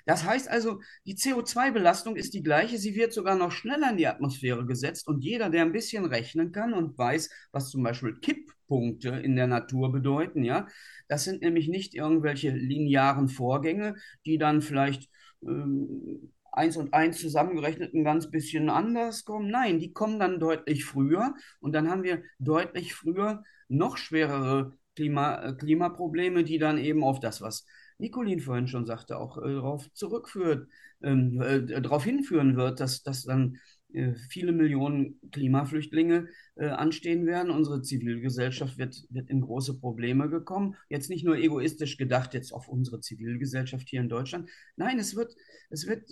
Das 0.06 0.24
heißt 0.24 0.50
also, 0.50 0.80
die 1.06 1.16
CO2-Belastung 1.16 2.16
ist 2.16 2.34
die 2.34 2.44
gleiche, 2.44 2.78
sie 2.78 2.96
wird 2.96 3.14
sogar 3.14 3.36
noch 3.36 3.52
schneller 3.52 3.92
in 3.92 3.98
die 3.98 4.08
Atmosphäre 4.08 4.66
gesetzt 4.66 5.08
und 5.08 5.24
jeder, 5.24 5.50
der 5.50 5.64
ein 5.64 5.72
bisschen 5.72 6.06
rechnen 6.06 6.52
kann 6.52 6.74
und 6.74 6.98
weiß, 6.98 7.30
was 7.52 7.70
zum 7.70 7.84
Beispiel 7.84 8.16
Kipppunkte 8.20 9.10
in 9.10 9.36
der 9.36 9.48
Natur 9.48 9.92
bedeuten, 9.92 10.44
ja, 10.44 10.68
das 11.08 11.24
sind 11.24 11.42
nämlich 11.42 11.68
nicht 11.68 11.94
irgendwelche 11.94 12.52
linearen 12.52 13.28
Vorgänge, 13.28 13.96
die 14.26 14.38
dann 14.38 14.62
vielleicht 14.62 15.10
ähm, 15.44 16.32
eins 16.52 16.78
und 16.78 16.94
eins 16.94 17.20
zusammengerechnet 17.20 17.94
ein 17.94 18.04
ganz 18.04 18.32
bisschen 18.32 18.70
anders 18.70 19.26
kommen. 19.26 19.50
Nein, 19.50 19.80
die 19.80 19.92
kommen 19.92 20.20
dann 20.20 20.40
deutlich 20.40 20.86
früher 20.86 21.34
und 21.60 21.74
dann 21.74 21.90
haben 21.90 22.04
wir 22.04 22.24
deutlich 22.40 22.94
früher 22.96 23.44
noch 23.68 23.98
schwerere 23.98 24.72
Klima, 24.96 25.52
Klimaprobleme, 25.54 26.46
die 26.46 26.58
dann 26.58 26.78
eben 26.78 27.04
auf 27.04 27.20
das, 27.20 27.42
was 27.42 27.66
Nicolin 27.97 28.39
vorhin 28.39 28.67
schon 28.67 28.86
sagte, 28.86 29.17
auch 29.17 29.38
äh, 29.38 29.53
darauf 29.53 29.91
zurückführt, 29.93 30.67
ähm, 31.01 31.41
äh, 31.41 31.81
darauf 31.81 32.03
hinführen 32.03 32.55
wird, 32.58 32.79
dass, 32.79 33.03
dass 33.03 33.23
dann 33.23 33.58
äh, 33.93 34.13
viele 34.29 34.51
Millionen 34.51 35.19
Klimaflüchtlinge 35.31 36.27
äh, 36.55 36.67
anstehen 36.67 37.25
werden. 37.25 37.51
Unsere 37.51 37.81
Zivilgesellschaft 37.81 38.77
wird, 38.77 39.05
wird 39.10 39.29
in 39.29 39.41
große 39.41 39.79
Probleme 39.79 40.29
gekommen. 40.29 40.75
Jetzt 40.89 41.10
nicht 41.10 41.23
nur 41.23 41.38
egoistisch 41.38 41.97
gedacht 41.97 42.34
jetzt 42.34 42.51
auf 42.51 42.67
unsere 42.67 42.99
Zivilgesellschaft 42.99 43.88
hier 43.88 44.01
in 44.01 44.10
Deutschland. 44.10 44.49
Nein, 44.75 44.99
es 44.99 45.15
wird, 45.15 45.34
es 45.69 45.88
wird 45.88 46.12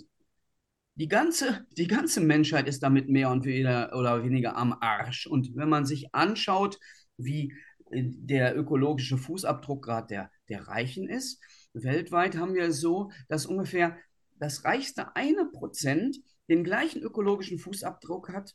die 0.94 1.08
ganze, 1.08 1.66
die 1.76 1.86
ganze 1.86 2.20
Menschheit 2.20 2.68
ist 2.68 2.82
damit 2.82 3.08
mehr 3.08 3.30
und 3.30 3.44
weniger, 3.44 3.94
oder 3.96 4.24
weniger 4.24 4.56
am 4.56 4.72
Arsch. 4.80 5.26
Und 5.26 5.54
wenn 5.56 5.68
man 5.68 5.84
sich 5.84 6.14
anschaut, 6.14 6.78
wie 7.16 7.52
äh, 7.90 8.04
der 8.04 8.56
ökologische 8.56 9.18
Fußabdruck 9.18 9.84
gerade 9.84 10.06
der, 10.06 10.30
der 10.48 10.68
Reichen 10.68 11.08
ist, 11.08 11.42
Weltweit 11.74 12.36
haben 12.36 12.54
wir 12.54 12.64
es 12.64 12.80
so, 12.80 13.10
dass 13.28 13.46
ungefähr 13.46 13.98
das 14.38 14.64
reichste 14.64 15.14
eine 15.16 15.46
Prozent 15.46 16.16
den 16.48 16.64
gleichen 16.64 17.02
ökologischen 17.02 17.58
Fußabdruck 17.58 18.32
hat, 18.32 18.54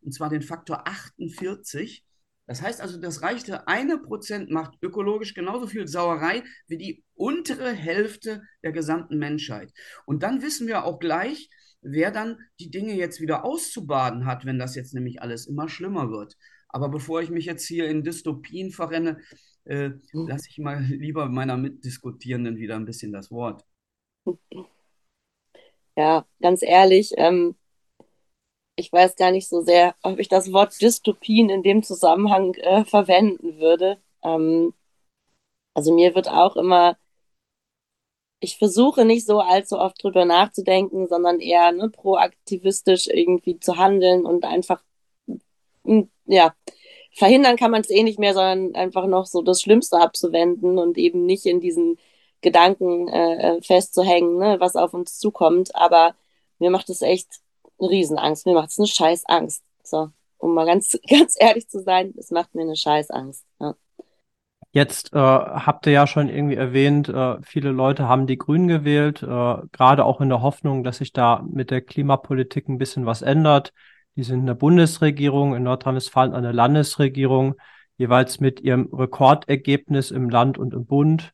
und 0.00 0.12
zwar 0.12 0.28
den 0.28 0.42
Faktor 0.42 0.86
48. 0.86 2.04
Das 2.46 2.62
heißt 2.62 2.80
also, 2.80 2.98
das 2.98 3.22
reichste 3.22 3.68
eine 3.68 3.98
Prozent 3.98 4.50
macht 4.50 4.78
ökologisch 4.80 5.34
genauso 5.34 5.66
viel 5.66 5.86
Sauerei 5.86 6.42
wie 6.66 6.78
die 6.78 7.04
untere 7.14 7.72
Hälfte 7.72 8.42
der 8.62 8.72
gesamten 8.72 9.18
Menschheit. 9.18 9.72
Und 10.06 10.22
dann 10.22 10.40
wissen 10.40 10.66
wir 10.66 10.84
auch 10.84 10.98
gleich, 10.98 11.50
wer 11.82 12.10
dann 12.10 12.38
die 12.58 12.70
Dinge 12.70 12.94
jetzt 12.94 13.20
wieder 13.20 13.44
auszubaden 13.44 14.24
hat, 14.24 14.44
wenn 14.44 14.58
das 14.58 14.74
jetzt 14.74 14.94
nämlich 14.94 15.20
alles 15.20 15.46
immer 15.46 15.68
schlimmer 15.68 16.10
wird. 16.10 16.36
Aber 16.68 16.88
bevor 16.88 17.22
ich 17.22 17.30
mich 17.30 17.46
jetzt 17.46 17.66
hier 17.66 17.88
in 17.88 18.02
Dystopien 18.02 18.70
verrenne, 18.70 19.18
äh, 19.68 19.90
hm. 20.10 20.28
lasse 20.28 20.48
ich 20.50 20.58
mal 20.58 20.82
lieber 20.82 21.28
meiner 21.28 21.56
Mitdiskutierenden 21.56 22.56
wieder 22.56 22.76
ein 22.76 22.86
bisschen 22.86 23.12
das 23.12 23.30
Wort. 23.30 23.64
Ja, 25.96 26.26
ganz 26.40 26.62
ehrlich, 26.62 27.12
ähm, 27.16 27.54
ich 28.76 28.92
weiß 28.92 29.16
gar 29.16 29.30
nicht 29.32 29.48
so 29.48 29.60
sehr, 29.62 29.94
ob 30.02 30.18
ich 30.18 30.28
das 30.28 30.52
Wort 30.52 30.80
Dystopien 30.80 31.50
in 31.50 31.62
dem 31.62 31.82
Zusammenhang 31.82 32.54
äh, 32.54 32.84
verwenden 32.84 33.58
würde. 33.58 34.00
Ähm, 34.22 34.72
also 35.74 35.94
mir 35.94 36.14
wird 36.14 36.28
auch 36.28 36.56
immer, 36.56 36.96
ich 38.40 38.56
versuche 38.56 39.04
nicht 39.04 39.26
so 39.26 39.40
allzu 39.40 39.78
oft 39.78 40.02
drüber 40.02 40.24
nachzudenken, 40.24 41.08
sondern 41.08 41.40
eher 41.40 41.72
ne, 41.72 41.90
proaktivistisch 41.90 43.08
irgendwie 43.08 43.58
zu 43.58 43.76
handeln 43.76 44.24
und 44.24 44.44
einfach, 44.44 44.82
ja, 46.26 46.54
verhindern 47.14 47.56
kann 47.56 47.70
man 47.70 47.80
es 47.80 47.90
eh 47.90 48.02
nicht 48.02 48.18
mehr, 48.18 48.34
sondern 48.34 48.74
einfach 48.74 49.06
noch 49.06 49.26
so 49.26 49.42
das 49.42 49.60
Schlimmste 49.60 49.98
abzuwenden 49.98 50.78
und 50.78 50.98
eben 50.98 51.26
nicht 51.26 51.46
in 51.46 51.60
diesen 51.60 51.98
Gedanken 52.40 53.08
äh, 53.08 53.56
äh, 53.56 53.62
festzuhängen, 53.62 54.38
ne, 54.38 54.56
was 54.60 54.76
auf 54.76 54.94
uns 54.94 55.18
zukommt. 55.18 55.74
Aber 55.74 56.14
mir 56.58 56.70
macht 56.70 56.88
es 56.90 57.02
echt 57.02 57.28
eine 57.78 57.90
Riesenangst. 57.90 58.46
Mir 58.46 58.54
macht 58.54 58.70
es 58.70 58.78
eine 58.78 58.86
Scheißangst. 58.86 59.62
So, 59.82 60.10
um 60.38 60.54
mal 60.54 60.66
ganz, 60.66 60.98
ganz 61.08 61.36
ehrlich 61.38 61.68
zu 61.68 61.80
sein, 61.82 62.14
es 62.16 62.30
macht 62.30 62.54
mir 62.54 62.62
eine 62.62 62.76
Scheißangst. 62.76 63.44
Ja. 63.60 63.74
Jetzt 64.70 65.14
äh, 65.14 65.18
habt 65.18 65.86
ihr 65.86 65.92
ja 65.92 66.06
schon 66.06 66.28
irgendwie 66.28 66.56
erwähnt, 66.56 67.08
äh, 67.08 67.40
viele 67.42 67.70
Leute 67.70 68.06
haben 68.06 68.26
die 68.26 68.36
Grünen 68.36 68.68
gewählt, 68.68 69.22
äh, 69.22 69.56
gerade 69.72 70.04
auch 70.04 70.20
in 70.20 70.28
der 70.28 70.42
Hoffnung, 70.42 70.84
dass 70.84 70.98
sich 70.98 71.14
da 71.14 71.42
mit 71.50 71.70
der 71.70 71.80
Klimapolitik 71.80 72.68
ein 72.68 72.76
bisschen 72.76 73.06
was 73.06 73.22
ändert. 73.22 73.72
Die 74.18 74.24
sind 74.24 74.40
eine 74.40 74.56
Bundesregierung, 74.56 75.54
in 75.54 75.62
Nordrhein-Westfalen 75.62 76.34
eine 76.34 76.50
Landesregierung, 76.50 77.54
jeweils 77.98 78.40
mit 78.40 78.58
ihrem 78.58 78.92
Rekordergebnis 78.92 80.10
im 80.10 80.28
Land 80.28 80.58
und 80.58 80.74
im 80.74 80.86
Bund. 80.86 81.32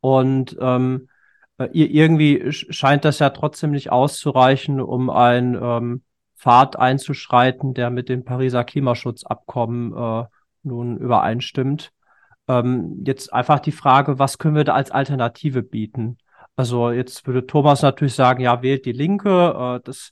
Und 0.00 0.56
ähm, 0.58 1.10
äh, 1.58 1.66
irgendwie 1.74 2.50
scheint 2.50 3.04
das 3.04 3.18
ja 3.18 3.28
trotzdem 3.28 3.72
nicht 3.72 3.92
auszureichen, 3.92 4.80
um 4.80 5.10
einen 5.10 5.54
ähm, 5.54 6.02
Pfad 6.38 6.78
einzuschreiten, 6.78 7.74
der 7.74 7.90
mit 7.90 8.08
dem 8.08 8.24
Pariser 8.24 8.64
Klimaschutzabkommen 8.64 9.92
äh, 9.94 10.24
nun 10.62 10.96
übereinstimmt. 10.96 11.92
Ähm, 12.48 13.02
jetzt 13.04 13.34
einfach 13.34 13.60
die 13.60 13.72
Frage, 13.72 14.18
was 14.18 14.38
können 14.38 14.56
wir 14.56 14.64
da 14.64 14.72
als 14.72 14.90
Alternative 14.90 15.62
bieten? 15.62 16.16
Also 16.56 16.90
jetzt 16.90 17.26
würde 17.26 17.46
Thomas 17.46 17.82
natürlich 17.82 18.14
sagen, 18.14 18.40
ja, 18.40 18.62
wählt 18.62 18.86
die 18.86 18.92
Linke. 18.92 19.76
Äh, 19.76 19.80
das 19.84 20.10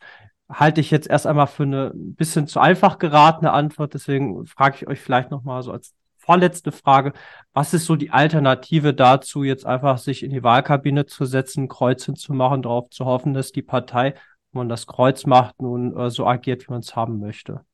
halte 0.53 0.81
ich 0.81 0.91
jetzt 0.91 1.09
erst 1.09 1.27
einmal 1.27 1.47
für 1.47 1.62
eine 1.65 1.93
ein 1.95 2.15
bisschen 2.15 2.47
zu 2.47 2.61
einfach 2.61 2.99
geratene 2.99 3.53
Antwort. 3.53 3.95
Deswegen 3.95 4.47
frage 4.47 4.77
ich 4.77 4.87
euch 4.87 5.01
vielleicht 5.01 5.31
nochmal 5.31 5.62
so 5.62 5.73
als 5.73 5.95
vorletzte 6.19 6.71
Frage, 6.73 7.12
was 7.53 7.75
ist 7.75 7.87
so 7.87 7.97
die 7.97 8.11
Alternative 8.11 8.95
dazu, 8.95 9.43
jetzt 9.43 9.67
einfach 9.67 9.99
sich 9.99 10.23
in 10.23 10.31
die 10.31 10.43
Wahlkabine 10.43 11.07
zu 11.07 11.25
setzen, 11.25 11.69
Kreuz 11.69 12.05
hinzumachen, 12.05 12.62
darauf 12.62 12.91
zu 12.91 13.07
hoffen, 13.07 13.35
dass 13.35 13.51
die 13.51 13.62
Partei, 13.62 14.15
wenn 14.53 14.61
man 14.61 14.69
das 14.69 14.87
Kreuz 14.87 15.27
macht, 15.27 15.61
nun 15.61 15.97
äh, 15.97 16.11
so 16.11 16.27
agiert, 16.27 16.67
wie 16.67 16.73
man 16.73 16.81
es 16.81 16.95
haben 16.95 17.19
möchte? 17.19 17.65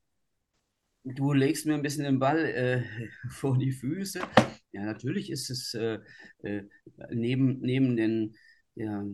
Du 1.04 1.32
legst 1.32 1.66
mir 1.66 1.74
ein 1.74 1.82
bisschen 1.82 2.04
den 2.04 2.18
Ball 2.18 2.38
äh, 2.38 2.82
vor 3.28 3.58
die 3.58 3.72
Füße. 3.72 4.20
Ja, 4.72 4.84
natürlich 4.84 5.30
ist 5.30 5.50
es 5.50 5.74
äh, 5.74 5.98
äh 6.42 6.62
neben, 7.10 7.60
neben 7.60 7.96
den, 7.96 8.34
der, 8.76 9.04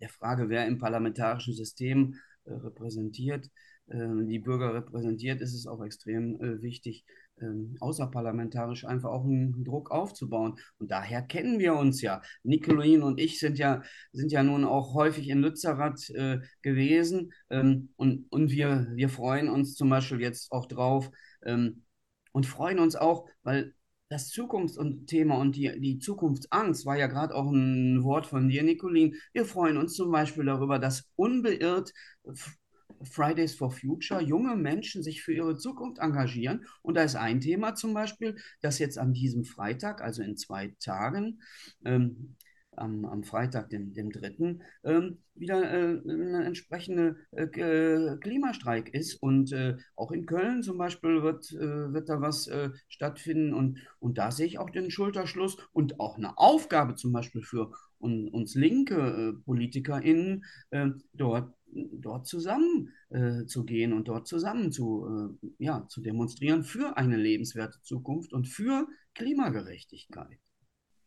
der 0.00 0.08
Frage, 0.08 0.48
wer 0.48 0.66
im 0.66 0.78
parlamentarischen 0.78 1.54
System 1.54 2.14
repräsentiert, 2.50 3.50
ähm, 3.90 4.28
die 4.28 4.38
Bürger 4.38 4.74
repräsentiert, 4.74 5.40
ist 5.40 5.54
es 5.54 5.66
auch 5.66 5.82
extrem 5.84 6.40
äh, 6.40 6.62
wichtig, 6.62 7.04
ähm, 7.40 7.76
außerparlamentarisch 7.80 8.84
einfach 8.84 9.10
auch 9.10 9.24
einen 9.24 9.64
Druck 9.64 9.90
aufzubauen. 9.90 10.56
Und 10.78 10.90
daher 10.90 11.22
kennen 11.22 11.58
wir 11.58 11.74
uns 11.74 12.00
ja. 12.02 12.22
Nicolin 12.42 13.02
und 13.02 13.18
ich 13.18 13.38
sind 13.38 13.58
ja, 13.58 13.82
sind 14.12 14.32
ja 14.32 14.42
nun 14.42 14.64
auch 14.64 14.94
häufig 14.94 15.28
in 15.28 15.40
Lützerath 15.40 16.10
äh, 16.10 16.40
gewesen 16.62 17.32
ähm, 17.50 17.90
und, 17.96 18.30
und 18.30 18.50
wir, 18.50 18.86
wir 18.94 19.08
freuen 19.08 19.48
uns 19.48 19.74
zum 19.74 19.88
Beispiel 19.90 20.20
jetzt 20.20 20.52
auch 20.52 20.66
drauf 20.66 21.10
und 22.32 22.46
freuen 22.46 22.78
uns 22.78 22.96
auch, 22.96 23.26
weil 23.42 23.74
das 24.10 24.28
Zukunftsthema 24.28 25.36
und 25.36 25.54
die, 25.54 25.80
die 25.80 25.98
Zukunftsangst 25.98 26.84
war 26.84 26.96
ja 26.96 27.06
gerade 27.06 27.32
auch 27.34 27.48
ein 27.50 28.02
Wort 28.02 28.26
von 28.26 28.48
dir, 28.48 28.64
Nicolin. 28.64 29.14
Wir 29.32 29.44
freuen 29.44 29.76
uns 29.76 29.94
zum 29.94 30.10
Beispiel 30.10 30.44
darüber, 30.44 30.80
dass 30.80 31.08
unbeirrt 31.14 31.92
Fridays 33.02 33.54
for 33.54 33.70
Future 33.70 34.20
junge 34.20 34.56
Menschen 34.56 35.04
sich 35.04 35.22
für 35.22 35.32
ihre 35.32 35.56
Zukunft 35.56 36.00
engagieren. 36.00 36.66
Und 36.82 36.96
da 36.96 37.04
ist 37.04 37.14
ein 37.14 37.40
Thema 37.40 37.76
zum 37.76 37.94
Beispiel, 37.94 38.36
dass 38.60 38.80
jetzt 38.80 38.98
an 38.98 39.12
diesem 39.12 39.44
Freitag, 39.44 40.02
also 40.02 40.22
in 40.22 40.36
zwei 40.36 40.74
Tagen, 40.80 41.40
ähm, 41.84 42.36
am, 42.76 43.04
am 43.04 43.22
Freitag, 43.24 43.70
dem, 43.70 43.92
dem 43.92 44.10
3., 44.10 44.58
ähm, 44.84 45.18
wieder 45.34 45.72
äh, 45.72 46.00
ein 46.06 46.34
entsprechender 46.34 47.16
äh, 47.32 47.44
äh, 47.44 48.16
Klimastreik 48.18 48.92
ist. 48.94 49.14
Und 49.14 49.52
äh, 49.52 49.76
auch 49.96 50.12
in 50.12 50.26
Köln 50.26 50.62
zum 50.62 50.78
Beispiel 50.78 51.22
wird, 51.22 51.50
äh, 51.52 51.92
wird 51.92 52.08
da 52.08 52.20
was 52.20 52.46
äh, 52.46 52.70
stattfinden. 52.88 53.54
Und, 53.54 53.78
und 53.98 54.18
da 54.18 54.30
sehe 54.30 54.46
ich 54.46 54.58
auch 54.58 54.70
den 54.70 54.90
Schulterschluss 54.90 55.56
und 55.72 56.00
auch 56.00 56.16
eine 56.16 56.38
Aufgabe 56.38 56.94
zum 56.94 57.12
Beispiel 57.12 57.42
für 57.42 57.72
un, 57.98 58.28
uns 58.28 58.54
linke 58.54 59.34
PolitikerInnen, 59.44 60.44
dort 61.12 61.54
dort 61.72 62.26
zusammen 62.26 62.88
zu 63.46 63.64
gehen 63.64 63.92
und 63.92 64.08
dort 64.08 64.26
zusammen 64.26 64.72
zu, 64.72 65.38
ja, 65.58 65.86
zu 65.86 66.00
demonstrieren 66.00 66.64
für 66.64 66.96
eine 66.96 67.16
lebenswerte 67.16 67.80
Zukunft 67.82 68.32
und 68.32 68.48
für 68.48 68.88
Klimagerechtigkeit 69.14 70.38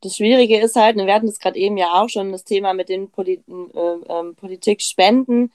das 0.04 0.18
Schwierige 0.18 0.60
ist 0.60 0.76
halt, 0.76 0.98
wir 0.98 1.14
hatten 1.14 1.28
das 1.28 1.40
gerade 1.40 1.58
eben 1.58 1.78
ja 1.78 2.02
auch 2.02 2.10
schon, 2.10 2.32
das 2.32 2.44
Thema 2.44 2.74
mit 2.74 2.90
den 2.90 3.10
Poli 3.10 3.42
äh, 3.48 4.14
ähm, 4.14 4.36
Politikspenden. 4.36 5.52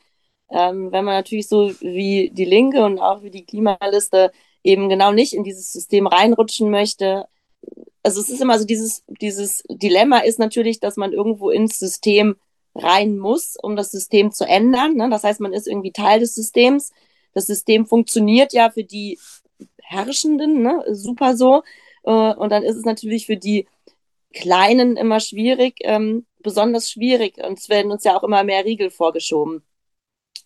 Ähm, 0.51 0.91
wenn 0.93 1.05
man 1.05 1.15
natürlich 1.15 1.49
so 1.49 1.71
wie 1.81 2.31
die 2.33 2.47
Linke 2.47 2.85
und 2.85 2.99
auch 2.99 3.23
wie 3.23 3.31
die 3.31 3.45
Klimaliste 3.45 4.33
eben 4.65 4.89
genau 4.89 5.13
nicht 5.13 5.35
in 5.35 5.45
dieses 5.45 5.73
System 5.73 6.07
reinrutschen 6.07 6.71
möchte. 6.71 7.27
Also 8.03 8.21
es 8.21 8.31
ist 8.31 8.41
immer 8.41 8.59
so 8.59 8.65
dieses, 8.65 9.05
dieses 9.21 9.63
Dilemma 9.69 10.21
ist 10.21 10.39
natürlich, 10.39 10.81
dass 10.81 10.97
man 10.97 11.13
irgendwo 11.13 11.51
ins 11.51 11.79
System 11.79 12.37
rein 12.75 13.19
muss, 13.19 13.57
um 13.63 13.77
das 13.77 13.91
System 13.91 14.33
zu 14.33 14.47
ändern. 14.47 14.95
Ne? 14.95 15.11
Das 15.11 15.25
heißt, 15.25 15.41
man 15.41 15.53
ist 15.53 15.69
irgendwie 15.69 15.93
Teil 15.93 16.21
des 16.21 16.35
Systems. 16.35 16.93
Das 17.35 17.47
System 17.47 17.87
funktioniert 17.87 18.53
ja 18.55 18.71
für 18.71 18.85
die 18.85 19.19
Herrschenden 19.83 20.63
ne? 20.63 20.83
super 20.93 21.37
so. 21.37 21.63
Äh, 22.05 22.35
und 22.35 22.51
dann 22.51 22.63
ist 22.63 22.77
es 22.77 22.85
natürlich 22.85 23.27
für 23.27 23.37
die 23.37 23.67
Kleinen 24.35 24.97
immer 24.97 25.20
schwierig, 25.20 25.76
ähm, 25.81 26.26
besonders 26.41 26.91
schwierig. 26.91 27.39
Und 27.39 27.59
es 27.59 27.68
werden 27.68 27.93
uns 27.93 28.05
ja 28.05 28.16
auch 28.16 28.22
immer 28.24 28.45
mehr 28.45 28.64
Riegel 28.64 28.91
vorgeschoben. 28.91 29.62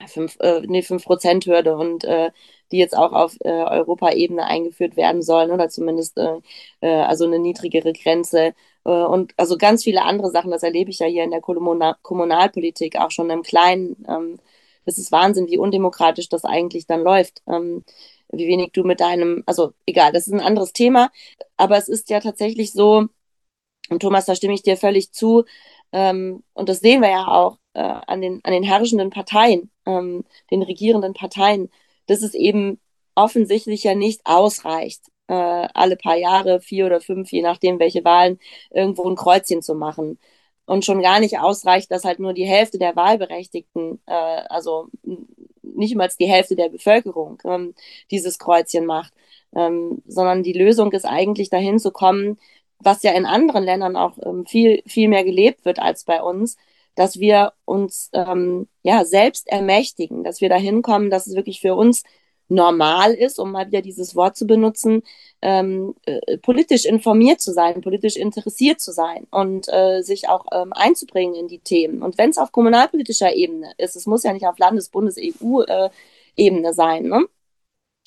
Fünf, 0.08 0.36
äh, 0.40 0.62
nee, 0.66 0.82
5%-Hürde 0.82 1.76
und 1.76 2.04
äh, 2.04 2.32
die 2.72 2.78
jetzt 2.78 2.96
auch 2.96 3.12
auf 3.12 3.36
äh, 3.40 3.50
Europaebene 3.50 4.44
eingeführt 4.44 4.96
werden 4.96 5.22
sollen 5.22 5.50
oder 5.52 5.68
zumindest 5.68 6.18
äh, 6.18 6.38
äh, 6.80 6.88
also 6.88 7.24
eine 7.26 7.38
niedrigere 7.38 7.92
Grenze 7.92 8.54
äh, 8.84 8.90
und 8.90 9.32
also 9.36 9.56
ganz 9.58 9.84
viele 9.84 10.02
andere 10.02 10.30
Sachen, 10.30 10.50
das 10.50 10.62
erlebe 10.64 10.90
ich 10.90 10.98
ja 10.98 11.06
hier 11.06 11.24
in 11.24 11.30
der 11.30 11.40
Kommunal 11.40 11.94
Kommunalpolitik 12.02 12.96
auch 12.96 13.10
schon 13.12 13.30
im 13.30 13.42
Kleinen. 13.42 14.04
Ähm, 14.08 14.38
es 14.84 14.98
ist 14.98 15.12
Wahnsinn, 15.12 15.48
wie 15.48 15.58
undemokratisch 15.58 16.28
das 16.28 16.44
eigentlich 16.44 16.86
dann 16.86 17.02
läuft. 17.02 17.42
Ähm, 17.46 17.84
wie 18.32 18.46
wenig 18.48 18.72
du 18.72 18.82
mit 18.84 19.00
deinem, 19.00 19.42
also 19.46 19.72
egal, 19.86 20.12
das 20.12 20.26
ist 20.26 20.32
ein 20.32 20.40
anderes 20.40 20.72
Thema, 20.72 21.10
aber 21.56 21.76
es 21.76 21.88
ist 21.88 22.08
ja 22.10 22.18
tatsächlich 22.20 22.72
so, 22.72 23.08
und 23.90 24.00
Thomas, 24.00 24.26
da 24.26 24.34
stimme 24.34 24.54
ich 24.54 24.62
dir 24.62 24.76
völlig 24.76 25.12
zu. 25.12 25.44
Ähm, 25.92 26.42
und 26.54 26.68
das 26.68 26.80
sehen 26.80 27.02
wir 27.02 27.10
ja 27.10 27.28
auch 27.28 27.58
äh, 27.74 27.80
an, 27.80 28.20
den, 28.20 28.40
an 28.44 28.52
den 28.52 28.62
herrschenden 28.62 29.10
Parteien, 29.10 29.70
ähm, 29.86 30.24
den 30.50 30.62
regierenden 30.62 31.14
Parteien, 31.14 31.70
dass 32.06 32.22
es 32.22 32.34
eben 32.34 32.80
offensichtlich 33.14 33.84
ja 33.84 33.94
nicht 33.94 34.22
ausreicht, 34.24 35.02
äh, 35.28 35.34
alle 35.34 35.96
paar 35.96 36.16
Jahre, 36.16 36.60
vier 36.60 36.86
oder 36.86 37.00
fünf, 37.00 37.30
je 37.32 37.42
nachdem 37.42 37.78
welche 37.78 38.04
Wahlen, 38.04 38.38
irgendwo 38.70 39.08
ein 39.08 39.16
Kreuzchen 39.16 39.62
zu 39.62 39.74
machen. 39.74 40.18
Und 40.64 40.84
schon 40.84 41.02
gar 41.02 41.20
nicht 41.20 41.38
ausreicht, 41.38 41.90
dass 41.90 42.04
halt 42.04 42.20
nur 42.20 42.32
die 42.32 42.46
Hälfte 42.46 42.78
der 42.78 42.96
Wahlberechtigten, 42.96 44.00
äh, 44.06 44.12
also 44.48 44.88
nicht 45.62 45.96
mal 45.96 46.08
die 46.18 46.26
Hälfte 46.26 46.56
der 46.56 46.68
Bevölkerung, 46.68 47.42
ähm, 47.44 47.74
dieses 48.10 48.38
Kreuzchen 48.38 48.86
macht. 48.86 49.12
Ähm, 49.54 50.02
sondern 50.06 50.42
die 50.42 50.54
Lösung 50.54 50.92
ist 50.92 51.04
eigentlich 51.04 51.50
dahin 51.50 51.78
zu 51.78 51.90
kommen, 51.90 52.38
was 52.84 53.02
ja 53.02 53.12
in 53.12 53.26
anderen 53.26 53.64
Ländern 53.64 53.96
auch 53.96 54.18
ähm, 54.24 54.46
viel, 54.46 54.82
viel 54.86 55.08
mehr 55.08 55.24
gelebt 55.24 55.64
wird 55.64 55.78
als 55.78 56.04
bei 56.04 56.22
uns, 56.22 56.56
dass 56.94 57.18
wir 57.18 57.52
uns 57.64 58.10
ähm, 58.12 58.68
ja 58.82 59.04
selbst 59.04 59.48
ermächtigen, 59.48 60.24
dass 60.24 60.40
wir 60.40 60.48
dahin 60.48 60.82
kommen, 60.82 61.10
dass 61.10 61.26
es 61.26 61.36
wirklich 61.36 61.60
für 61.60 61.74
uns 61.74 62.02
normal 62.48 63.14
ist, 63.14 63.38
um 63.38 63.52
mal 63.52 63.66
wieder 63.66 63.80
dieses 63.82 64.14
Wort 64.14 64.36
zu 64.36 64.46
benutzen, 64.46 65.02
ähm, 65.40 65.94
äh, 66.04 66.38
politisch 66.38 66.84
informiert 66.84 67.40
zu 67.40 67.52
sein, 67.52 67.80
politisch 67.80 68.16
interessiert 68.16 68.80
zu 68.80 68.92
sein 68.92 69.26
und 69.30 69.68
äh, 69.72 70.02
sich 70.02 70.28
auch 70.28 70.44
ähm, 70.52 70.72
einzubringen 70.74 71.34
in 71.34 71.48
die 71.48 71.60
Themen. 71.60 72.02
Und 72.02 72.18
wenn 72.18 72.30
es 72.30 72.38
auf 72.38 72.52
kommunalpolitischer 72.52 73.34
Ebene 73.34 73.72
ist, 73.78 73.96
es 73.96 74.06
muss 74.06 74.22
ja 74.22 74.32
nicht 74.32 74.46
auf 74.46 74.58
Landes-, 74.58 74.90
Bundes-, 74.90 75.18
EU-Ebene 75.18 76.68
äh, 76.68 76.72
sein, 76.74 77.04
ne? 77.04 77.26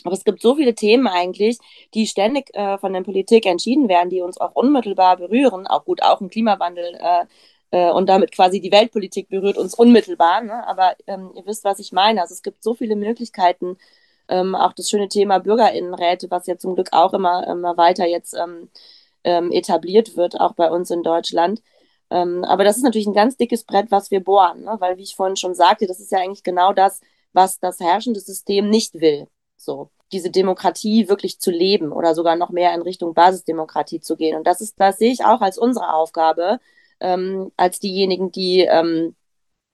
Aber 0.05 0.13
es 0.13 0.23
gibt 0.23 0.41
so 0.41 0.55
viele 0.55 0.75
Themen 0.75 1.07
eigentlich, 1.07 1.57
die 1.93 2.07
ständig 2.07 2.55
äh, 2.55 2.77
von 2.77 2.93
der 2.93 3.01
Politik 3.01 3.45
entschieden 3.45 3.89
werden, 3.89 4.09
die 4.09 4.21
uns 4.21 4.39
auch 4.39 4.53
unmittelbar 4.53 5.17
berühren. 5.17 5.67
Auch 5.67 5.83
gut, 5.85 6.03
auch 6.03 6.21
im 6.21 6.29
Klimawandel 6.29 6.95
äh, 7.01 7.25
äh, 7.71 7.91
und 7.91 8.07
damit 8.07 8.31
quasi 8.31 8.61
die 8.61 8.71
Weltpolitik 8.71 9.29
berührt 9.29 9.57
uns 9.57 9.73
unmittelbar. 9.73 10.41
Ne? 10.41 10.65
Aber 10.67 10.95
ähm, 11.07 11.31
ihr 11.35 11.45
wisst, 11.45 11.63
was 11.63 11.79
ich 11.79 11.91
meine. 11.91 12.21
Also 12.21 12.33
es 12.33 12.43
gibt 12.43 12.63
so 12.63 12.75
viele 12.75 12.95
Möglichkeiten. 12.95 13.77
Ähm, 14.29 14.55
auch 14.55 14.73
das 14.73 14.89
schöne 14.89 15.09
Thema 15.09 15.39
Bürgerinnenräte, 15.39 16.31
was 16.31 16.47
ja 16.47 16.57
zum 16.57 16.75
Glück 16.75 16.89
auch 16.93 17.13
immer, 17.13 17.47
immer 17.47 17.77
weiter 17.77 18.05
jetzt 18.07 18.33
ähm, 18.35 18.69
ähm 19.23 19.51
etabliert 19.51 20.17
wird, 20.17 20.39
auch 20.39 20.53
bei 20.53 20.69
uns 20.71 20.91
in 20.91 21.03
Deutschland. 21.03 21.61
Ähm, 22.09 22.43
aber 22.43 22.63
das 22.63 22.77
ist 22.77 22.83
natürlich 22.83 23.07
ein 23.07 23.13
ganz 23.13 23.37
dickes 23.37 23.63
Brett, 23.63 23.91
was 23.91 24.11
wir 24.11 24.23
bohren, 24.23 24.63
ne? 24.63 24.75
weil, 24.79 24.97
wie 24.97 25.03
ich 25.03 25.15
vorhin 25.15 25.35
schon 25.37 25.55
sagte, 25.55 25.87
das 25.87 25.99
ist 25.99 26.11
ja 26.11 26.19
eigentlich 26.19 26.43
genau 26.43 26.73
das, 26.73 27.01
was 27.33 27.59
das 27.59 27.79
herrschende 27.79 28.19
System 28.19 28.69
nicht 28.69 28.93
will. 28.95 29.27
So 29.57 29.89
diese 30.11 30.29
Demokratie 30.29 31.09
wirklich 31.09 31.39
zu 31.39 31.51
leben 31.51 31.91
oder 31.91 32.15
sogar 32.15 32.35
noch 32.35 32.49
mehr 32.49 32.73
in 32.73 32.81
Richtung 32.81 33.13
Basisdemokratie 33.13 33.99
zu 33.99 34.15
gehen. 34.17 34.37
Und 34.37 34.45
das 34.47 34.61
ist, 34.61 34.79
das 34.79 34.97
sehe 34.97 35.11
ich 35.11 35.25
auch 35.25 35.41
als 35.41 35.57
unsere 35.57 35.93
Aufgabe, 35.93 36.59
ähm, 36.99 37.51
als 37.57 37.79
diejenigen, 37.79 38.31
die 38.31 38.61
ähm, 38.61 39.15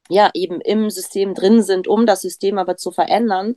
ja 0.09 0.29
eben 0.33 0.61
im 0.61 0.89
System 0.89 1.35
drin 1.35 1.63
sind, 1.63 1.87
um 1.87 2.05
das 2.05 2.21
System 2.21 2.57
aber 2.57 2.77
zu 2.77 2.91
verändern, 2.91 3.55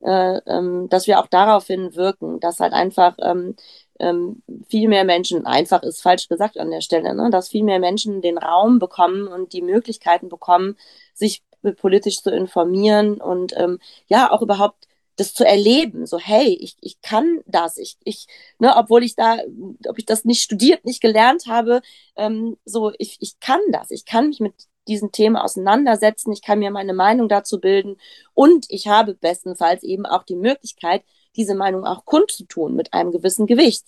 äh, 0.00 0.38
ähm, 0.46 0.88
dass 0.88 1.06
wir 1.06 1.20
auch 1.20 1.26
daraufhin 1.26 1.94
wirken, 1.96 2.40
dass 2.40 2.60
halt 2.60 2.72
einfach 2.72 3.16
ähm, 3.20 3.56
ähm, 3.98 4.42
viel 4.68 4.88
mehr 4.88 5.04
Menschen, 5.04 5.46
einfach 5.46 5.82
ist 5.82 6.02
falsch 6.02 6.28
gesagt 6.28 6.58
an 6.58 6.70
der 6.70 6.80
Stelle, 6.80 7.14
ne, 7.14 7.30
dass 7.30 7.48
viel 7.48 7.64
mehr 7.64 7.80
Menschen 7.80 8.20
den 8.22 8.38
Raum 8.38 8.78
bekommen 8.78 9.26
und 9.28 9.52
die 9.52 9.62
Möglichkeiten 9.62 10.28
bekommen, 10.28 10.76
sich 11.14 11.42
politisch 11.78 12.22
zu 12.22 12.30
informieren 12.30 13.20
und 13.20 13.54
ähm, 13.56 13.78
ja 14.06 14.30
auch 14.30 14.42
überhaupt 14.42 14.86
das 15.16 15.34
zu 15.34 15.44
erleben, 15.44 16.06
so 16.06 16.18
hey, 16.18 16.56
ich, 16.60 16.76
ich 16.80 17.00
kann 17.00 17.40
das, 17.46 17.78
ich, 17.78 17.96
ich, 18.04 18.26
ne, 18.58 18.74
obwohl 18.76 19.02
ich 19.02 19.16
da, 19.16 19.38
ob 19.88 19.98
ich 19.98 20.06
das 20.06 20.24
nicht 20.24 20.42
studiert, 20.42 20.84
nicht 20.84 21.00
gelernt 21.00 21.46
habe, 21.46 21.80
ähm, 22.16 22.56
so 22.64 22.92
ich, 22.98 23.16
ich 23.20 23.40
kann 23.40 23.60
das, 23.72 23.90
ich 23.90 24.04
kann 24.04 24.28
mich 24.28 24.40
mit 24.40 24.54
diesen 24.88 25.12
Themen 25.12 25.36
auseinandersetzen, 25.36 26.32
ich 26.32 26.42
kann 26.42 26.58
mir 26.58 26.70
meine 26.70 26.94
Meinung 26.94 27.28
dazu 27.28 27.60
bilden. 27.60 27.96
Und 28.34 28.66
ich 28.68 28.88
habe 28.88 29.14
bestenfalls 29.14 29.82
eben 29.82 30.06
auch 30.06 30.22
die 30.22 30.36
Möglichkeit, 30.36 31.02
diese 31.34 31.54
Meinung 31.54 31.84
auch 31.84 32.04
kundzutun 32.04 32.74
mit 32.74 32.92
einem 32.92 33.12
gewissen 33.12 33.46
Gewicht 33.46 33.84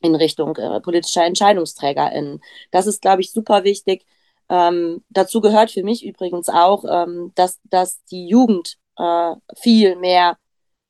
in 0.00 0.14
Richtung 0.14 0.56
äh, 0.56 0.80
politischer 0.80 1.24
EntscheidungsträgerInnen. 1.24 2.42
Das 2.70 2.86
ist, 2.86 3.00
glaube 3.02 3.22
ich, 3.22 3.32
super 3.32 3.64
wichtig. 3.64 4.04
Ähm, 4.48 5.02
dazu 5.08 5.40
gehört 5.40 5.70
für 5.70 5.82
mich 5.82 6.04
übrigens 6.04 6.48
auch, 6.48 6.84
ähm, 6.88 7.32
dass, 7.34 7.60
dass 7.64 8.04
die 8.04 8.28
Jugend 8.28 8.76
äh, 8.98 9.34
viel 9.56 9.96
mehr 9.96 10.36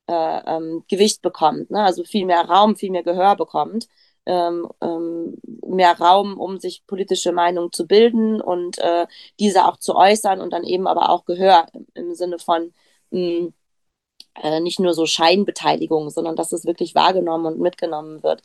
äh, 0.08 0.56
ähm, 0.56 0.84
Gewicht 0.88 1.22
bekommt, 1.22 1.70
ne? 1.70 1.82
also 1.82 2.04
viel 2.04 2.26
mehr 2.26 2.42
Raum, 2.42 2.76
viel 2.76 2.90
mehr 2.90 3.02
Gehör 3.02 3.36
bekommt, 3.36 3.88
ähm, 4.26 4.68
ähm, 4.80 5.36
mehr 5.66 5.98
Raum, 5.98 6.38
um 6.38 6.58
sich 6.58 6.86
politische 6.86 7.32
Meinungen 7.32 7.72
zu 7.72 7.86
bilden 7.86 8.40
und 8.40 8.78
äh, 8.78 9.06
diese 9.40 9.66
auch 9.66 9.76
zu 9.78 9.96
äußern 9.96 10.40
und 10.40 10.52
dann 10.52 10.64
eben 10.64 10.86
aber 10.86 11.10
auch 11.10 11.24
Gehör 11.24 11.66
im, 11.94 12.14
Sinne 12.14 12.38
von 12.38 12.72
mh, 13.10 13.20
hm, 13.20 13.54
äh, 14.42 14.60
nicht 14.60 14.80
nur 14.80 14.94
so 14.94 15.06
Scheinbeteiligung, 15.06 16.10
sondern 16.10 16.36
dass 16.36 16.52
es 16.52 16.64
wirklich 16.66 16.94
wahrgenommen 16.94 17.46
und 17.46 17.60
mitgenommen 17.60 18.22
wird. 18.22 18.42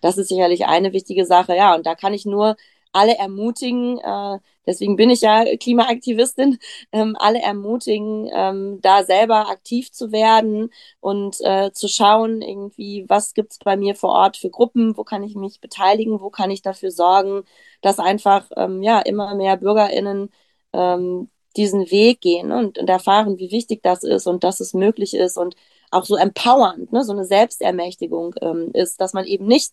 Das 0.00 0.18
ist 0.18 0.28
sicherlich 0.28 0.66
eine 0.66 0.92
wichtige 0.92 1.26
Sache, 1.26 1.56
ja. 1.56 1.74
Und 1.74 1.86
da 1.86 1.94
kann 1.94 2.14
ich 2.14 2.26
nur 2.26 2.56
alle 2.94 3.16
ermutigen, 3.18 3.98
äh, 3.98 4.38
deswegen 4.66 4.96
bin 4.96 5.10
ich 5.10 5.20
ja 5.20 5.44
Klimaaktivistin, 5.56 6.58
ähm, 6.92 7.16
alle 7.18 7.40
ermutigen, 7.42 8.30
ähm, 8.32 8.78
da 8.82 9.04
selber 9.04 9.48
aktiv 9.50 9.92
zu 9.92 10.12
werden 10.12 10.70
und 11.00 11.36
äh, 11.40 11.72
zu 11.72 11.88
schauen, 11.88 12.40
irgendwie, 12.42 13.04
was 13.08 13.34
gibt's 13.34 13.58
bei 13.58 13.76
mir 13.76 13.94
vor 13.96 14.10
Ort 14.10 14.36
für 14.36 14.50
Gruppen, 14.50 14.96
wo 14.96 15.04
kann 15.04 15.22
ich 15.24 15.34
mich 15.34 15.60
beteiligen, 15.60 16.20
wo 16.20 16.30
kann 16.30 16.50
ich 16.50 16.62
dafür 16.62 16.90
sorgen, 16.90 17.42
dass 17.82 17.98
einfach 17.98 18.48
ähm, 18.56 18.82
ja 18.82 19.00
immer 19.00 19.34
mehr 19.34 19.56
BürgerInnen 19.56 20.30
ähm, 20.72 21.30
diesen 21.56 21.90
Weg 21.90 22.20
gehen 22.20 22.52
und, 22.52 22.78
und 22.78 22.88
erfahren, 22.88 23.38
wie 23.38 23.50
wichtig 23.50 23.82
das 23.82 24.02
ist 24.02 24.26
und 24.26 24.44
dass 24.44 24.60
es 24.60 24.74
möglich 24.74 25.14
ist 25.14 25.36
und 25.36 25.56
auch 25.90 26.04
so 26.04 26.16
empowernd, 26.16 26.92
ne, 26.92 27.04
so 27.04 27.12
eine 27.12 27.24
Selbstermächtigung 27.24 28.34
ähm, 28.40 28.70
ist, 28.74 29.00
dass 29.00 29.12
man 29.12 29.24
eben 29.24 29.46
nicht 29.46 29.72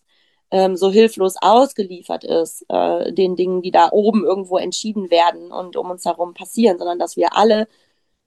ähm, 0.52 0.76
so 0.76 0.92
hilflos 0.92 1.36
ausgeliefert 1.40 2.24
ist, 2.24 2.64
äh, 2.68 3.12
den 3.12 3.36
Dingen, 3.36 3.62
die 3.62 3.70
da 3.70 3.88
oben 3.90 4.22
irgendwo 4.22 4.58
entschieden 4.58 5.10
werden 5.10 5.50
und 5.50 5.76
um 5.76 5.90
uns 5.90 6.04
herum 6.04 6.34
passieren, 6.34 6.78
sondern 6.78 6.98
dass 6.98 7.16
wir 7.16 7.34
alle 7.36 7.66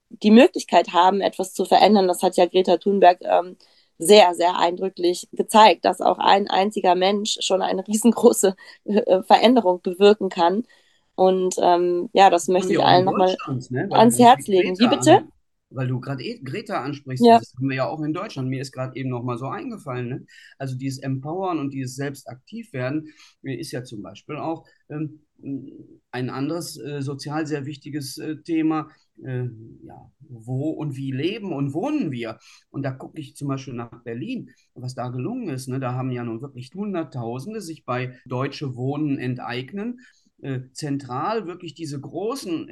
die 0.10 0.32
Möglichkeit 0.32 0.92
haben, 0.92 1.22
etwas 1.22 1.54
zu 1.54 1.66
verändern. 1.66 2.08
Das 2.08 2.24
hat 2.24 2.36
ja 2.36 2.48
Greta 2.48 2.78
Thunberg 2.78 3.20
ähm, 3.22 3.58
sehr, 4.00 4.34
sehr 4.34 4.58
eindrücklich 4.58 5.30
gezeigt, 5.34 5.86
dass 5.86 6.02
auch 6.02 6.18
ein 6.18 6.50
einziger 6.50 6.96
Mensch 6.96 7.38
schon 7.42 7.62
eine 7.62 7.88
riesengroße 7.88 8.56
äh, 8.86 9.22
Veränderung 9.24 9.82
bewirken 9.82 10.30
kann. 10.30 10.64
Und 11.14 11.56
ähm, 11.62 12.10
ja, 12.14 12.30
das 12.30 12.48
möchte 12.48 12.74
ich 12.74 12.80
allen 12.84 13.06
nochmal 13.06 13.38
ne? 13.70 13.88
ans 13.92 14.20
Herz 14.20 14.48
legen. 14.48 14.78
Wie 14.80 14.88
bitte? 14.88 15.26
Weil 15.76 15.88
du 15.88 16.00
gerade 16.00 16.24
eh 16.24 16.40
Greta 16.40 16.82
ansprichst, 16.82 17.26
ja. 17.26 17.40
das 17.40 17.54
haben 17.56 17.70
wir 17.70 17.78
ja 17.78 17.88
auch 17.88 18.02
in 18.02 18.14
Deutschland. 18.14 18.50
Mir 18.50 18.62
ist 18.62 18.72
gerade 18.72 18.96
eben 18.96 19.10
noch 19.10 19.24
mal 19.24 19.38
so 19.38 19.48
eingefallen. 19.48 20.10
Ne? 20.10 20.26
Also 20.58 20.78
dieses 20.78 21.00
Empowern 21.00 21.60
und 21.60 21.74
dieses 21.74 21.96
selbst 21.96 22.28
aktiv 22.30 22.74
werden 22.74 23.10
ist 23.44 23.72
ja 23.72 23.84
zum 23.84 24.02
Beispiel 24.02 24.38
auch 24.38 24.66
ähm, 24.90 25.20
ein 26.12 26.30
anderes 26.30 26.80
äh, 26.80 27.02
sozial 27.02 27.46
sehr 27.46 27.66
wichtiges 27.66 28.18
äh, 28.18 28.38
Thema. 28.38 28.90
Äh, 29.24 29.48
ja, 29.84 30.12
wo 30.20 30.72
und 30.72 30.98
wie 30.98 31.12
leben 31.12 31.54
und 31.54 31.74
wohnen 31.74 32.12
wir? 32.12 32.38
Und 32.70 32.84
da 32.84 32.92
gucke 32.92 33.20
ich 33.20 33.36
zum 33.36 33.48
Beispiel 33.48 33.74
nach 33.74 34.04
Berlin, 34.04 34.50
was 34.74 34.94
da 34.94 35.08
gelungen 35.10 35.50
ist. 35.50 35.68
Ne? 35.68 35.80
Da 35.80 35.94
haben 35.94 36.12
ja 36.12 36.24
nun 36.24 36.42
wirklich 36.42 36.72
Hunderttausende 36.74 37.62
sich 37.62 37.86
bei 37.86 38.18
Deutsche 38.26 38.76
Wohnen 38.76 39.18
enteignen 39.18 40.02
äh, 40.42 40.62
zentral 40.74 41.48
wirklich 41.48 41.76
diese 41.76 42.00
großen, 42.00 42.70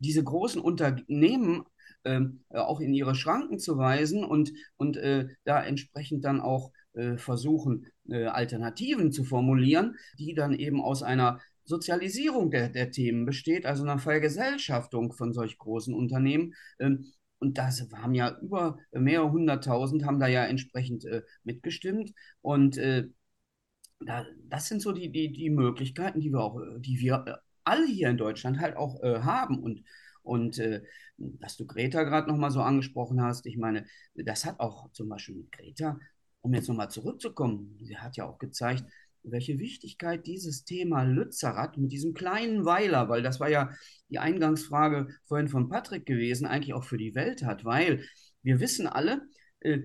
diese 0.00 0.24
großen 0.24 0.60
Unternehmen 0.60 1.62
ähm, 2.06 2.40
äh, 2.50 2.58
auch 2.58 2.80
in 2.80 2.94
ihre 2.94 3.14
Schranken 3.14 3.58
zu 3.58 3.76
weisen 3.76 4.24
und, 4.24 4.52
und 4.76 4.96
äh, 4.96 5.28
da 5.44 5.62
entsprechend 5.62 6.24
dann 6.24 6.40
auch 6.40 6.72
äh, 6.94 7.18
versuchen, 7.18 7.86
äh, 8.08 8.24
Alternativen 8.24 9.12
zu 9.12 9.24
formulieren, 9.24 9.96
die 10.18 10.34
dann 10.34 10.54
eben 10.54 10.80
aus 10.80 11.02
einer 11.02 11.40
Sozialisierung 11.64 12.50
der, 12.50 12.68
der 12.68 12.90
Themen 12.90 13.26
besteht, 13.26 13.66
also 13.66 13.82
einer 13.82 13.98
Vergesellschaftung 13.98 15.12
von 15.12 15.32
solch 15.32 15.58
großen 15.58 15.92
Unternehmen. 15.92 16.54
Ähm, 16.78 17.12
und 17.38 17.58
das 17.58 17.86
haben 17.92 18.14
ja 18.14 18.38
über 18.40 18.78
mehrere 18.92 19.30
hunderttausend, 19.30 20.06
haben 20.06 20.20
da 20.20 20.26
ja 20.26 20.44
entsprechend 20.44 21.04
äh, 21.04 21.22
mitgestimmt. 21.44 22.12
Und 22.40 22.78
äh, 22.78 23.08
da, 24.00 24.24
das 24.48 24.68
sind 24.68 24.80
so 24.80 24.92
die, 24.92 25.10
die, 25.10 25.32
die 25.32 25.50
Möglichkeiten, 25.50 26.20
die 26.20 26.32
wir 26.32 26.40
auch, 26.40 26.60
die 26.78 26.98
wir 27.00 27.40
alle 27.64 27.86
hier 27.86 28.08
in 28.10 28.16
Deutschland 28.16 28.60
halt 28.60 28.76
auch 28.76 29.02
haben. 29.02 29.58
Und 29.58 29.82
und 30.26 30.58
äh, 30.58 30.82
dass 31.16 31.56
du 31.56 31.66
Greta 31.66 32.02
gerade 32.02 32.28
nochmal 32.28 32.50
so 32.50 32.60
angesprochen 32.60 33.22
hast, 33.22 33.46
ich 33.46 33.56
meine, 33.56 33.86
das 34.14 34.44
hat 34.44 34.60
auch 34.60 34.90
zum 34.92 35.08
Beispiel 35.08 35.36
mit 35.36 35.52
Greta, 35.52 35.98
um 36.40 36.52
jetzt 36.54 36.68
nochmal 36.68 36.90
zurückzukommen, 36.90 37.78
sie 37.82 37.96
hat 37.96 38.16
ja 38.16 38.26
auch 38.26 38.38
gezeigt, 38.38 38.84
welche 39.22 39.58
Wichtigkeit 39.58 40.26
dieses 40.26 40.64
Thema 40.64 41.02
Lützerath 41.02 41.76
mit 41.78 41.90
diesem 41.90 42.14
kleinen 42.14 42.64
Weiler, 42.64 43.08
weil 43.08 43.22
das 43.22 43.40
war 43.40 43.48
ja 43.48 43.70
die 44.08 44.18
Eingangsfrage 44.18 45.08
vorhin 45.24 45.48
von 45.48 45.68
Patrick 45.68 46.06
gewesen, 46.06 46.46
eigentlich 46.46 46.74
auch 46.74 46.84
für 46.84 46.98
die 46.98 47.14
Welt 47.14 47.42
hat, 47.42 47.64
weil 47.64 48.04
wir 48.42 48.60
wissen 48.60 48.86
alle, 48.86 49.22
äh, 49.60 49.80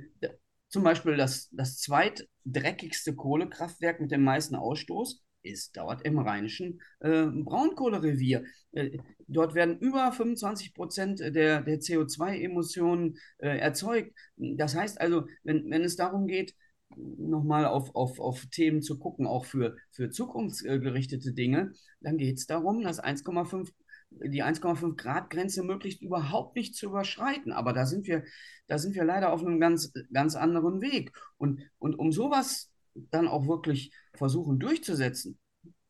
zum 0.69 0.83
Beispiel 0.83 1.17
das, 1.17 1.49
das 1.51 1.79
zweitdreckigste 1.79 3.15
Kohlekraftwerk 3.15 3.99
mit 3.99 4.11
dem 4.11 4.23
meisten 4.23 4.55
Ausstoß 4.55 5.21
ist 5.43 5.77
dort 5.77 6.03
im 6.03 6.19
rheinischen 6.19 6.81
äh, 6.99 7.25
Braunkohlerevier. 7.25 8.43
Äh, 8.71 8.97
dort 9.27 9.55
werden 9.55 9.79
über 9.79 10.11
25 10.11 10.73
Prozent 10.73 11.19
der, 11.19 11.61
der 11.61 11.79
CO2-Emissionen 11.79 13.17
äh, 13.37 13.57
erzeugt. 13.57 14.13
Das 14.35 14.75
heißt 14.75 14.99
also, 14.99 15.25
wenn, 15.43 15.69
wenn 15.69 15.83
es 15.83 15.95
darum 15.95 16.27
geht, 16.27 16.55
nochmal 16.95 17.65
auf, 17.65 17.95
auf, 17.95 18.19
auf 18.19 18.45
Themen 18.47 18.81
zu 18.81 18.99
gucken, 18.99 19.25
auch 19.25 19.45
für, 19.45 19.77
für 19.91 20.09
zukunftsgerichtete 20.09 21.33
Dinge, 21.33 21.73
dann 22.01 22.17
geht 22.17 22.37
es 22.37 22.47
darum, 22.47 22.83
dass 22.83 23.01
1,5 23.01 23.69
die 24.11 24.43
1,5 24.43 24.97
Grad 24.97 25.29
Grenze 25.29 25.63
möglichst 25.63 26.01
überhaupt 26.01 26.55
nicht 26.55 26.75
zu 26.75 26.87
überschreiten. 26.87 27.53
Aber 27.53 27.73
da 27.73 27.85
sind 27.85 28.07
wir, 28.07 28.23
da 28.67 28.77
sind 28.77 28.93
wir 28.95 29.05
leider 29.05 29.31
auf 29.31 29.41
einem 29.41 29.59
ganz, 29.59 29.93
ganz 30.11 30.35
anderen 30.35 30.81
Weg. 30.81 31.13
Und, 31.37 31.61
und 31.79 31.95
um 31.95 32.11
sowas 32.11 32.70
dann 32.95 33.27
auch 33.27 33.47
wirklich 33.47 33.93
versuchen 34.13 34.59
durchzusetzen, 34.59 35.39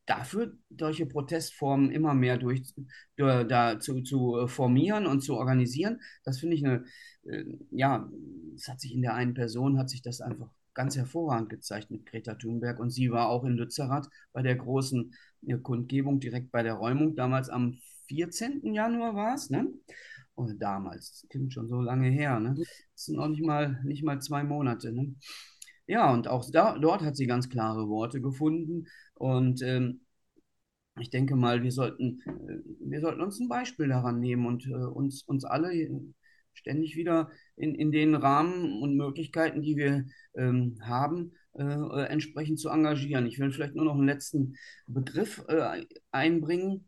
dafür 0.06 0.54
solche 0.78 1.06
Protestformen 1.06 1.92
immer 1.92 2.14
mehr 2.14 2.38
durch, 2.38 2.74
da, 3.16 3.80
zu, 3.80 4.02
zu 4.02 4.48
formieren 4.48 5.06
und 5.06 5.22
zu 5.22 5.36
organisieren, 5.36 6.02
das 6.24 6.40
finde 6.40 6.56
ich 6.56 6.66
eine, 6.66 6.84
äh, 7.24 7.46
ja, 7.72 8.10
es 8.56 8.68
hat 8.68 8.82
sich 8.82 8.94
in 8.94 9.02
der 9.02 9.14
einen 9.14 9.34
Person, 9.34 9.78
hat 9.78 9.90
sich 9.90 10.02
das 10.02 10.22
einfach 10.22 10.52
ganz 10.74 10.96
hervorragend 10.96 11.50
gezeigt 11.50 11.92
mit 11.92 12.06
Greta 12.06 12.36
Thunberg 12.36 12.80
und 12.80 12.90
sie 12.92 13.12
war 13.12 13.30
auch 13.30 13.44
in 13.44 13.54
Lützerath 13.54 14.08
bei 14.34 14.42
der 14.42 14.56
großen 14.56 15.14
äh, 15.48 15.58
Kundgebung 15.58 16.20
direkt 16.20 16.52
bei 16.52 16.64
der 16.64 16.76
Räumung, 16.76 17.16
damals 17.16 17.50
am 17.50 17.78
14. 18.08 18.74
Januar 18.74 19.16
war 19.16 19.36
es, 19.36 19.50
ne? 19.50 19.68
Und 20.36 20.62
damals, 20.62 21.12
das 21.22 21.30
klingt 21.30 21.54
schon 21.54 21.68
so 21.68 21.82
lange 21.82 22.10
her, 22.10 22.40
ne? 22.40 22.56
Das 22.56 23.06
sind 23.06 23.18
noch 23.18 23.28
nicht 23.28 23.46
mal, 23.46 23.80
nicht 23.84 24.04
mal 24.04 24.20
zwei 24.22 24.44
Monate, 24.44 24.92
ne? 24.92 25.16
Ja, 25.92 26.14
und 26.14 26.30
auch 26.30 26.50
da, 26.50 26.78
dort 26.80 27.02
hat 27.02 27.18
sie 27.18 27.28
ganz 27.28 27.50
klare 27.50 27.90
Worte 27.90 28.22
gefunden. 28.22 28.88
Und 29.14 29.62
ähm, 29.62 30.06
ich 30.98 31.10
denke 31.10 31.36
mal, 31.36 31.64
wir 31.64 31.72
sollten, 31.74 32.22
äh, 32.26 32.60
wir 32.80 33.02
sollten 33.02 33.20
uns 33.20 33.42
ein 33.42 33.50
Beispiel 33.50 33.90
daran 33.90 34.22
nehmen 34.22 34.46
und 34.46 34.66
äh, 34.68 34.74
uns, 34.74 35.24
uns 35.24 35.44
alle 35.44 35.74
ständig 36.54 36.96
wieder 36.96 37.30
in, 37.58 37.76
in 37.76 37.92
den 37.92 38.16
Rahmen 38.16 38.82
und 38.82 38.96
Möglichkeiten, 38.96 39.62
die 39.62 39.76
wir 39.76 40.06
ähm, 40.36 40.78
haben, 40.82 41.34
äh, 41.56 41.64
äh 41.64 42.06
entsprechend 42.06 42.60
zu 42.62 42.70
engagieren. 42.70 43.26
Ich 43.26 43.38
will 43.40 43.52
vielleicht 43.52 43.76
nur 43.76 43.84
noch 43.84 43.96
einen 43.96 44.08
letzten 44.08 44.56
Begriff 44.88 45.44
äh, 45.50 45.86
einbringen. 46.12 46.88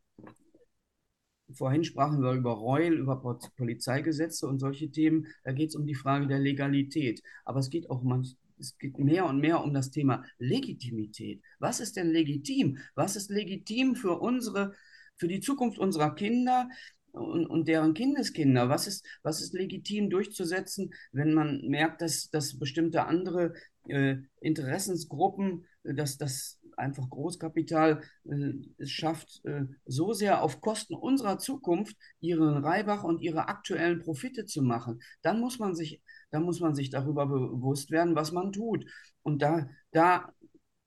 Vorhin 1.51 1.84
sprachen 1.84 2.22
wir 2.22 2.32
über 2.32 2.54
Reul, 2.54 2.93
über 2.93 3.22
Polizeigesetze 3.58 4.47
und 4.47 4.60
solche 4.60 4.89
Themen. 4.91 5.28
Da 5.43 5.51
geht 5.51 5.70
es 5.70 5.76
um 5.76 5.86
die 5.86 5.93
Frage 5.93 6.28
der 6.28 6.39
Legalität. 6.39 7.22
Aber 7.43 7.60
es 7.60 7.70
geht 7.70 7.89
auch 7.89 8.01
manchmal 8.01 8.43
es 8.64 8.78
geht 8.78 8.97
mehr 8.97 9.26
und 9.26 9.39
mehr 9.39 9.64
um 9.64 9.74
das 9.74 9.91
Thema 9.91 10.24
Legitimität. 10.38 11.41
Was 11.59 11.80
ist 11.80 11.97
denn 11.97 12.09
legitim? 12.09 12.78
Was 12.95 13.16
ist 13.16 13.30
legitim 13.30 13.95
für 13.95 14.20
unsere, 14.20 14.74
für 15.18 15.28
die 15.28 15.41
Zukunft 15.41 15.78
unserer 15.78 16.16
Kinder 16.16 16.70
und, 17.11 17.45
und 17.45 17.68
deren 17.68 17.93
Kindeskinder? 17.93 18.70
Was 18.70 18.88
ist, 18.88 19.05
was 19.22 19.41
ist 19.41 19.53
legitim 19.53 20.09
durchzusetzen, 20.09 20.93
wenn 21.11 21.34
man 21.34 21.61
merkt, 21.68 22.01
dass, 22.01 22.30
dass 22.30 22.57
bestimmte 22.57 23.05
andere 23.05 23.53
äh, 23.88 24.16
Interessensgruppen, 24.39 25.66
dass 25.84 26.18
das 26.18 26.59
einfach 26.78 27.09
Großkapital 27.09 28.01
äh, 28.26 28.53
es 28.78 28.91
schafft, 28.91 29.41
äh, 29.45 29.63
so 29.86 30.13
sehr 30.13 30.41
auf 30.43 30.61
Kosten 30.61 30.95
unserer 30.95 31.38
Zukunft 31.39 31.95
ihren 32.19 32.63
Reibach 32.63 33.03
und 33.03 33.21
ihre 33.21 33.47
aktuellen 33.47 33.99
Profite 33.99 34.45
zu 34.45 34.61
machen, 34.61 35.01
dann 35.21 35.39
muss 35.39 35.59
man 35.59 35.76
sich 35.76 36.01
da 36.32 36.39
muss 36.39 36.59
man 36.59 36.74
sich 36.74 36.89
darüber 36.89 37.28
bewusst 37.28 37.91
werden, 37.91 38.15
was 38.15 38.32
man 38.32 38.51
tut. 38.51 38.86
Und 39.21 39.41
da, 39.43 39.69
da 39.91 40.34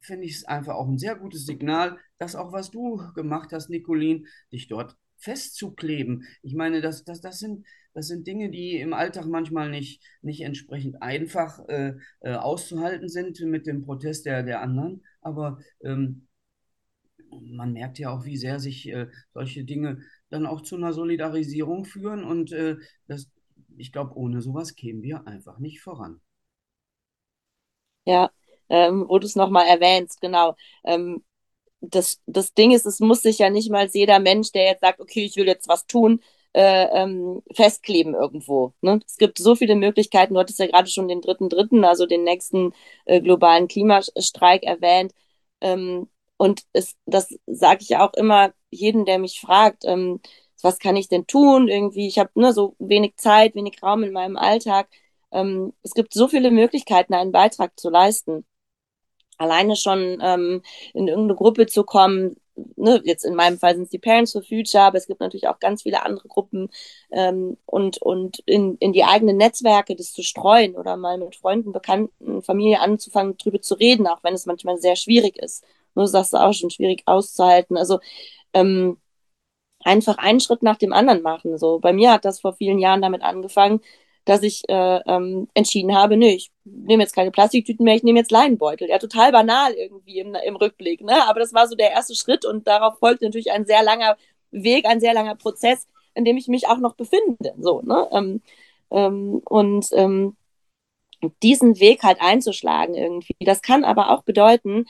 finde 0.01 0.27
ich 0.27 0.37
es 0.37 0.45
einfach 0.45 0.75
auch 0.75 0.89
ein 0.89 0.99
sehr 0.99 1.17
gutes 1.17 1.47
Signal, 1.47 1.99
dass 2.19 2.35
auch 2.37 2.53
was 2.53 2.71
du 2.71 3.01
gemacht 3.15 3.53
hast, 3.53 3.71
Nicolin, 3.71 4.27
dich 4.53 4.69
dort 4.69 4.97
festzukleben. 5.19 6.25
Ich 6.43 6.55
meine, 6.55 6.81
das, 6.81 7.05
das, 7.05 7.21
das, 7.21 7.39
sind, 7.39 7.67
das 7.95 8.09
sind 8.09 8.27
Dinge, 8.27 8.51
die 8.51 8.79
im 8.79 8.93
Alltag 8.93 9.27
manchmal 9.27 9.71
nicht, 9.71 10.03
nicht 10.23 10.43
entsprechend 10.43 11.03
einfach 11.03 11.67
äh, 11.69 11.95
äh, 12.21 12.35
auszuhalten 12.35 13.09
sind 13.09 13.41
mit 13.41 13.67
dem 13.67 13.83
Protest 13.83 14.27
der, 14.27 14.43
der 14.43 14.61
anderen. 14.61 15.05
Aber 15.21 15.59
ähm, 15.83 16.27
man 17.31 17.73
merkt 17.73 17.99
ja 17.99 18.11
auch, 18.11 18.25
wie 18.25 18.37
sehr 18.37 18.61
sich 18.61 18.89
äh, 18.89 19.09
solche 19.33 19.65
Dinge 19.65 20.03
dann 20.31 20.47
auch 20.47 20.61
zu 20.63 20.77
einer 20.77 20.93
Solidarisierung 20.93 21.85
führen 21.85 22.25
und 22.25 22.53
äh, 22.53 22.77
das, 23.07 23.31
ich 23.77 23.93
glaube, 23.93 24.17
ohne 24.17 24.41
sowas 24.41 24.75
kämen 24.75 25.03
wir 25.03 25.27
einfach 25.27 25.59
nicht 25.59 25.81
voran. 25.81 26.21
Ja, 28.05 28.31
ähm, 28.69 29.05
wo 29.09 29.19
du 29.19 29.27
es 29.27 29.37
nochmal 29.37 29.67
erwähnst, 29.67 30.21
genau. 30.21 30.57
Ähm, 30.85 31.25
das, 31.81 32.21
das 32.27 32.55
Ding 32.55 32.73
ist, 32.73 32.87
es 32.87 33.01
muss 33.01 33.23
sich 33.23 33.39
ja 33.39 33.51
nicht 33.51 33.71
mal 33.71 33.89
jeder 33.93 34.19
Mensch, 34.19 34.53
der 34.53 34.65
jetzt 34.65 34.81
sagt, 34.81 35.01
okay, 35.01 35.25
ich 35.25 35.37
will 35.37 35.47
jetzt 35.47 35.69
was 35.69 35.87
tun, 35.87 36.21
äh, 36.55 36.87
ähm, 37.03 37.43
festkleben 37.55 38.15
irgendwo. 38.15 38.73
Ne? 38.81 39.01
Es 39.07 39.17
gibt 39.19 39.39
so 39.39 39.55
viele 39.55 39.77
Möglichkeiten. 39.77 40.35
Du 40.35 40.41
hattest 40.41 40.59
ja 40.59 40.67
gerade 40.67 40.89
schon 40.89 41.09
den 41.09 41.21
dritten 41.21 41.49
Dritten, 41.51 41.85
also 41.85 42.07
den 42.07 42.25
nächsten 42.25 42.73
äh, 43.05 43.21
globalen 43.21 43.69
Klimastreik 43.69 44.63
erwähnt. 44.65 45.13
Ähm, 45.61 46.09
und 46.39 46.63
es, 46.73 46.97
das 47.07 47.29
sage 47.47 47.81
ich 47.83 47.97
auch 47.97 48.15
immer 48.15 48.53
jedem, 48.71 49.05
der 49.05 49.19
mich 49.19 49.41
fragt, 49.41 49.85
ähm, 49.85 50.21
was 50.63 50.79
kann 50.79 50.97
ich 50.97 51.09
denn 51.09 51.27
tun? 51.27 51.69
Irgendwie, 51.69 52.07
ich 52.09 52.19
habe 52.19 52.31
nur 52.35 52.53
so 52.53 52.75
wenig 52.79 53.17
Zeit, 53.17 53.55
wenig 53.55 53.83
Raum 53.83 54.03
in 54.03 54.13
meinem 54.13 54.37
Alltag. 54.37 54.89
Ähm, 55.33 55.73
es 55.83 55.95
gibt 55.95 56.15
so 56.15 56.29
viele 56.29 56.51
Möglichkeiten, 56.51 57.15
einen 57.15 57.33
Beitrag 57.33 57.79
zu 57.79 57.91
leisten. 57.91 58.47
Alleine 59.39 59.77
schon 59.77 60.19
ähm, 60.23 60.63
in 60.95 61.09
irgendeine 61.09 61.37
Gruppe 61.37 61.67
zu 61.67 61.85
kommen, 61.85 62.37
ne, 62.77 63.01
jetzt 63.05 63.25
in 63.25 63.35
meinem 63.35 63.59
Fall 63.59 63.75
sind 63.75 63.85
es 63.85 63.91
die 63.91 63.99
Parents 63.99 64.33
for 64.33 64.43
Future, 64.43 64.85
aber 64.85 64.99
es 64.99 65.07
gibt 65.07 65.21
natürlich 65.21 65.49
auch 65.49 65.59
ganz 65.59 65.83
viele 65.83 66.05
andere 66.05 66.29
Gruppen 66.29 66.69
ähm, 67.11 67.57
und, 67.67 68.01
und 68.03 68.43
in, 68.47 68.77
in 68.79 68.93
die 68.93 69.05
eigenen 69.05 69.37
Netzwerke 69.37 69.97
das 69.97 70.13
zu 70.13 70.23
streuen 70.23 70.77
oder 70.77 70.97
mal 70.97 71.19
mit 71.19 71.37
Freunden, 71.37 71.73
Bekannten, 71.73 72.43
Familie 72.43 72.81
anzufangen, 72.81 73.37
drüber 73.37 73.61
zu 73.61 73.75
reden, 73.75 74.07
auch 74.07 74.23
wenn 74.23 74.35
es 74.35 74.47
manchmal 74.47 74.79
sehr 74.79 74.97
schwierig 74.97 75.37
ist. 75.39 75.65
Nur 75.95 76.09
sagst 76.09 76.33
du 76.33 76.39
auch 76.39 76.53
schon 76.53 76.71
schwierig 76.71 77.03
auszuhalten. 77.07 77.77
Also 77.77 78.01
ähm, 78.53 78.99
einfach 79.85 80.19
einen 80.19 80.41
Schritt 80.41 80.63
nach 80.63 80.77
dem 80.77 80.93
anderen 80.93 81.23
machen. 81.23 81.59
So 81.59 81.79
bei 81.79 81.93
mir 81.93 82.13
hat 82.13 82.25
das 82.25 82.41
vor 82.41 82.55
vielen 82.55 82.79
Jahren 82.79 83.03
damit 83.03 83.23
angefangen, 83.23 83.81
dass 84.27 84.43
ich 84.43 84.63
äh, 84.69 85.01
ähm, 85.07 85.49
entschieden 85.55 85.95
habe, 85.97 86.17
nö, 86.17 86.27
ich 86.27 86.51
nehme 86.65 87.03
jetzt 87.03 87.15
keine 87.15 87.31
Plastiktüten 87.31 87.85
mehr, 87.85 87.95
ich 87.95 88.03
nehme 88.03 88.19
jetzt 88.19 88.33
Leinenbeutel. 88.33 88.89
Ja, 88.89 88.99
total 88.99 89.33
banal 89.33 89.73
irgendwie 89.73 90.19
im, 90.19 90.35
im 90.35 90.57
Rückblick, 90.57 91.01
ne? 91.01 91.27
Aber 91.29 91.41
das 91.41 91.55
war 91.55 91.69
so 91.69 91.77
der 91.77 91.93
erste 91.93 92.15
Schritt 92.17 92.45
und 92.45 92.67
darauf 92.67 92.99
folgt 92.99 93.23
natürlich 93.23 93.53
ein 93.53 93.67
sehr 93.67 93.83
langer 93.85 94.17
Weg, 94.51 94.85
ein 94.87 95.01
sehr 95.01 95.15
langer 95.15 95.37
Prozess, 95.37 95.87
in 96.15 96.25
dem 96.25 96.37
ich 96.37 96.49
mich 96.49 96.69
auch 96.69 96.79
noch 96.79 96.95
befinde. 96.97 97.55
So, 97.59 97.83
ne? 97.83 98.09
Ähm, 98.13 98.43
ähm, 98.91 99.43
und 99.45 99.87
ähm, 99.93 100.37
diesen 101.43 101.79
Weg 101.81 102.03
halt 102.03 102.21
einzuschlagen 102.21 102.95
irgendwie. 102.95 103.37
Das 103.41 103.63
kann 103.63 103.85
aber 103.85 104.11
auch 104.11 104.23
bedeuten, 104.23 104.87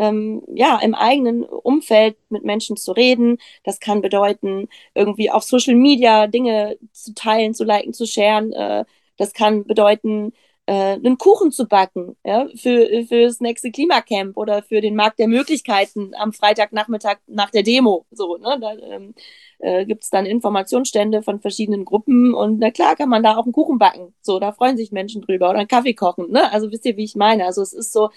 ähm, 0.00 0.42
ja, 0.54 0.78
im 0.82 0.94
eigenen 0.94 1.44
Umfeld 1.44 2.16
mit 2.30 2.44
Menschen 2.44 2.76
zu 2.78 2.92
reden. 2.92 3.36
Das 3.64 3.80
kann 3.80 4.00
bedeuten, 4.00 4.68
irgendwie 4.94 5.30
auf 5.30 5.42
Social 5.44 5.74
Media 5.74 6.26
Dinge 6.26 6.78
zu 6.92 7.14
teilen, 7.14 7.54
zu 7.54 7.64
liken, 7.64 7.92
zu 7.92 8.06
sharen. 8.06 8.52
Äh, 8.52 8.84
das 9.18 9.34
kann 9.34 9.66
bedeuten, 9.66 10.32
äh, 10.66 10.94
einen 10.94 11.18
Kuchen 11.18 11.52
zu 11.52 11.66
backen 11.66 12.16
ja, 12.24 12.46
für, 12.54 13.04
für 13.08 13.22
das 13.24 13.40
nächste 13.40 13.70
Klimacamp 13.70 14.36
oder 14.38 14.62
für 14.62 14.80
den 14.80 14.94
Markt 14.96 15.18
der 15.18 15.28
Möglichkeiten 15.28 16.12
am 16.16 16.32
Freitagnachmittag 16.32 17.18
nach 17.26 17.50
der 17.50 17.62
Demo. 17.62 18.06
So, 18.10 18.38
ne? 18.38 18.58
Da 18.58 18.72
ähm, 18.78 19.14
äh, 19.58 19.84
gibt 19.84 20.04
es 20.04 20.10
dann 20.10 20.24
Informationsstände 20.26 21.22
von 21.22 21.40
verschiedenen 21.40 21.84
Gruppen 21.84 22.34
und 22.34 22.58
na 22.58 22.70
klar 22.70 22.96
kann 22.96 23.10
man 23.10 23.22
da 23.22 23.36
auch 23.36 23.44
einen 23.44 23.52
Kuchen 23.52 23.78
backen. 23.78 24.14
So, 24.22 24.38
da 24.38 24.52
freuen 24.52 24.76
sich 24.78 24.92
Menschen 24.92 25.20
drüber 25.20 25.50
oder 25.50 25.58
einen 25.58 25.68
Kaffee 25.68 25.94
kochen. 25.94 26.30
Ne? 26.30 26.50
Also 26.52 26.70
wisst 26.70 26.86
ihr, 26.86 26.96
wie 26.96 27.04
ich 27.04 27.16
meine? 27.16 27.44
Also 27.44 27.60
es 27.62 27.74
ist 27.74 27.92
so, 27.92 28.10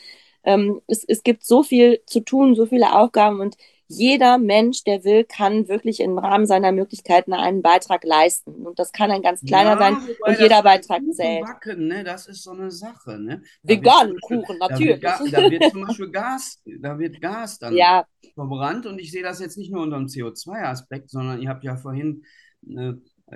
ähm, 0.44 0.82
es, 0.88 1.04
es 1.04 1.24
gibt 1.24 1.46
so 1.46 1.64
viel 1.64 2.02
zu 2.06 2.20
tun, 2.20 2.56
so 2.56 2.66
viele 2.66 2.94
Aufgaben 2.94 3.40
und 3.40 3.56
jeder 3.88 4.38
Mensch, 4.38 4.84
der 4.84 5.04
will, 5.04 5.24
kann 5.24 5.68
wirklich 5.68 6.00
im 6.00 6.18
Rahmen 6.18 6.46
seiner 6.46 6.72
Möglichkeiten 6.72 7.34
einen 7.34 7.62
Beitrag 7.62 8.04
leisten. 8.04 8.66
Und 8.66 8.80
das 8.80 8.92
kann 8.92 9.12
ein 9.12 9.22
ganz 9.22 9.42
kleiner 9.42 9.72
ja, 9.72 9.78
sein 9.78 9.98
und 10.22 10.40
jeder 10.40 10.64
Beitrag 10.64 11.02
zählt. 11.12 11.46
Backen, 11.46 11.88
ne? 11.88 12.04
Das 12.04 12.28
ist 12.28 12.44
so 12.44 12.52
eine 12.52 12.72
Sache. 12.72 13.20
Ne? 13.20 13.44
Veganen 13.62 14.20
Kuchen, 14.22 14.58
natürlich. 14.58 15.02
Da 15.02 15.20
wird, 15.20 15.34
da 15.34 15.52
wird, 15.52 15.72
zum 15.72 15.86
Beispiel 15.86 16.12
Gas, 16.12 16.62
da 16.80 16.98
wird 16.98 17.22
Gas 17.22 17.60
dann 17.60 17.76
ja. 17.76 18.06
verbrannt. 18.34 18.86
Und 18.86 19.00
ich 19.00 19.12
sehe 19.12 19.24
das 19.24 19.40
jetzt 19.40 19.58
nicht 19.58 19.72
nur 19.72 19.84
unter 19.84 19.98
dem 19.98 20.08
CO2-Aspekt, 20.08 21.10
sondern 21.10 21.42
ihr 21.42 21.50
habt 21.50 21.64
ja 21.64 21.76
vorhin 21.76 22.24
äh, 22.68 22.94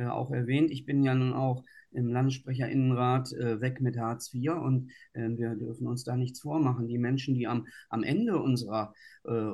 auch 0.07 0.31
erwähnt, 0.31 0.71
ich 0.71 0.85
bin 0.85 1.03
ja 1.03 1.13
nun 1.13 1.33
auch 1.33 1.63
im 1.91 2.07
Landessprecherinnenrat 2.07 3.33
äh, 3.33 3.61
weg 3.61 3.81
mit 3.81 3.97
Hartz 3.97 4.33
IV 4.33 4.53
und 4.53 4.91
äh, 5.13 5.29
wir 5.29 5.55
dürfen 5.55 5.87
uns 5.87 6.03
da 6.03 6.15
nichts 6.15 6.41
vormachen. 6.41 6.87
Die 6.87 6.97
Menschen, 6.97 7.35
die 7.35 7.47
am, 7.47 7.67
am 7.89 8.03
Ende 8.03 8.37
unserer, 8.39 8.93
äh, 9.25 9.51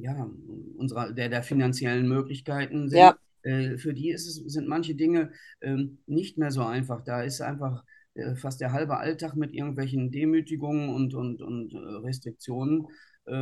ja, 0.00 0.30
unserer 0.76 1.12
der, 1.12 1.28
der 1.28 1.42
finanziellen 1.42 2.08
Möglichkeiten 2.08 2.88
sind, 2.88 2.98
ja. 2.98 3.16
Äh, 3.42 3.76
für 3.76 3.92
die 3.92 4.10
ist 4.10 4.26
es, 4.26 4.36
sind 4.52 4.68
manche 4.68 4.94
Dinge 4.94 5.30
ähm, 5.60 5.98
nicht 6.06 6.38
mehr 6.38 6.50
so 6.50 6.62
einfach. 6.62 7.02
Da 7.02 7.22
ist 7.22 7.42
einfach 7.42 7.84
äh, 8.14 8.34
fast 8.36 8.60
der 8.60 8.72
halbe 8.72 8.96
Alltag 8.96 9.36
mit 9.36 9.52
irgendwelchen 9.52 10.10
Demütigungen 10.10 10.88
und, 10.88 11.14
und, 11.14 11.42
und 11.42 11.74
äh, 11.74 11.78
Restriktionen. 11.78 12.86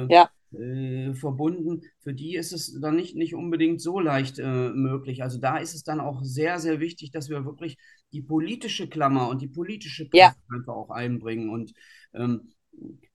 ja 0.09 0.29
äh, 0.55 1.15
verbunden. 1.15 1.83
Für 2.01 2.15
die 2.15 2.37
ist 2.37 2.53
es 2.53 2.79
dann 2.81 2.97
nicht, 2.97 3.17
nicht 3.17 3.35
unbedingt 3.35 3.81
so 3.81 4.01
leicht 4.01 4.39
äh, 4.39 4.71
möglich. 4.71 5.23
Also 5.23 5.39
da 5.39 5.59
ist 5.59 5.75
es 5.75 5.85
dann 5.85 6.01
auch 6.01 6.23
sehr, 6.23 6.59
sehr 6.59 6.81
wichtig, 6.81 7.11
dass 7.11 7.29
wir 7.29 7.45
wirklich 7.45 7.79
die 8.13 8.23
politische 8.23 8.89
Klammer 8.89 9.29
und 9.29 9.43
die 9.43 9.49
politische 9.49 10.09
Kraft 10.09 10.37
ja. 10.51 10.57
einfach 10.57 10.75
auch 10.75 10.91
einbringen. 10.91 11.51
Und 11.51 11.73
ähm, 12.15 12.53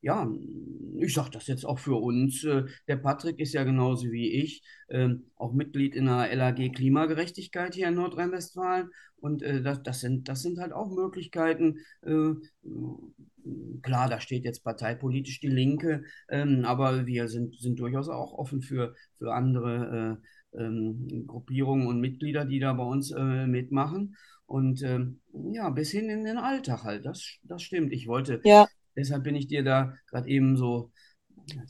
ja, 0.01 0.29
ich 0.99 1.13
sage 1.13 1.31
das 1.31 1.47
jetzt 1.47 1.65
auch 1.65 1.79
für 1.79 1.95
uns. 1.95 2.43
Äh, 2.43 2.65
der 2.87 2.97
Patrick 2.97 3.39
ist 3.39 3.53
ja 3.53 3.63
genauso 3.63 4.11
wie 4.11 4.31
ich 4.31 4.63
ähm, 4.89 5.25
auch 5.35 5.53
Mitglied 5.53 5.95
in 5.95 6.05
der 6.05 6.33
LAG 6.35 6.71
Klimagerechtigkeit 6.73 7.75
hier 7.75 7.87
in 7.87 7.95
Nordrhein-Westfalen. 7.95 8.89
Und 9.17 9.41
äh, 9.41 9.61
das, 9.61 9.83
das, 9.83 9.99
sind, 9.99 10.29
das 10.29 10.41
sind 10.41 10.59
halt 10.59 10.73
auch 10.73 10.89
Möglichkeiten. 10.89 11.79
Äh, 12.03 12.33
klar, 13.81 14.09
da 14.09 14.19
steht 14.19 14.43
jetzt 14.43 14.63
parteipolitisch 14.63 15.39
die 15.39 15.47
Linke, 15.47 16.03
ähm, 16.29 16.63
aber 16.65 17.05
wir 17.05 17.27
sind, 17.27 17.59
sind 17.59 17.79
durchaus 17.79 18.09
auch 18.09 18.33
offen 18.33 18.61
für, 18.61 18.95
für 19.17 19.33
andere 19.33 20.19
äh, 20.53 20.59
ähm, 20.59 21.25
Gruppierungen 21.27 21.87
und 21.87 21.99
Mitglieder, 21.99 22.45
die 22.45 22.59
da 22.59 22.73
bei 22.73 22.83
uns 22.83 23.11
äh, 23.11 23.47
mitmachen. 23.47 24.15
Und 24.45 24.81
ähm, 24.83 25.19
ja, 25.51 25.69
bis 25.69 25.91
hin 25.91 26.09
in 26.09 26.23
den 26.23 26.37
Alltag 26.37 26.83
halt, 26.83 27.05
das, 27.05 27.37
das 27.43 27.61
stimmt. 27.61 27.91
Ich 27.91 28.07
wollte, 28.07 28.39
ja. 28.43 28.67
deshalb 28.95 29.23
bin 29.23 29.35
ich 29.35 29.47
dir 29.47 29.63
da 29.63 29.93
gerade 30.09 30.29
eben 30.29 30.55
so 30.55 30.91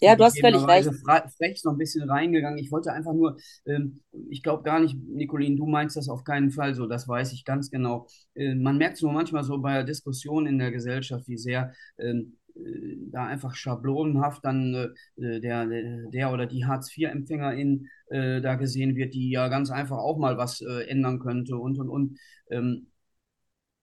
ja, 0.02 0.16
du 0.16 0.24
hast 0.24 0.40
völlig 0.40 0.66
recht. 0.68 0.90
Frech 1.38 1.62
noch 1.64 1.74
ein 1.74 1.78
bisschen 1.78 2.10
reingegangen. 2.10 2.58
Ich 2.60 2.72
wollte 2.72 2.92
einfach 2.92 3.14
nur, 3.14 3.38
ähm, 3.66 4.02
ich 4.30 4.44
glaube 4.44 4.64
gar 4.64 4.80
nicht, 4.80 4.96
Nicolin, 5.08 5.58
du 5.58 5.66
meinst 5.66 5.98
das 5.98 6.10
auf 6.10 6.24
keinen 6.24 6.52
Fall 6.52 6.74
so, 6.76 6.88
das 6.88 7.08
weiß 7.08 7.34
ich 7.34 7.46
ganz 7.46 7.70
genau. 7.70 8.08
Äh, 8.36 8.56
man 8.56 8.78
merkt 8.78 8.96
es 8.96 9.02
nur 9.02 9.12
manchmal 9.14 9.44
so 9.44 9.58
bei 9.60 9.74
der 9.74 9.84
Diskussion 9.84 10.48
in 10.48 10.60
der 10.60 10.72
Gesellschaft, 10.72 11.28
wie 11.28 11.38
sehr 11.38 11.74
ähm, 11.98 12.38
äh, 12.56 12.98
da 13.12 13.26
einfach 13.26 13.56
schablonenhaft 13.56 14.44
dann 14.46 14.94
äh, 15.18 15.40
der, 15.40 15.66
der 15.66 16.32
oder 16.34 16.46
die 16.46 16.66
Hartz-IV-Empfängerin 16.66 17.88
äh, 18.10 18.42
da 18.42 18.56
gesehen 18.56 18.96
wird, 18.96 19.14
die 19.14 19.32
ja 19.32 19.48
ganz 19.48 19.72
einfach 19.72 19.98
auch 19.98 20.18
mal 20.18 20.38
was 20.38 20.62
äh, 20.62 20.88
ändern 20.88 21.20
könnte 21.20 21.58
und 21.58 21.80
und 21.80 21.90
und. 21.90 22.20
Ähm, 22.50 22.88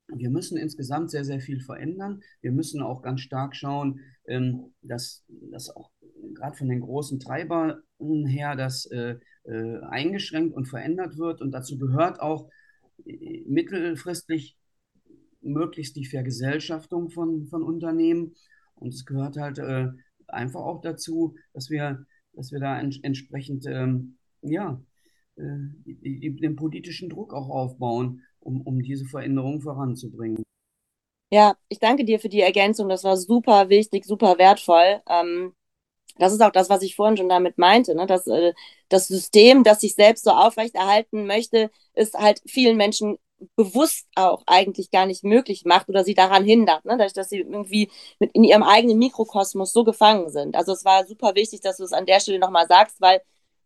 wir 0.08 0.30
müssen 0.30 0.56
insgesamt 0.58 1.10
sehr, 1.10 1.24
sehr 1.24 1.40
viel 1.40 1.60
verändern. 1.60 2.22
Wir 2.40 2.52
müssen 2.52 2.82
auch 2.82 3.02
ganz 3.02 3.20
stark 3.20 3.56
schauen, 3.56 4.00
ähm, 4.26 4.74
dass, 4.82 5.24
dass 5.50 5.74
auch 5.74 5.90
gerade 6.34 6.56
von 6.56 6.68
den 6.68 6.80
großen 6.80 7.20
Treibern 7.20 7.82
her 8.26 8.56
das 8.56 8.86
äh, 8.86 9.16
äh, 9.44 9.80
eingeschränkt 9.80 10.54
und 10.54 10.66
verändert 10.66 11.16
wird. 11.16 11.40
Und 11.40 11.52
dazu 11.52 11.78
gehört 11.78 12.20
auch 12.20 12.50
äh, 13.04 13.42
mittelfristig 13.46 14.58
möglichst 15.40 15.96
die 15.96 16.06
Vergesellschaftung 16.06 17.10
von, 17.10 17.46
von 17.46 17.62
Unternehmen. 17.62 18.34
Und 18.76 18.94
es 18.94 19.04
gehört 19.04 19.36
halt 19.36 19.60
einfach 20.26 20.60
auch 20.60 20.80
dazu, 20.80 21.36
dass 21.52 21.70
wir, 21.70 22.06
dass 22.32 22.50
wir 22.50 22.60
da 22.60 22.80
ents 22.80 22.98
entsprechend 23.02 23.66
ähm, 23.66 24.16
ja, 24.40 24.82
den 25.36 26.56
politischen 26.56 27.08
Druck 27.10 27.34
auch 27.34 27.50
aufbauen, 27.50 28.22
um, 28.44 28.60
um 28.62 28.80
diese 28.80 29.04
Veränderung 29.04 29.60
voranzubringen. 29.60 30.44
Ja, 31.30 31.56
ich 31.68 31.78
danke 31.80 32.04
dir 32.04 32.20
für 32.20 32.28
die 32.28 32.42
Ergänzung. 32.42 32.88
Das 32.88 33.04
war 33.04 33.16
super 33.16 33.68
wichtig, 33.68 34.04
super 34.04 34.38
wertvoll. 34.38 35.00
Ähm, 35.08 35.54
das 36.18 36.32
ist 36.32 36.40
auch 36.42 36.52
das, 36.52 36.70
was 36.70 36.82
ich 36.82 36.94
vorhin 36.94 37.16
schon 37.16 37.28
damit 37.28 37.58
meinte, 37.58 37.94
ne? 37.94 38.06
dass 38.06 38.26
äh, 38.26 38.52
das 38.88 39.08
System, 39.08 39.64
das 39.64 39.80
sich 39.80 39.94
selbst 39.94 40.24
so 40.24 40.30
aufrechterhalten 40.30 41.26
möchte, 41.26 41.70
ist 41.94 42.14
halt 42.14 42.40
vielen 42.46 42.76
Menschen 42.76 43.18
bewusst 43.56 44.06
auch 44.14 44.42
eigentlich 44.46 44.90
gar 44.90 45.06
nicht 45.06 45.24
möglich 45.24 45.64
macht 45.64 45.88
oder 45.88 46.04
sie 46.04 46.14
daran 46.14 46.44
hindert, 46.44 46.84
ne? 46.84 46.96
dass, 46.96 47.28
sie 47.28 47.38
irgendwie 47.38 47.90
mit 48.20 48.32
in 48.32 48.44
ihrem 48.44 48.62
eigenen 48.62 48.98
Mikrokosmos 48.98 49.72
so 49.72 49.84
gefangen 49.84 50.30
sind. 50.30 50.54
Also 50.54 50.72
es 50.72 50.84
war 50.84 51.04
super 51.04 51.34
wichtig, 51.34 51.60
dass 51.60 51.78
du 51.78 51.84
es 51.84 51.92
an 51.92 52.06
der 52.06 52.20
Stelle 52.20 52.38
nochmal 52.38 52.66
sagst, 52.68 53.00
weil 53.00 53.20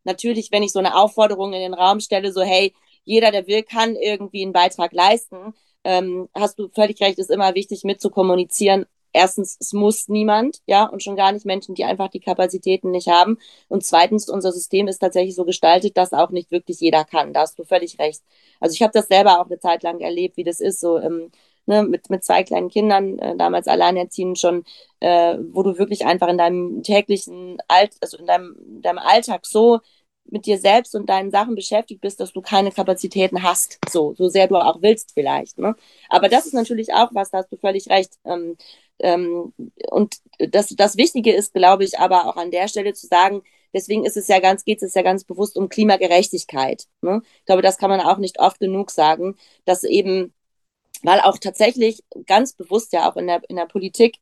natürlich, 0.05 0.51
wenn 0.51 0.63
ich 0.63 0.73
so 0.73 0.79
eine 0.79 0.97
Aufforderung 0.97 1.53
in 1.53 1.61
den 1.61 1.75
Raum 1.75 2.01
stelle, 2.01 2.33
so 2.33 2.41
hey, 2.41 2.75
jeder, 3.09 3.31
der 3.31 3.47
will, 3.47 3.63
kann 3.63 3.97
irgendwie 3.97 4.43
einen 4.43 4.53
Beitrag 4.53 4.93
leisten, 4.93 5.55
ähm, 5.85 6.29
hast 6.35 6.59
du 6.59 6.69
völlig 6.69 7.01
recht, 7.01 7.19
ist 7.19 7.31
immer 7.31 7.55
wichtig 7.55 7.85
mit 7.85 8.01
zu 8.01 8.11
kommunizieren. 8.11 8.85
Erstens, 9.15 9.57
es 9.59 9.73
muss 9.73 10.09
niemand, 10.09 10.61
ja, 10.67 10.85
und 10.85 11.03
schon 11.03 11.17
gar 11.17 11.33
nicht 11.33 11.47
Menschen, 11.47 11.75
die 11.75 11.85
einfach 11.85 12.09
die 12.09 12.21
Kapazitäten 12.21 12.91
nicht 12.91 13.09
haben. 13.09 13.39
Und 13.69 13.85
zweitens, 13.85 14.29
unser 14.29 14.53
System 14.53 14.87
ist 14.87 14.99
tatsächlich 14.99 15.35
so 15.35 15.47
gestaltet, 15.47 15.97
dass 15.97 16.13
auch 16.13 16.31
nicht 16.31 16.51
wirklich 16.51 16.81
jeder 16.81 17.05
kann. 17.05 17.33
Da 17.33 17.41
hast 17.41 17.59
du 17.59 17.65
völlig 17.65 17.99
recht. 17.99 18.23
Also 18.61 18.75
ich 18.75 18.83
habe 18.83 18.93
das 18.93 19.09
selber 19.09 19.41
auch 19.41 19.47
eine 19.47 19.59
Zeit 19.59 19.83
lang 19.83 20.01
erlebt, 20.01 20.37
wie 20.37 20.45
das 20.45 20.61
ist, 20.61 20.81
so 20.81 20.99
ähm, 20.99 21.31
ne, 21.67 21.85
mit, 21.85 22.11
mit 22.11 22.25
zwei 22.25 22.43
kleinen 22.43 22.69
Kindern, 22.69 23.19
äh, 23.19 23.37
damals 23.37 23.69
alleinerziehend 23.69 24.39
schon, 24.39 24.65
äh, 25.01 25.39
wo 25.53 25.63
du 25.63 25.79
wirklich 25.79 26.05
einfach 26.07 26.29
in 26.29 26.39
deinem 26.39 26.83
täglichen 26.83 27.59
Alt, 27.69 27.97
also 28.01 28.19
in 28.19 28.27
deinem, 28.27 28.57
in 28.77 28.83
deinem 28.83 28.99
Alltag 28.99 29.47
so 29.47 29.81
mit 30.31 30.47
dir 30.47 30.59
selbst 30.59 30.95
und 30.95 31.09
deinen 31.09 31.31
Sachen 31.31 31.55
beschäftigt 31.55 32.01
bist, 32.01 32.21
dass 32.21 32.33
du 32.33 32.41
keine 32.41 32.71
Kapazitäten 32.71 33.43
hast, 33.43 33.79
so, 33.91 34.15
so 34.15 34.29
sehr 34.29 34.49
du 34.49 34.57
auch 34.57 34.83
willst 34.83 35.13
vielleicht. 35.15 35.59
Ne? 35.59 35.75
Aber 36.09 36.29
das 36.29 36.47
ist 36.47 36.55
natürlich 36.55 36.93
auch 36.93 37.11
was, 37.13 37.31
da 37.31 37.39
hast 37.39 37.53
du 37.53 37.57
völlig 37.57 37.89
recht. 37.89 38.15
Ähm, 38.25 38.57
ähm, 39.01 39.53
und 39.91 40.17
das, 40.39 40.69
das 40.69 40.97
Wichtige 40.97 41.33
ist, 41.33 41.55
glaube 41.55 41.85
ich, 41.85 41.99
aber 41.99 42.27
auch 42.27 42.37
an 42.37 42.51
der 42.51 42.69
Stelle 42.69 42.93
zu 42.95 43.07
sagen, 43.07 43.43
deswegen 43.73 44.05
ist 44.05 44.17
es 44.17 44.29
ja 44.29 44.41
ganz, 44.41 44.65
geht 44.65 44.83
es 44.83 44.95
ja 44.95 45.03
ganz 45.03 45.25
bewusst 45.25 45.57
um 45.57 45.69
Klimagerechtigkeit. 45.69 46.85
Ne? 47.03 47.23
Ich 47.41 47.45
glaube, 47.47 47.63
das 47.63 47.79
kann 47.79 47.91
man 47.91 48.01
auch 48.01 48.19
nicht 48.19 48.41
oft 48.41 48.61
genug 48.61 48.91
sagen, 48.91 49.37
dass 49.65 49.85
eben, 49.85 50.35
weil 51.03 51.21
auch 51.21 51.39
tatsächlich 51.39 52.03
ganz 52.27 52.53
bewusst 52.55 52.93
ja 52.93 53.11
auch 53.11 53.17
in 53.17 53.27
der, 53.29 53.43
in 53.49 53.57
der 53.57 53.67
Politik 53.67 54.19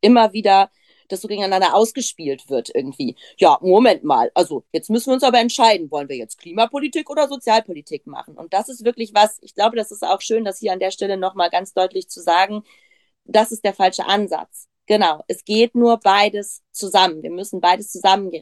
immer 0.00 0.32
wieder 0.32 0.70
das 1.12 1.20
so 1.20 1.28
gegeneinander 1.28 1.74
ausgespielt 1.74 2.48
wird 2.48 2.70
irgendwie. 2.74 3.16
Ja, 3.38 3.58
Moment 3.60 4.04
mal, 4.04 4.30
also 4.34 4.64
jetzt 4.72 4.90
müssen 4.90 5.08
wir 5.08 5.14
uns 5.14 5.22
aber 5.22 5.38
entscheiden, 5.38 5.90
wollen 5.90 6.08
wir 6.08 6.16
jetzt 6.16 6.38
Klimapolitik 6.38 7.10
oder 7.10 7.28
Sozialpolitik 7.28 8.06
machen? 8.06 8.36
Und 8.36 8.52
das 8.52 8.68
ist 8.68 8.84
wirklich 8.84 9.12
was, 9.14 9.38
ich 9.42 9.54
glaube, 9.54 9.76
das 9.76 9.90
ist 9.90 10.04
auch 10.04 10.20
schön, 10.20 10.44
das 10.44 10.58
hier 10.58 10.72
an 10.72 10.80
der 10.80 10.90
Stelle 10.90 11.16
nochmal 11.16 11.50
ganz 11.50 11.72
deutlich 11.74 12.08
zu 12.08 12.20
sagen, 12.20 12.62
das 13.24 13.52
ist 13.52 13.64
der 13.64 13.74
falsche 13.74 14.06
Ansatz. 14.06 14.68
Genau, 14.86 15.22
es 15.28 15.44
geht 15.44 15.74
nur 15.74 15.98
beides 15.98 16.62
zusammen. 16.72 17.22
Wir 17.22 17.30
müssen 17.30 17.60
beides 17.60 17.90
zusammen 17.92 18.32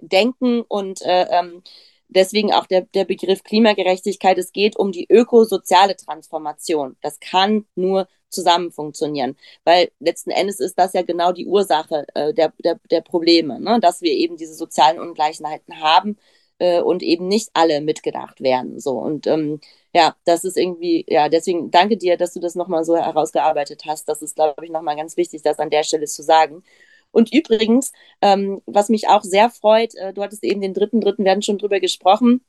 denken 0.00 0.62
und 0.62 1.02
äh, 1.02 1.26
ähm, 1.30 1.62
deswegen 2.08 2.52
auch 2.52 2.66
der, 2.66 2.82
der 2.82 3.04
Begriff 3.04 3.42
Klimagerechtigkeit. 3.42 4.38
Es 4.38 4.52
geht 4.52 4.76
um 4.76 4.92
die 4.92 5.06
ökosoziale 5.10 5.96
Transformation. 5.96 6.96
Das 7.02 7.18
kann 7.20 7.66
nur 7.74 8.08
zusammen 8.30 8.72
funktionieren, 8.72 9.36
weil 9.64 9.90
letzten 10.00 10.30
Endes 10.30 10.60
ist 10.60 10.78
das 10.78 10.92
ja 10.92 11.02
genau 11.02 11.32
die 11.32 11.46
Ursache 11.46 12.04
äh, 12.14 12.34
der, 12.34 12.52
der, 12.64 12.78
der 12.90 13.00
Probleme, 13.00 13.60
ne? 13.60 13.78
dass 13.80 14.02
wir 14.02 14.12
eben 14.12 14.36
diese 14.36 14.54
sozialen 14.54 14.98
Ungleichheiten 15.00 15.80
haben 15.80 16.16
äh, 16.58 16.80
und 16.80 17.02
eben 17.02 17.28
nicht 17.28 17.50
alle 17.54 17.80
mitgedacht 17.80 18.40
werden. 18.40 18.80
So 18.80 18.98
und 18.98 19.26
ähm, 19.26 19.60
ja, 19.94 20.16
das 20.24 20.44
ist 20.44 20.56
irgendwie, 20.56 21.04
ja, 21.08 21.28
deswegen 21.28 21.70
danke 21.70 21.96
dir, 21.96 22.16
dass 22.16 22.34
du 22.34 22.40
das 22.40 22.54
nochmal 22.54 22.84
so 22.84 22.96
herausgearbeitet 22.96 23.84
hast. 23.86 24.08
Das 24.08 24.22
ist, 24.22 24.36
glaube 24.36 24.64
ich, 24.64 24.70
nochmal 24.70 24.96
ganz 24.96 25.16
wichtig, 25.16 25.42
das 25.42 25.58
an 25.58 25.70
der 25.70 25.82
Stelle 25.82 26.06
zu 26.06 26.22
sagen. 26.22 26.62
Und 27.10 27.32
übrigens, 27.34 27.92
ähm, 28.22 28.62
was 28.66 28.90
mich 28.90 29.08
auch 29.08 29.22
sehr 29.22 29.50
freut, 29.50 29.94
äh, 29.94 30.12
du 30.12 30.22
hattest 30.22 30.44
eben 30.44 30.60
den 30.60 30.74
dritten, 30.74 31.00
dritten, 31.00 31.28
hatten 31.28 31.42
schon 31.42 31.58
drüber 31.58 31.80
gesprochen, 31.80 32.44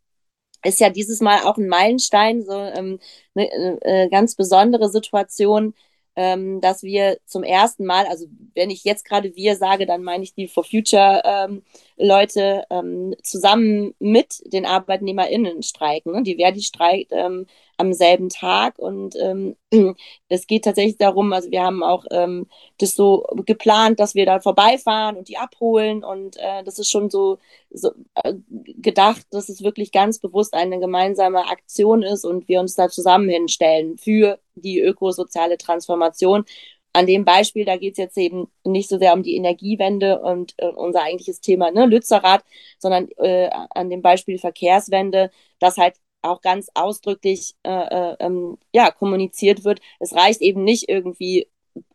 ist 0.63 0.79
ja 0.79 0.89
dieses 0.89 1.21
Mal 1.21 1.41
auch 1.43 1.57
ein 1.57 1.67
Meilenstein, 1.67 2.43
so 2.43 2.53
ähm, 2.53 2.99
eine 3.35 3.81
äh, 3.81 4.09
ganz 4.09 4.35
besondere 4.35 4.89
Situation, 4.89 5.73
ähm, 6.15 6.59
dass 6.59 6.83
wir 6.83 7.17
zum 7.25 7.43
ersten 7.43 7.85
Mal, 7.85 8.05
also 8.07 8.25
wenn 8.53 8.69
ich 8.69 8.83
jetzt 8.83 9.05
gerade 9.05 9.35
wir 9.35 9.55
sage, 9.55 9.85
dann 9.85 10.03
meine 10.03 10.23
ich 10.23 10.33
die 10.33 10.47
For 10.49 10.63
Future 10.65 11.21
ähm, 11.23 11.63
Leute 11.97 12.65
ähm, 12.69 13.15
zusammen 13.23 13.93
mit 13.99 14.41
den 14.51 14.65
ArbeitnehmerInnen 14.65 15.63
streiken. 15.63 16.11
Ne? 16.13 16.23
Die 16.23 16.35
Verdi 16.35 16.61
streikt 16.61 17.11
ähm, 17.13 17.45
am 17.79 17.93
selben 17.93 18.29
Tag 18.29 18.77
und 18.77 19.15
ähm, 19.15 19.55
es 20.29 20.47
geht 20.47 20.65
tatsächlich 20.65 20.97
darum, 20.97 21.31
also 21.31 21.49
wir 21.49 21.63
haben 21.63 21.81
auch 21.81 22.05
ähm, 22.11 22.47
das 22.77 22.93
so 22.93 23.25
geplant, 23.45 23.99
dass 23.99 24.15
wir 24.15 24.25
da 24.25 24.41
vorbeifahren 24.41 25.15
und 25.15 25.29
die 25.29 25.37
abholen 25.37 26.03
und 26.03 26.35
äh, 26.37 26.63
das 26.65 26.77
ist 26.77 26.91
schon 26.91 27.09
so, 27.09 27.39
so 27.71 27.91
äh, 28.15 28.33
gedacht, 28.47 29.25
dass 29.31 29.47
es 29.47 29.63
wirklich 29.63 29.93
ganz 29.93 30.19
bewusst 30.19 30.53
eine 30.53 30.79
gemeinsame 30.79 31.47
Aktion 31.47 32.03
ist 32.03 32.25
und 32.25 32.49
wir 32.49 32.59
uns 32.59 32.75
da 32.75 32.89
zusammen 32.89 33.29
hinstellen 33.29 33.97
für 33.97 34.39
die 34.55 34.79
ökosoziale 34.81 35.57
Transformation. 35.57 36.43
An 36.91 37.05
dem 37.07 37.23
Beispiel, 37.23 37.65
da 37.65 37.77
geht 37.77 37.93
es 37.93 37.97
jetzt 37.99 38.17
eben 38.17 38.51
nicht 38.65 38.89
so 38.89 38.97
sehr 38.97 39.13
um 39.13 39.23
die 39.23 39.35
Energiewende 39.37 40.19
und 40.21 40.53
äh, 40.57 40.67
unser 40.67 41.03
eigentliches 41.03 41.39
Thema, 41.39 41.71
ne, 41.71 41.85
Lützerath, 41.85 42.43
sondern 42.77 43.07
äh, 43.17 43.49
an 43.69 43.89
dem 43.89 44.01
Beispiel 44.01 44.37
Verkehrswende, 44.39 45.31
dass 45.59 45.77
halt 45.77 45.95
auch 46.21 46.41
ganz 46.41 46.69
ausdrücklich 46.73 47.55
äh, 47.63 47.69
äh, 47.69 48.15
ähm, 48.19 48.57
ja, 48.73 48.91
kommuniziert 48.91 49.63
wird. 49.63 49.79
Es 49.99 50.13
reicht 50.13 50.41
eben 50.41 50.63
nicht 50.63 50.89
irgendwie 50.89 51.47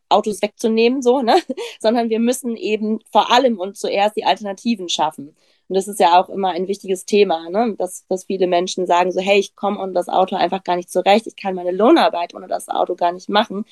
Autos 0.09 0.43
wegzunehmen, 0.43 1.03
so, 1.03 1.23
ne? 1.23 1.37
sondern 1.81 2.11
wir 2.11 2.21
müssen 2.21 2.57
eben 2.57 3.01
vor 3.11 3.31
allem 3.33 3.59
und 3.59 3.77
zuerst 3.77 4.17
die 4.17 4.25
Alternativen 4.25 4.89
schaffen. 4.89 5.35
Und 5.69 5.77
das 5.77 5.89
ist 5.89 6.01
ja 6.01 6.21
auch 6.21 6.29
immer 6.29 6.51
ein 6.51 6.69
wichtiges 6.69 7.07
Thema, 7.07 7.49
ne? 7.49 7.75
dass, 7.79 8.07
dass 8.09 8.25
viele 8.25 8.47
Menschen 8.47 8.87
sagen 8.87 9.13
so, 9.13 9.21
hey, 9.21 9.39
ich 9.39 9.57
komme 9.57 9.81
ohne 9.81 9.93
das 9.93 10.09
Auto 10.09 10.37
einfach 10.37 10.63
gar 10.63 10.77
nicht 10.77 10.91
zurecht, 10.91 11.27
ich 11.27 11.37
kann 11.37 11.55
meine 11.55 11.71
Lohnarbeit 11.73 12.35
ohne 12.35 12.49
das 12.49 12.69
Auto 12.69 12.95
gar 12.95 13.13
nicht 13.13 13.29
machen. 13.29 13.65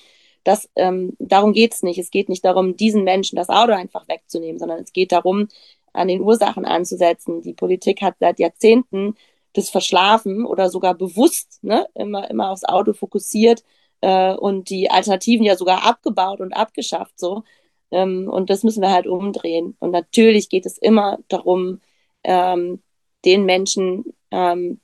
Das, 0.44 0.68
ähm, 0.74 1.16
darum 1.18 1.52
geht's 1.52 1.82
nicht. 1.82 1.98
Es 1.98 2.10
geht 2.10 2.28
nicht 2.28 2.44
darum, 2.44 2.76
diesen 2.76 3.04
Menschen 3.04 3.36
das 3.36 3.48
Auto 3.48 3.72
einfach 3.72 4.08
wegzunehmen, 4.08 4.58
sondern 4.58 4.80
es 4.80 4.92
geht 4.92 5.12
darum, 5.12 5.48
an 5.92 6.08
den 6.08 6.22
Ursachen 6.22 6.64
anzusetzen. 6.64 7.42
Die 7.42 7.52
Politik 7.52 8.02
hat 8.02 8.16
seit 8.18 8.38
Jahrzehnten 8.38 9.14
das 9.54 9.70
verschlafen 9.70 10.44
oder 10.44 10.68
sogar 10.70 10.94
bewusst 10.94 11.62
ne, 11.62 11.86
immer, 11.94 12.30
immer 12.30 12.50
aufs 12.50 12.64
Auto 12.64 12.92
fokussiert 12.92 13.64
äh, 14.00 14.34
und 14.34 14.70
die 14.70 14.90
Alternativen 14.90 15.44
ja 15.44 15.56
sogar 15.56 15.84
abgebaut 15.84 16.40
und 16.40 16.52
abgeschafft 16.52 17.18
so. 17.18 17.44
Ähm, 17.90 18.28
und 18.28 18.50
das 18.50 18.62
müssen 18.64 18.82
wir 18.82 18.90
halt 18.90 19.06
umdrehen. 19.06 19.76
Und 19.78 19.90
natürlich 19.90 20.48
geht 20.48 20.66
es 20.66 20.78
immer 20.78 21.18
darum, 21.28 21.80
ähm, 22.24 22.82
den 23.24 23.44
Menschen 23.44 24.14
ähm, 24.30 24.80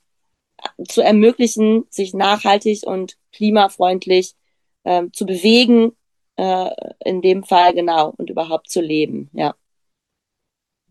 zu 0.87 1.01
ermöglichen, 1.01 1.85
sich 1.89 2.13
nachhaltig 2.13 2.83
und 2.85 3.17
klimafreundlich 3.31 4.35
ähm, 4.85 5.11
zu 5.13 5.25
bewegen, 5.25 5.95
äh, 6.35 6.69
in 7.03 7.21
dem 7.21 7.43
Fall 7.43 7.73
genau, 7.73 8.13
und 8.17 8.29
überhaupt 8.29 8.69
zu 8.69 8.81
leben, 8.81 9.29
ja. 9.33 9.55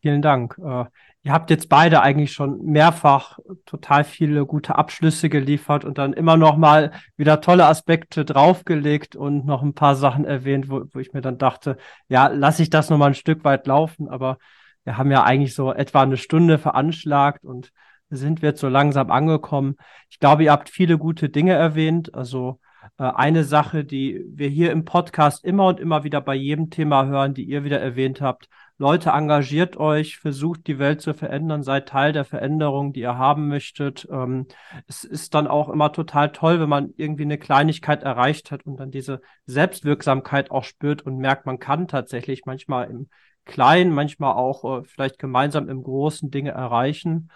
Vielen 0.00 0.22
Dank. 0.22 0.56
Äh, 0.58 0.84
Ihr 1.22 1.32
habt 1.32 1.50
jetzt 1.50 1.68
beide 1.68 2.00
eigentlich 2.00 2.32
schon 2.32 2.64
mehrfach 2.64 3.38
total 3.66 4.04
viele 4.04 4.46
gute 4.46 4.76
Abschlüsse 4.76 5.28
geliefert 5.28 5.84
und 5.84 5.98
dann 5.98 6.12
immer 6.12 6.36
noch 6.36 6.56
mal 6.56 6.92
wieder 7.16 7.40
tolle 7.40 7.66
Aspekte 7.66 8.24
draufgelegt 8.24 9.16
und 9.16 9.44
noch 9.44 9.62
ein 9.62 9.74
paar 9.74 9.96
Sachen 9.96 10.24
erwähnt, 10.24 10.70
wo, 10.70 10.84
wo 10.92 10.98
ich 11.00 11.12
mir 11.12 11.20
dann 11.20 11.36
dachte, 11.36 11.76
ja, 12.08 12.28
lasse 12.28 12.62
ich 12.62 12.70
das 12.70 12.88
noch 12.88 12.98
mal 12.98 13.08
ein 13.08 13.14
Stück 13.14 13.44
weit 13.44 13.66
laufen, 13.66 14.08
aber 14.08 14.38
wir 14.84 14.96
haben 14.96 15.10
ja 15.10 15.24
eigentlich 15.24 15.54
so 15.54 15.72
etwa 15.72 16.02
eine 16.02 16.16
Stunde 16.16 16.56
veranschlagt 16.56 17.44
und 17.44 17.72
sind 18.10 18.40
wir 18.40 18.50
jetzt 18.50 18.60
so 18.60 18.68
langsam 18.68 19.10
angekommen. 19.10 19.76
Ich 20.08 20.18
glaube, 20.18 20.44
ihr 20.44 20.52
habt 20.52 20.70
viele 20.70 20.98
gute 20.98 21.28
Dinge 21.28 21.52
erwähnt. 21.52 22.14
Also 22.14 22.58
äh, 22.98 23.04
eine 23.04 23.44
Sache, 23.44 23.84
die 23.84 24.24
wir 24.28 24.48
hier 24.48 24.72
im 24.72 24.84
Podcast 24.84 25.44
immer 25.44 25.66
und 25.66 25.80
immer 25.80 26.04
wieder 26.04 26.20
bei 26.20 26.34
jedem 26.34 26.70
Thema 26.70 27.06
hören, 27.06 27.34
die 27.34 27.44
ihr 27.44 27.64
wieder 27.64 27.80
erwähnt 27.80 28.20
habt, 28.20 28.48
Leute, 28.80 29.10
engagiert 29.10 29.76
euch, 29.76 30.18
versucht 30.18 30.68
die 30.68 30.78
Welt 30.78 31.00
zu 31.00 31.12
verändern, 31.12 31.64
seid 31.64 31.88
Teil 31.88 32.12
der 32.12 32.24
Veränderung, 32.24 32.92
die 32.92 33.00
ihr 33.00 33.18
haben 33.18 33.48
möchtet. 33.48 34.06
Ähm, 34.08 34.46
es 34.86 35.02
ist 35.02 35.34
dann 35.34 35.48
auch 35.48 35.68
immer 35.68 35.92
total 35.92 36.30
toll, 36.30 36.60
wenn 36.60 36.68
man 36.68 36.94
irgendwie 36.96 37.24
eine 37.24 37.38
Kleinigkeit 37.38 38.04
erreicht 38.04 38.52
hat 38.52 38.66
und 38.66 38.78
dann 38.78 38.92
diese 38.92 39.20
Selbstwirksamkeit 39.46 40.52
auch 40.52 40.62
spürt 40.62 41.02
und 41.02 41.18
merkt, 41.18 41.44
man 41.44 41.58
kann 41.58 41.88
tatsächlich 41.88 42.46
manchmal 42.46 42.88
im 42.88 43.08
Kleinen, 43.44 43.92
manchmal 43.92 44.34
auch 44.34 44.82
äh, 44.82 44.84
vielleicht 44.84 45.18
gemeinsam 45.18 45.68
im 45.68 45.82
Großen 45.82 46.30
Dinge 46.30 46.52
erreichen. 46.52 47.30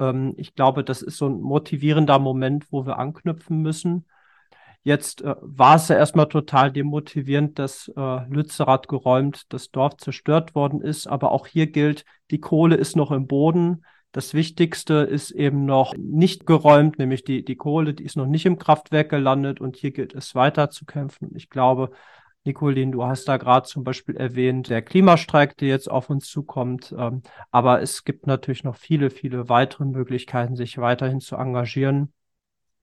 Ähm, 0.00 0.34
ich 0.36 0.56
glaube, 0.56 0.82
das 0.82 1.02
ist 1.02 1.16
so 1.16 1.28
ein 1.28 1.40
motivierender 1.40 2.18
Moment, 2.18 2.72
wo 2.72 2.86
wir 2.86 2.98
anknüpfen 2.98 3.62
müssen. 3.62 4.06
Jetzt 4.82 5.22
äh, 5.22 5.34
war 5.40 5.76
es 5.76 5.88
ja 5.88 5.96
erstmal 5.96 6.28
total 6.28 6.72
demotivierend, 6.72 7.58
dass 7.58 7.88
äh, 7.96 8.28
Lützerath 8.28 8.88
geräumt, 8.88 9.52
das 9.52 9.70
Dorf 9.70 9.96
zerstört 9.96 10.54
worden 10.54 10.80
ist. 10.80 11.06
Aber 11.06 11.32
auch 11.32 11.46
hier 11.46 11.66
gilt, 11.66 12.04
die 12.30 12.40
Kohle 12.40 12.76
ist 12.76 12.96
noch 12.96 13.10
im 13.10 13.26
Boden. 13.26 13.84
Das 14.12 14.32
Wichtigste 14.32 14.94
ist 14.94 15.30
eben 15.30 15.66
noch 15.66 15.94
nicht 15.96 16.46
geräumt, 16.46 16.98
nämlich 16.98 17.24
die, 17.24 17.44
die 17.44 17.56
Kohle, 17.56 17.92
die 17.92 18.04
ist 18.04 18.16
noch 18.16 18.26
nicht 18.26 18.46
im 18.46 18.58
Kraftwerk 18.58 19.10
gelandet 19.10 19.60
und 19.60 19.76
hier 19.76 19.90
gilt 19.90 20.14
es 20.14 20.34
weiter 20.34 20.70
zu 20.70 20.86
kämpfen. 20.86 21.28
Und 21.28 21.36
ich 21.36 21.50
glaube, 21.50 21.90
Nicolin, 22.44 22.92
du 22.92 23.04
hast 23.04 23.28
da 23.28 23.36
gerade 23.36 23.66
zum 23.68 23.84
Beispiel 23.84 24.16
erwähnt, 24.16 24.70
der 24.70 24.80
Klimastreik, 24.80 25.56
der 25.58 25.68
jetzt 25.68 25.90
auf 25.90 26.08
uns 26.08 26.26
zukommt. 26.28 26.94
Ähm, 26.96 27.22
aber 27.50 27.82
es 27.82 28.04
gibt 28.04 28.26
natürlich 28.26 28.64
noch 28.64 28.76
viele, 28.76 29.10
viele 29.10 29.50
weitere 29.50 29.84
Möglichkeiten, 29.84 30.56
sich 30.56 30.78
weiterhin 30.78 31.20
zu 31.20 31.36
engagieren. 31.36 32.14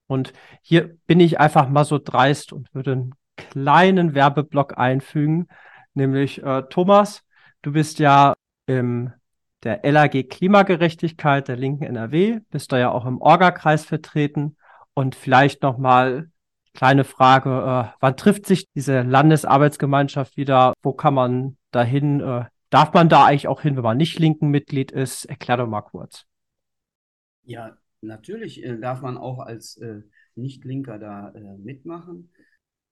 Und 0.08 0.34
hier 0.62 0.98
bin 1.08 1.20
ich 1.20 1.40
einfach 1.40 1.70
mal 1.70 1.86
so 1.86 1.98
dreist 1.98 2.54
und 2.54 2.74
würde 2.74 2.92
einen 2.92 3.16
kleinen 3.36 4.14
Werbeblock 4.14 4.78
einfügen, 4.78 5.48
nämlich 5.94 6.44
äh, 6.44 6.64
Thomas, 6.70 7.24
du 7.62 7.74
bist 7.74 8.00
ja 8.00 8.34
im 8.68 9.14
der 9.64 9.82
LAG 9.84 10.30
Klimagerechtigkeit 10.30 11.48
der 11.48 11.56
Linken 11.56 11.84
NRW, 11.84 12.40
bist 12.52 12.72
da 12.72 12.78
ja 12.78 12.92
auch 12.92 13.06
im 13.06 13.20
Orga-Kreis 13.20 13.84
vertreten 13.84 14.58
und 14.94 15.16
vielleicht 15.16 15.64
noch 15.64 15.80
mal 15.80 16.30
kleine 16.76 17.04
Frage, 17.04 17.50
äh, 17.50 17.96
wann 18.00 18.18
trifft 18.18 18.46
sich 18.46 18.70
diese 18.74 19.02
Landesarbeitsgemeinschaft 19.02 20.38
wieder? 20.38 20.74
Wo 20.84 20.94
kann 20.94 21.16
man 21.16 21.58
dahin? 21.72 22.20
Äh, 22.20 22.46
darf 22.70 22.94
man 22.94 23.10
da 23.10 23.26
eigentlich 23.26 23.48
auch 23.48 23.62
hin, 23.62 23.76
wenn 23.76 23.84
man 23.84 23.98
nicht 23.98 24.20
linken 24.20 24.50
Mitglied 24.50 24.92
ist? 24.92 25.26
Erklär 25.26 25.58
doch 25.58 25.68
mal 25.68 25.82
kurz. 25.82 26.26
Ja, 27.44 27.76
Natürlich 28.06 28.64
äh, 28.64 28.78
darf 28.78 29.02
man 29.02 29.18
auch 29.18 29.40
als 29.40 29.78
äh, 29.78 30.02
Nicht-Linker 30.36 31.00
da 31.00 31.30
äh, 31.32 31.58
mitmachen. 31.58 32.32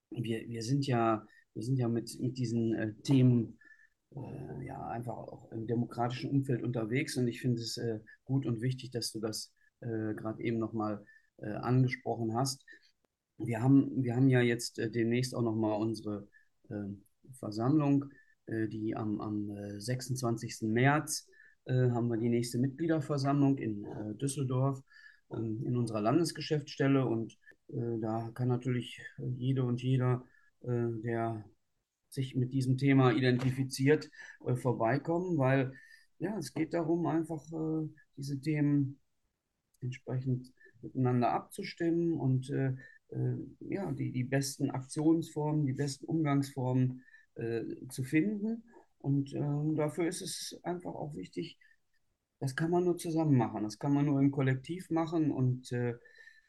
Wir, 0.10 0.48
wir 0.48 0.62
sind 0.62 0.86
ja, 0.86 1.26
wir 1.54 1.64
sind 1.64 1.78
ja 1.78 1.88
mit, 1.88 2.20
mit 2.20 2.38
diesen 2.38 2.74
äh, 2.74 2.94
Themen 3.04 3.58
äh, 4.16 4.66
ja 4.66 4.88
einfach 4.88 5.16
auch 5.16 5.52
im 5.52 5.68
demokratischen 5.68 6.30
Umfeld 6.30 6.64
unterwegs 6.64 7.18
und 7.18 7.28
ich 7.28 7.42
finde 7.42 7.62
es 7.62 7.78
äh, 7.78 8.00
gut 8.26 8.46
und 8.46 8.62
wichtig, 8.62 8.92
dass 8.92 9.12
du 9.12 9.20
das 9.20 9.52
gerade 9.86 10.42
eben 10.42 10.60
nochmal 10.60 11.04
äh, 11.40 11.50
angesprochen 11.50 12.34
hast. 12.36 12.64
Wir 13.38 13.62
haben, 13.62 14.02
wir 14.02 14.16
haben 14.16 14.30
ja 14.30 14.40
jetzt 14.40 14.78
demnächst 14.78 15.36
auch 15.36 15.42
nochmal 15.42 15.78
unsere 15.78 16.26
Versammlung, 17.38 18.06
die 18.48 18.96
am, 18.96 19.20
am 19.20 19.52
26. 19.78 20.62
März 20.62 21.28
haben 21.66 22.10
wir 22.10 22.18
die 22.18 22.30
nächste 22.30 22.58
Mitgliederversammlung 22.58 23.58
in 23.58 23.88
Düsseldorf 24.18 24.84
ähm, 25.32 25.64
in 25.66 25.78
unserer 25.78 26.02
Landesgeschäftsstelle 26.02 27.06
und 27.06 27.38
äh, 27.70 28.00
da 28.00 28.30
kann 28.34 28.48
natürlich 28.48 29.02
jede 29.18 29.64
und 29.64 29.82
jeder, 29.82 30.26
äh, 30.62 30.90
der 31.04 31.44
sich 32.10 32.36
mit 32.36 32.54
diesem 32.54 32.78
Thema 32.78 33.12
identifiziert, 33.12 34.10
äh, 34.46 34.56
vorbeikommen, 34.56 35.38
weil 35.38 35.74
ja, 36.20 36.38
es 36.38 36.54
geht 36.54 36.74
darum, 36.74 37.06
einfach 37.08 37.44
äh, 37.52 37.90
diese 38.18 38.40
Themen 38.40 39.00
entsprechend 39.82 40.54
miteinander 40.82 41.32
abzustimmen 41.32 42.14
und 42.14 42.50
äh, 42.50 42.74
äh, 43.10 43.38
ja, 43.60 43.92
die, 43.92 44.12
die 44.12 44.24
besten 44.24 44.70
Aktionsformen, 44.70 45.66
die 45.66 45.74
besten 45.74 46.06
Umgangsformen 46.06 47.04
äh, 47.36 47.64
zu 47.90 48.04
finden. 48.04 48.64
Und 49.04 49.34
äh, 49.34 49.76
dafür 49.76 50.08
ist 50.08 50.22
es 50.22 50.58
einfach 50.64 50.96
auch 50.96 51.14
wichtig, 51.14 51.60
das 52.40 52.56
kann 52.56 52.72
man 52.72 52.86
nur 52.86 52.98
zusammen 52.98 53.38
machen, 53.38 53.64
das 53.64 53.78
kann 53.78 53.94
man 53.94 54.06
nur 54.06 54.22
im 54.22 54.32
Kollektiv 54.32 54.90
machen. 54.90 55.30
Und 55.30 55.72
äh, 55.74 55.94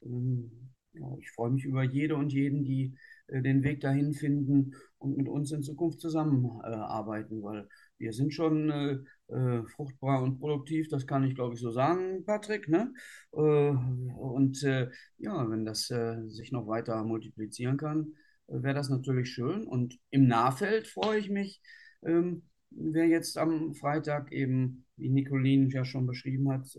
ähm, 0.03 0.71
ja, 0.93 1.17
ich 1.19 1.33
freue 1.33 1.51
mich 1.51 1.65
über 1.65 1.83
jede 1.83 2.15
und 2.15 2.33
jeden, 2.33 2.65
die 2.65 2.95
äh, 3.27 3.43
den 3.43 3.65
Weg 3.65 3.81
dahin 3.81 4.15
finden 4.15 4.75
und 4.99 5.17
mit 5.17 5.29
uns 5.29 5.51
in 5.51 5.65
Zukunft 5.65 6.01
zusammenarbeiten, 6.01 7.43
weil 7.43 7.69
wir 7.99 8.13
sind 8.13 8.33
schon 8.33 8.71
äh, 8.71 9.35
äh, 9.35 9.65
fruchtbar 9.67 10.23
und 10.23 10.39
produktiv, 10.39 10.89
das 10.89 11.09
kann 11.09 11.25
ich 11.25 11.35
glaube 11.35 11.55
ich 11.55 11.61
so 11.61 11.73
sagen, 11.73 12.25
Patrick. 12.25 12.69
Ne? 12.69 12.93
Äh, 13.33 13.39
und 13.39 14.63
äh, 14.63 14.91
ja, 15.19 15.51
wenn 15.51 15.65
das 15.65 15.91
äh, 15.91 16.23
sich 16.29 16.53
noch 16.53 16.69
weiter 16.69 17.03
multiplizieren 17.03 17.79
kann, 17.79 18.15
wäre 18.47 18.75
das 18.75 18.91
natürlich 18.91 19.31
schön. 19.31 19.67
Und 19.67 19.99
im 20.11 20.29
Nahfeld 20.29 20.87
freue 20.87 21.19
ich 21.19 21.31
mich, 21.31 21.61
ähm, 22.05 22.43
wer 22.71 23.07
jetzt 23.07 23.39
am 23.39 23.75
Freitag 23.75 24.33
eben, 24.33 24.85
wie 24.97 25.11
Nicolin 25.11 25.71
ja 25.71 25.85
schon 25.85 26.07
beschrieben 26.07 26.51
hat, 26.51 26.79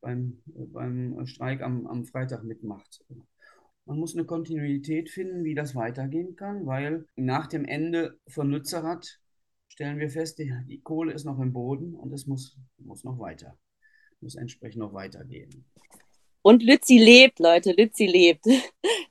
beim, 0.00 0.42
beim 0.44 1.26
Streik 1.26 1.62
am, 1.62 1.86
am 1.86 2.04
Freitag 2.04 2.44
mitmacht. 2.44 3.04
Man 3.86 3.98
muss 3.98 4.14
eine 4.14 4.24
Kontinuität 4.24 5.10
finden, 5.10 5.44
wie 5.44 5.54
das 5.54 5.74
weitergehen 5.74 6.36
kann, 6.36 6.66
weil 6.66 7.06
nach 7.16 7.46
dem 7.46 7.64
Ende 7.64 8.18
von 8.28 8.50
Lützerath 8.50 9.20
stellen 9.68 9.98
wir 9.98 10.10
fest, 10.10 10.38
die, 10.38 10.52
die 10.68 10.80
Kohle 10.80 11.12
ist 11.12 11.24
noch 11.24 11.38
im 11.40 11.52
Boden 11.52 11.94
und 11.94 12.12
es 12.12 12.26
muss, 12.26 12.56
muss 12.78 13.04
noch 13.04 13.18
weiter, 13.18 13.58
muss 14.20 14.36
entsprechend 14.36 14.80
noch 14.80 14.94
weitergehen. 14.94 15.64
Und 16.42 16.62
Lützi 16.62 16.98
lebt, 16.98 17.38
Leute, 17.38 17.72
Lützi 17.72 18.06
lebt. 18.06 18.44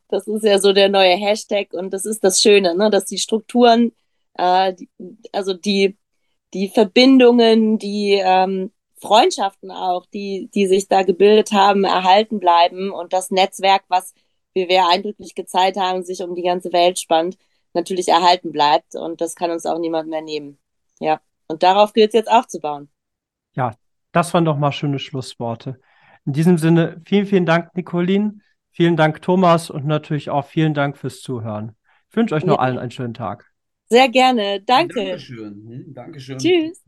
Das 0.09 0.27
ist 0.27 0.43
ja 0.43 0.59
so 0.59 0.73
der 0.73 0.89
neue 0.89 1.15
Hashtag 1.15 1.73
und 1.73 1.91
das 1.91 2.05
ist 2.05 2.23
das 2.23 2.39
Schöne, 2.39 2.77
ne? 2.77 2.91
dass 2.91 3.05
die 3.05 3.17
Strukturen, 3.17 3.93
äh, 4.35 4.73
die, 4.73 4.89
also 5.31 5.53
die, 5.53 5.97
die 6.53 6.69
Verbindungen, 6.69 7.77
die 7.77 8.21
ähm, 8.23 8.71
Freundschaften 9.01 9.71
auch, 9.71 10.05
die, 10.05 10.49
die 10.53 10.67
sich 10.67 10.87
da 10.87 11.03
gebildet 11.03 11.51
haben, 11.51 11.83
erhalten 11.83 12.39
bleiben 12.39 12.91
und 12.91 13.13
das 13.13 13.31
Netzwerk, 13.31 13.83
was, 13.89 14.13
wie 14.53 14.69
wir 14.69 14.87
eindrücklich 14.87 15.35
gezeigt 15.35 15.77
haben, 15.77 16.03
sich 16.03 16.21
um 16.21 16.35
die 16.35 16.43
ganze 16.43 16.71
Welt 16.71 16.99
spannt, 16.99 17.37
natürlich 17.73 18.07
erhalten 18.07 18.51
bleibt 18.51 18.95
und 18.95 19.19
das 19.19 19.35
kann 19.35 19.51
uns 19.51 19.65
auch 19.65 19.79
niemand 19.79 20.09
mehr 20.09 20.21
nehmen. 20.21 20.57
Ja, 20.99 21.19
und 21.47 21.63
darauf 21.63 21.93
gilt 21.93 22.09
es 22.09 22.13
jetzt 22.13 22.31
aufzubauen. 22.31 22.89
Ja, 23.55 23.75
das 24.11 24.33
waren 24.33 24.45
doch 24.45 24.57
mal 24.57 24.71
schöne 24.71 24.99
Schlussworte. 24.99 25.79
In 26.25 26.33
diesem 26.33 26.57
Sinne, 26.57 27.01
vielen, 27.05 27.25
vielen 27.25 27.45
Dank, 27.45 27.75
Nicolin. 27.75 28.41
Vielen 28.71 28.95
Dank, 28.95 29.21
Thomas, 29.21 29.69
und 29.69 29.85
natürlich 29.85 30.29
auch 30.29 30.45
vielen 30.45 30.73
Dank 30.73 30.97
fürs 30.97 31.21
Zuhören. 31.21 31.75
Ich 32.09 32.15
wünsche 32.15 32.33
euch 32.33 32.45
noch 32.45 32.55
ja. 32.55 32.61
allen 32.61 32.79
einen 32.79 32.91
schönen 32.91 33.13
Tag. 33.13 33.52
Sehr 33.89 34.09
gerne. 34.09 34.61
Danke. 34.61 34.95
Dankeschön. 35.05 35.53
Hm, 35.67 35.93
Dankeschön. 35.93 36.37
Tschüss. 36.39 36.83